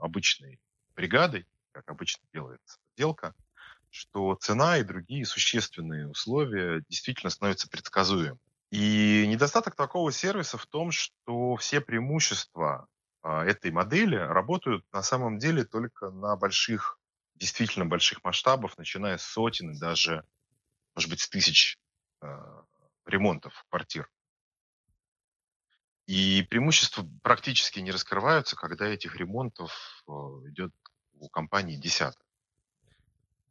обычной 0.00 0.60
бригадой, 0.94 1.44
как 1.72 1.90
обычно 1.90 2.22
делается 2.32 2.78
отделка– 2.94 3.34
что 3.90 4.34
цена 4.36 4.78
и 4.78 4.84
другие 4.84 5.24
существенные 5.24 6.08
условия 6.08 6.82
действительно 6.88 7.30
становятся 7.30 7.68
предсказуемыми. 7.68 8.38
И 8.70 9.24
недостаток 9.28 9.76
такого 9.76 10.10
сервиса 10.10 10.58
в 10.58 10.66
том, 10.66 10.90
что 10.90 11.56
все 11.56 11.80
преимущества 11.80 12.88
а, 13.22 13.44
этой 13.44 13.70
модели 13.70 14.16
работают 14.16 14.84
на 14.92 15.02
самом 15.02 15.38
деле 15.38 15.64
только 15.64 16.10
на 16.10 16.36
больших, 16.36 16.98
действительно 17.36 17.86
больших 17.86 18.24
масштабах, 18.24 18.76
начиная 18.76 19.18
с 19.18 19.22
сотен 19.22 19.70
и 19.70 19.78
даже, 19.78 20.24
может 20.94 21.10
быть, 21.10 21.20
с 21.20 21.28
тысяч 21.28 21.78
э, 22.22 22.26
ремонтов 23.04 23.64
квартир. 23.68 24.10
И 26.06 26.46
преимущества 26.48 27.08
практически 27.22 27.80
не 27.80 27.90
раскрываются, 27.90 28.56
когда 28.56 28.86
этих 28.86 29.16
ремонтов 29.16 30.04
э, 30.08 30.12
идет 30.48 30.72
у 31.14 31.28
компании 31.28 31.76
десяток. 31.76 32.25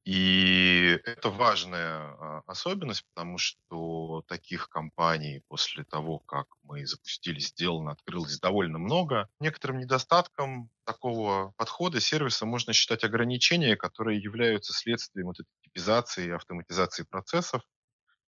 И 0.05 0.99
это 1.03 1.29
важная 1.31 1.97
а, 1.97 2.43
особенность, 2.45 3.05
потому 3.13 3.39
что 3.39 4.23
таких 4.27 4.69
компаний 4.69 5.41
после 5.47 5.83
того, 5.83 6.19
как 6.19 6.47
мы 6.63 6.85
запустили 6.85 7.39
сделано, 7.39 7.91
открылось 7.93 8.39
довольно 8.39 8.77
много. 8.77 9.27
Некоторым 9.39 9.79
недостатком 9.79 10.69
такого 10.85 11.53
подхода 11.57 11.99
сервиса 11.99 12.45
можно 12.45 12.71
считать 12.73 13.03
ограничения, 13.03 13.75
которые 13.75 14.21
являются 14.21 14.73
следствием 14.73 15.27
вот 15.27 15.39
этой 15.39 15.49
типизации 15.63 16.27
и 16.27 16.31
автоматизации 16.31 17.03
процессов, 17.03 17.63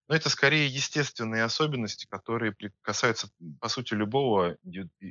Но 0.08 0.14
это 0.14 0.30
скорее 0.30 0.68
естественные 0.68 1.42
особенности, 1.44 2.06
которые 2.06 2.54
касаются, 2.82 3.28
по 3.60 3.68
сути, 3.68 3.94
любого 3.94 4.56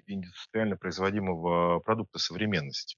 индустриально 0.07 0.78
производимого 0.78 1.80
продукта 1.82 2.20
современности. 2.20 2.97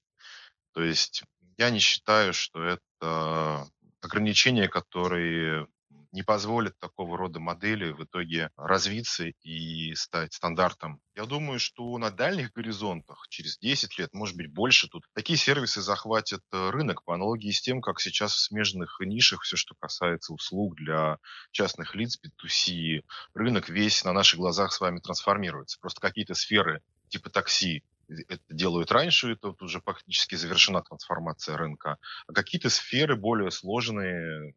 То 0.72 0.82
есть 0.82 1.24
я 1.56 1.70
не 1.70 1.80
считаю, 1.80 2.32
что 2.32 2.62
это 2.62 2.82
ограничения, 3.00 4.68
которые 4.68 5.66
не 6.12 6.22
позволят 6.22 6.78
такого 6.78 7.16
рода 7.18 7.38
модели 7.38 7.92
в 7.92 8.04
итоге 8.04 8.50
развиться 8.56 9.26
и 9.26 9.94
стать 9.94 10.32
стандартом. 10.32 11.00
Я 11.14 11.26
думаю, 11.26 11.58
что 11.58 11.96
на 11.98 12.10
дальних 12.10 12.52
горизонтах, 12.52 13.26
через 13.28 13.58
10 13.58 13.98
лет, 13.98 14.14
может 14.14 14.36
быть, 14.36 14.52
больше 14.52 14.88
тут, 14.88 15.04
такие 15.14 15.36
сервисы 15.36 15.82
захватят 15.82 16.40
э, 16.52 16.70
рынок 16.70 17.04
по 17.04 17.14
аналогии 17.14 17.50
с 17.50 17.60
тем, 17.60 17.80
как 17.80 18.00
сейчас 18.00 18.32
в 18.32 18.40
смежных 18.40 18.98
нишах 19.00 19.42
все, 19.42 19.56
что 19.56 19.74
касается 19.78 20.32
услуг 20.32 20.76
для 20.76 21.18
частных 21.50 21.94
лиц, 21.94 22.18
B2C, 22.18 23.02
рынок 23.34 23.68
весь 23.68 24.04
на 24.04 24.12
наших 24.12 24.38
глазах 24.38 24.72
с 24.72 24.80
вами 24.80 25.00
трансформируется. 25.00 25.78
Просто 25.80 26.00
какие-то 26.00 26.34
сферы 26.34 26.82
типа 27.08 27.30
такси 27.30 27.82
это 28.08 28.42
делают 28.50 28.90
раньше, 28.90 29.32
это 29.32 29.48
вот 29.48 29.62
уже 29.62 29.80
практически 29.80 30.34
завершена 30.34 30.82
трансформация 30.82 31.56
рынка, 31.56 31.98
а 32.26 32.32
какие-то 32.32 32.70
сферы 32.70 33.16
более 33.16 33.50
сложные 33.50 34.54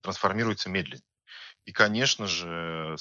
трансформируются 0.00 0.70
медленнее. 0.70 1.04
И, 1.64 1.72
конечно 1.72 2.26
же, 2.26 2.96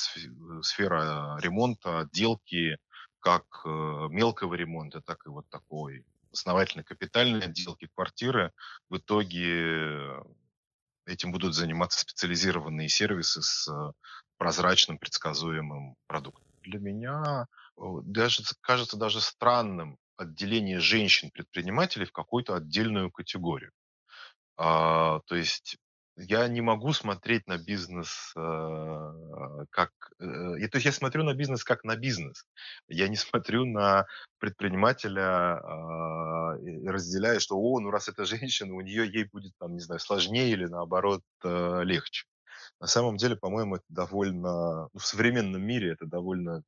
сфера 0.62 1.38
ремонта, 1.40 2.00
отделки, 2.00 2.78
как 3.20 3.46
э, 3.66 3.70
мелкого 4.10 4.54
ремонта, 4.56 5.02
так 5.02 5.26
и 5.26 5.30
вот 5.30 5.48
такой 5.50 6.06
основательной 6.32 6.84
капитальной 6.84 7.42
отделки 7.42 7.88
квартиры, 7.94 8.52
в 8.90 8.98
итоге 8.98 10.22
этим 11.06 11.32
будут 11.32 11.56
заниматься 11.56 12.00
специализированные 12.00 12.90
сервисы 12.90 13.42
с 13.42 13.70
прозрачным, 14.38 14.98
предсказуемым 14.98 15.96
продуктом. 16.06 16.46
Для 16.62 16.80
меня 16.80 17.48
даже 17.78 18.44
кажется 18.62 18.98
даже 18.98 19.22
странным 19.22 19.98
отделение 20.18 20.80
женщин-предпринимателей 20.80 22.06
в 22.06 22.12
какую-то 22.12 22.56
отдельную 22.56 23.12
категорию. 23.12 23.72
А, 24.58 25.20
то 25.28 25.36
есть 25.36 25.78
я 26.18 26.48
не 26.48 26.62
могу 26.62 26.94
смотреть 26.94 27.46
на 27.48 27.60
бизнес 27.60 28.34
э, 28.36 29.66
как... 29.70 29.92
Э, 30.20 30.68
то 30.68 30.78
есть 30.78 30.86
я 30.86 30.92
смотрю 30.92 31.24
на 31.24 31.36
бизнес 31.36 31.64
как 31.64 31.84
на 31.84 31.96
бизнес. 31.96 32.46
Я 32.88 33.08
не 33.08 33.16
смотрю 33.16 33.66
на 33.66 34.08
предпринимателя 34.40 35.62
э, 35.62 36.62
и 36.64 36.88
разделяю, 36.88 37.40
что, 37.40 37.56
о, 37.58 37.80
ну 37.80 37.92
раз 37.92 38.10
это 38.10 38.26
женщина, 38.26 38.74
у 38.74 38.82
нее 38.82 39.06
ей 39.08 39.26
будет, 39.26 39.54
там, 39.60 39.76
не 39.76 39.80
знаю, 39.80 40.00
сложнее 40.00 40.50
или 40.50 40.66
наоборот 40.66 41.22
э, 41.44 41.84
легче. 41.84 42.26
На 42.80 42.88
самом 42.88 43.18
деле, 43.18 43.36
по-моему, 43.36 43.76
это 43.76 43.86
довольно... 43.90 44.90
Ну, 44.94 45.00
в 45.00 45.06
современном 45.06 45.62
мире 45.62 45.92
это 45.92 46.08
довольно 46.08 46.64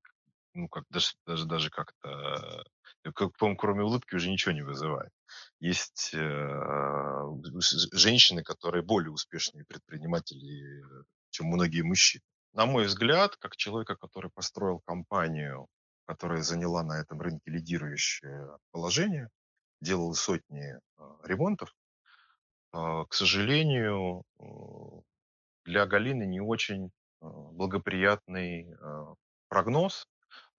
ну, 0.54 0.68
как 0.68 0.86
даже, 0.89 1.14
даже, 1.26 1.45
даже 1.45 1.70
как-то, 1.70 2.64
э, 3.04 3.12
как, 3.14 3.38
по-моему, 3.38 3.58
кроме 3.58 3.84
улыбки 3.84 4.16
уже 4.16 4.30
ничего 4.30 4.54
не 4.54 4.62
вызывает. 4.62 5.12
Есть 5.60 6.12
э, 6.14 7.22
женщины, 7.91 8.43
которые 8.43 8.84
более 8.84 9.12
успешные 9.12 9.66
предприниматели, 9.66 10.84
чем 11.30 11.47
многие 11.47 11.82
мужчины. 11.82 12.24
На 12.54 12.66
мой 12.66 12.86
взгляд, 12.86 13.36
как 13.38 13.56
человека, 13.56 13.95
который 13.95 14.32
построил 14.32 14.80
компанию, 14.80 15.68
которая 16.06 16.41
заняла 16.41 16.84
на 16.84 17.00
этом 17.00 17.22
рынке 17.22 17.52
лидирующее 17.52 18.58
положение, 18.72 19.30
делал 19.82 20.14
сотни 20.16 20.76
э, 20.76 20.80
ремонтов, 21.24 21.74
э, 22.74 23.06
к 23.08 23.14
сожалению, 23.14 24.24
э, 24.39 24.43
для 25.66 25.86
Галины 25.86 26.26
не 26.26 26.41
очень 26.41 26.88
э, 26.88 26.89
благоприятный 27.22 28.72
э, 28.72 29.06
прогноз 29.50 30.08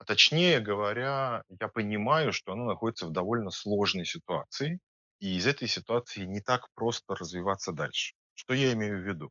а 0.00 0.04
точнее 0.04 0.60
говоря, 0.60 1.44
я 1.60 1.68
понимаю, 1.68 2.32
что 2.32 2.52
она 2.54 2.64
находится 2.64 3.06
в 3.06 3.12
довольно 3.12 3.50
сложной 3.50 4.06
ситуации, 4.06 4.80
и 5.18 5.36
из 5.36 5.46
этой 5.46 5.68
ситуации 5.68 6.24
не 6.24 6.40
так 6.40 6.68
просто 6.74 7.14
развиваться 7.14 7.72
дальше. 7.72 8.14
Что 8.32 8.54
я 8.54 8.72
имею 8.72 9.02
в 9.02 9.06
виду? 9.06 9.30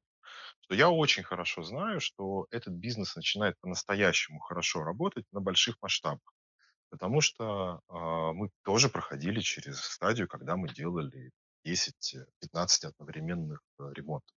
Что 0.61 0.75
я 0.75 0.91
очень 0.91 1.23
хорошо 1.23 1.63
знаю, 1.63 1.99
что 1.99 2.45
этот 2.51 2.75
бизнес 2.75 3.15
начинает 3.15 3.59
по-настоящему 3.61 4.39
хорошо 4.41 4.83
работать 4.83 5.25
на 5.31 5.41
больших 5.41 5.75
масштабах. 5.81 6.35
Потому 6.91 7.21
что 7.21 7.81
э, 7.89 7.93
мы 8.35 8.51
тоже 8.63 8.89
проходили 8.89 9.39
через 9.39 9.79
стадию, 9.79 10.27
когда 10.27 10.55
мы 10.55 10.69
делали 10.69 11.31
10-15 11.65 12.85
одновременных 12.85 13.63
э, 13.79 13.91
ремонтов. 13.95 14.35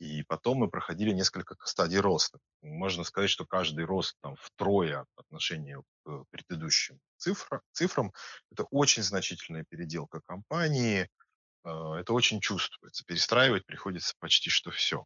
И 0.00 0.22
потом 0.22 0.56
мы 0.56 0.68
проходили 0.68 1.12
несколько 1.12 1.56
стадий 1.62 2.00
роста. 2.00 2.38
Можно 2.62 3.04
сказать, 3.04 3.28
что 3.28 3.44
каждый 3.44 3.84
рост 3.84 4.16
там, 4.22 4.34
втрое 4.36 5.04
по 5.14 5.20
отношению 5.20 5.84
к 6.02 6.24
предыдущим 6.30 6.98
цифра, 7.18 7.60
цифрам– 7.72 8.10
это 8.50 8.64
очень 8.70 9.02
значительная 9.02 9.64
переделка 9.68 10.22
компании, 10.24 11.02
э, 11.64 11.70
это 12.00 12.14
очень 12.14 12.40
чувствуется. 12.40 13.04
Перестраивать 13.04 13.66
приходится 13.66 14.14
почти 14.18 14.48
что 14.48 14.70
все. 14.70 15.04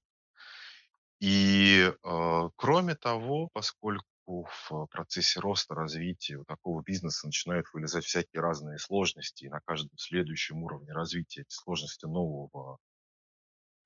И 1.19 1.91
э, 1.91 2.49
кроме 2.55 2.95
того, 2.95 3.49
поскольку 3.53 4.05
в 4.27 4.87
процессе 4.93 5.41
роста, 5.41 5.75
развития 5.75 6.37
у 6.37 6.45
такого 6.45 6.83
бизнеса 6.83 7.27
начинают 7.27 7.67
вылезать 7.73 8.05
всякие 8.05 8.41
разные 8.41 8.79
сложности, 8.79 9.45
и 9.45 9.49
на 9.49 9.61
каждом 9.65 9.99
следующем 9.99 10.63
уровне 10.63 10.93
развития 10.93 11.41
эти 11.41 11.53
сложности 11.53 12.07
нового 12.07 12.79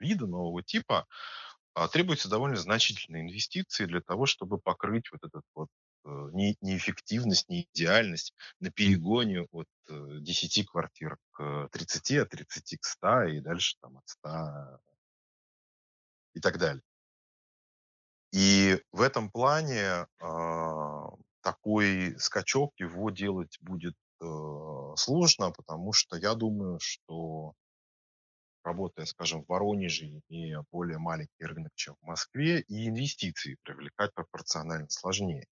вида, 0.00 0.26
нового 0.26 0.62
типа, 0.62 1.06
а, 1.74 1.88
требуются 1.88 2.28
довольно 2.28 2.56
значительные 2.56 3.22
инвестиции 3.22 3.86
для 3.86 4.00
того, 4.00 4.26
чтобы 4.26 4.58
покрыть 4.58 5.10
вот 5.12 5.22
этот 5.22 5.44
вот 5.54 5.68
э, 6.04 6.08
не, 6.32 6.56
неэффективность, 6.60 7.48
неидеальность 7.48 8.34
на 8.58 8.70
перегоне 8.70 9.46
от 9.52 9.68
10 9.88 10.58
э, 10.58 10.64
квартир 10.64 11.18
к 11.30 11.68
30, 11.70 12.12
от 12.18 12.30
30 12.30 12.80
к 12.80 12.84
100 12.84 13.22
и 13.24 13.40
дальше 13.40 13.76
там 13.80 13.98
от 13.98 14.08
100 14.08 14.80
и 16.34 16.40
так 16.40 16.58
далее. 16.58 16.82
И 18.32 18.82
в 18.92 19.00
этом 19.00 19.30
плане 19.30 20.06
э, 20.20 21.04
такой 21.42 22.18
скачок 22.18 22.72
его 22.78 23.10
делать 23.10 23.56
будет 23.60 23.94
э, 24.20 24.94
сложно, 24.96 25.52
потому 25.52 25.92
что 25.92 26.16
я 26.16 26.34
думаю, 26.34 26.78
что 26.80 27.54
работая, 28.62 29.06
скажем, 29.06 29.44
в 29.44 29.48
Воронеже, 29.48 30.20
имея 30.28 30.64
более 30.70 30.98
маленький 30.98 31.44
рынок, 31.44 31.72
чем 31.74 31.96
в 32.00 32.06
Москве, 32.06 32.60
и 32.60 32.88
инвестиции 32.88 33.56
привлекать 33.62 34.12
пропорционально 34.14 34.88
сложнее. 34.88 35.46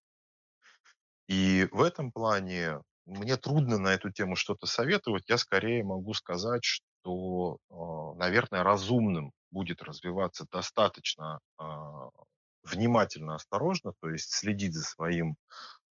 И 1.28 1.68
в 1.72 1.82
этом 1.82 2.12
плане 2.12 2.80
мне 3.07 3.36
трудно 3.36 3.78
на 3.78 3.88
эту 3.88 4.11
тему 4.11 4.36
что-то 4.36 4.66
советовать. 4.66 5.28
Я 5.28 5.38
скорее 5.38 5.84
могу 5.84 6.12
сказать, 6.14 6.64
что, 6.64 7.59
а, 7.70 8.14
наверное, 8.14 8.62
разумным 8.62 9.32
будет 9.50 9.82
развиваться 9.82 10.46
достаточно 10.50 11.40
а, 11.57 12.11
внимательно, 12.64 13.36
осторожно, 13.36 13.92
то 14.00 14.11
есть 14.11 14.32
следить 14.32 14.74
за 14.74 14.82
своим 14.82 15.36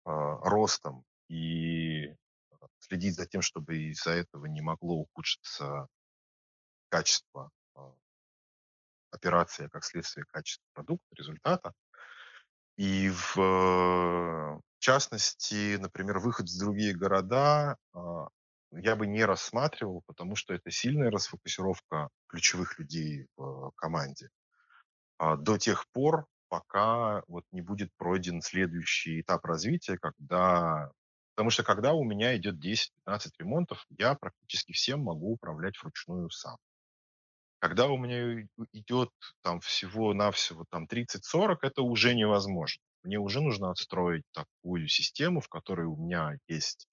а, 0.04 0.36
ростом 0.48 1.04
и 1.28 2.14
следить 2.78 3.16
за 3.16 3.26
тем, 3.26 3.42
чтобы 3.42 3.78
из-за 3.90 4.12
этого 4.12 4.46
не 4.46 4.60
могло 4.60 4.96
ухудшиться 4.96 5.88
качество 6.88 7.50
а, 7.74 7.92
операции, 9.10 9.66
а 9.66 9.68
как 9.68 9.84
следствие 9.84 10.24
качества 10.26 10.64
продукта, 10.72 11.06
результата. 11.14 11.72
И 12.76 13.10
в 13.10 14.60
частности, 14.78 15.76
например, 15.76 16.20
выход 16.20 16.48
в 16.48 16.58
другие 16.58 16.94
города 16.94 17.76
а, 17.92 18.28
я 18.72 18.96
бы 18.96 19.06
не 19.06 19.24
рассматривал, 19.24 20.02
потому 20.06 20.36
что 20.36 20.54
это 20.54 20.70
сильная 20.70 21.10
расфокусировка 21.10 22.08
ключевых 22.28 22.78
людей 22.78 23.26
в 23.36 23.72
команде. 23.76 24.28
До 25.18 25.56
тех 25.56 25.88
пор, 25.88 26.26
пока 26.48 27.24
вот 27.26 27.44
не 27.50 27.62
будет 27.62 27.90
пройден 27.96 28.42
следующий 28.42 29.22
этап 29.22 29.46
развития, 29.46 29.96
когда 29.98 30.92
Потому 31.38 31.50
что 31.50 31.62
когда 31.62 31.92
у 31.92 32.02
меня 32.02 32.36
идет 32.36 32.56
10-15 32.56 33.30
ремонтов, 33.38 33.86
я 33.96 34.16
практически 34.16 34.72
всем 34.72 35.04
могу 35.04 35.34
управлять 35.34 35.80
вручную 35.80 36.30
сам. 36.30 36.56
Когда 37.60 37.88
у 37.88 37.96
меня 37.96 38.46
идет 38.72 39.10
там 39.42 39.60
всего-навсего 39.60 40.64
там 40.70 40.86
30-40, 40.86 41.58
это 41.62 41.82
уже 41.82 42.14
невозможно. 42.14 42.82
Мне 43.02 43.18
уже 43.18 43.40
нужно 43.40 43.70
отстроить 43.70 44.24
такую 44.32 44.86
систему, 44.88 45.40
в 45.40 45.48
которой 45.48 45.86
у 45.86 45.96
меня 45.96 46.36
есть 46.46 46.86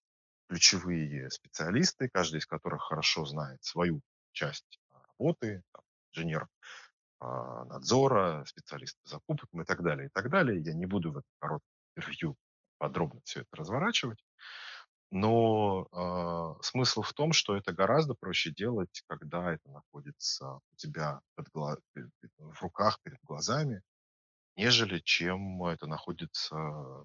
ключевые 0.47 1.29
специалисты, 1.29 2.09
каждый 2.11 2.39
из 2.39 2.45
которых 2.45 2.83
хорошо 2.83 3.25
знает 3.25 3.63
свою 3.63 4.01
часть 4.31 4.79
работы, 4.91 5.61
там, 5.71 5.83
инженер 6.13 6.47
а, 7.19 7.65
надзора, 7.65 8.43
специалист 8.45 8.97
по 9.03 9.09
закупкам 9.09 9.61
и 9.61 9.65
так 9.65 9.83
далее, 9.83 10.07
и 10.07 10.09
так 10.13 10.29
далее. 10.29 10.61
Я 10.61 10.73
не 10.73 10.85
буду 10.85 11.11
в 11.11 11.17
этом 11.17 11.31
коротком 11.39 11.69
интервью 11.95 12.35
подробно 12.77 13.21
все 13.23 13.41
это 13.41 13.55
разворачивать. 13.55 14.19
Но 15.11 15.87
э, 15.91 16.63
смысл 16.63 17.01
в 17.01 17.13
том, 17.13 17.31
что 17.33 17.55
это 17.55 17.71
гораздо 17.73 18.15
проще 18.15 18.51
делать, 18.51 19.03
когда 19.07 19.53
это 19.53 19.69
находится 19.71 20.55
у 20.55 20.75
тебя 20.75 21.21
под 21.35 21.49
гла- 21.53 21.77
в 22.37 22.61
руках, 22.61 22.99
перед 23.03 23.19
глазами. 23.23 23.81
нежели 24.57 24.99
чем 24.99 25.63
это 25.65 25.87
находится 25.87 26.55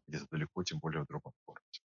где-то 0.07 0.26
далеко, 0.30 0.64
тем 0.64 0.78
более 0.80 1.03
в 1.05 1.07
другом 1.07 1.32
городе. 1.46 1.80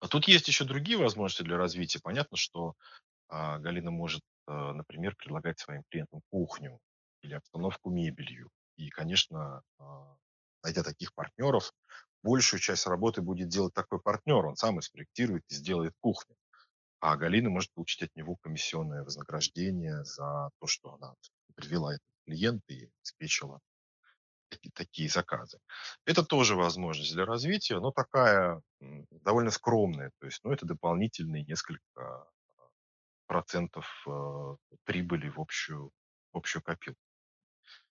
А 0.00 0.08
тут 0.08 0.28
есть 0.28 0.48
еще 0.48 0.64
другие 0.64 0.98
возможности 0.98 1.42
для 1.42 1.56
развития. 1.56 2.00
Понятно, 2.02 2.36
что 2.36 2.74
а, 3.28 3.58
Галина 3.58 3.90
может, 3.92 4.22
а, 4.46 4.74
например, 4.74 5.16
предлагать 5.16 5.58
своим 5.58 5.82
клиентам 5.90 6.22
кухню 6.30 6.80
или 7.22 7.34
обстановку 7.34 7.90
мебелью. 7.90 8.50
И, 8.76 8.90
конечно, 8.90 9.62
а, 9.78 10.16
найдя 10.64 10.82
таких 10.82 11.14
партнеров, 11.14 11.72
большую 12.24 12.58
часть 12.58 12.86
работы 12.86 13.20
будет 13.22 13.48
делать 13.48 13.74
такой 13.74 14.00
партнер. 14.00 14.44
Он 14.46 14.56
сам 14.56 14.78
и 14.78 14.82
спроектирует 14.82 15.44
и 15.48 15.54
сделает 15.54 15.92
кухню. 16.00 16.34
А 17.00 17.16
Галина 17.16 17.50
может 17.50 17.70
получить 17.74 18.02
от 18.02 18.16
него 18.16 18.36
комиссионное 18.36 19.04
вознаграждение 19.04 20.02
за 20.04 20.50
то, 20.58 20.66
что 20.66 20.94
она 20.94 21.14
привела 21.54 21.92
этот 21.92 22.06
клиент 22.26 22.62
и 22.68 22.88
обеспечила 22.98 23.60
такие 24.74 25.08
заказы. 25.08 25.58
Это 26.06 26.24
тоже 26.24 26.54
возможность 26.54 27.12
для 27.12 27.26
развития, 27.26 27.80
но 27.80 27.90
такая 27.90 28.62
довольно 29.10 29.50
скромная. 29.50 30.10
То 30.20 30.26
есть, 30.26 30.40
ну, 30.44 30.52
это 30.52 30.64
дополнительные 30.64 31.44
несколько 31.44 32.26
процентов 33.26 33.86
э, 34.06 34.56
прибыли 34.84 35.28
в 35.28 35.40
общую, 35.40 35.90
в 36.32 36.38
общую 36.38 36.62
копилку. 36.62 37.03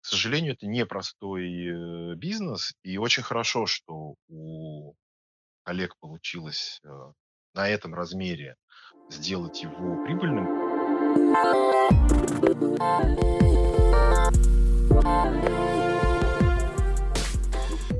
К 0.03 0.05
сожалению, 0.05 0.51
это 0.51 0.67
непростой 0.67 1.45
э, 1.45 2.15
бизнес, 2.15 2.73
и 2.83 2.97
очень 2.97 3.23
хорошо, 3.23 3.65
что 3.65 4.15
у 4.27 4.95
коллег 5.63 5.95
получилось 6.01 6.81
э, 6.83 6.89
на 7.53 7.69
этом 7.69 7.95
размере 7.95 8.57
сделать 9.09 9.63
его 9.63 10.03
прибыльным. 10.03 10.45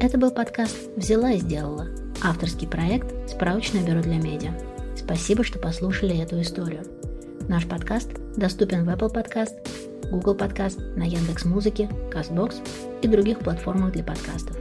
Это 0.01 0.18
был 0.18 0.32
подкаст 0.32 0.89
«Взяла 0.97 1.32
и 1.32 1.38
сделала»– 1.38 1.88
авторский 2.22 2.68
проект 2.68 3.30
«Справочное 3.30 3.88
бюро 3.88 4.01
для 4.01 4.18
медиа». 4.18 4.51
Спасибо, 4.97 5.45
что 5.45 5.58
послушали 5.58 6.22
эту 6.22 6.41
историю. 6.41 6.84
Наш 7.47 7.66
подкаст 7.66 8.12
доступен 8.36 8.84
в 8.84 8.89
Apple 8.89 9.14
Podcast, 9.14 9.82
Google 10.14 10.38
Podcast, 10.38 10.95
на 10.95 11.03
Яндекс 11.03 11.43
Музыке, 11.43 11.89
CastBox 12.11 12.55
и 13.01 13.07
других 13.07 13.39
платформах 13.39 13.93
для 13.93 14.03
подкастов. 14.03 14.55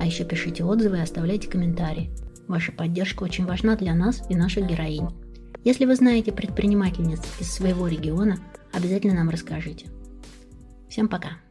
А 0.00 0.06
еще 0.06 0.24
пишите 0.24 0.64
отзывы 0.64 0.96
и 0.96 1.02
оставляйте 1.02 1.48
комментарии. 1.48 2.10
Ваша 2.48 2.72
поддержка 2.72 3.22
очень 3.24 3.44
важна 3.44 3.76
для 3.76 3.94
нас 3.94 4.22
и 4.30 4.34
наших 4.34 4.66
героинь. 4.66 5.10
Если 5.64 5.84
вы 5.84 5.96
знаете 5.96 6.32
предпринимательниц 6.32 7.20
из 7.40 7.52
своего 7.52 7.88
региона, 7.88 8.38
обязательно 8.72 9.14
нам 9.16 9.28
расскажите. 9.30 9.88
Всем 10.88 11.08
пока! 11.08 11.45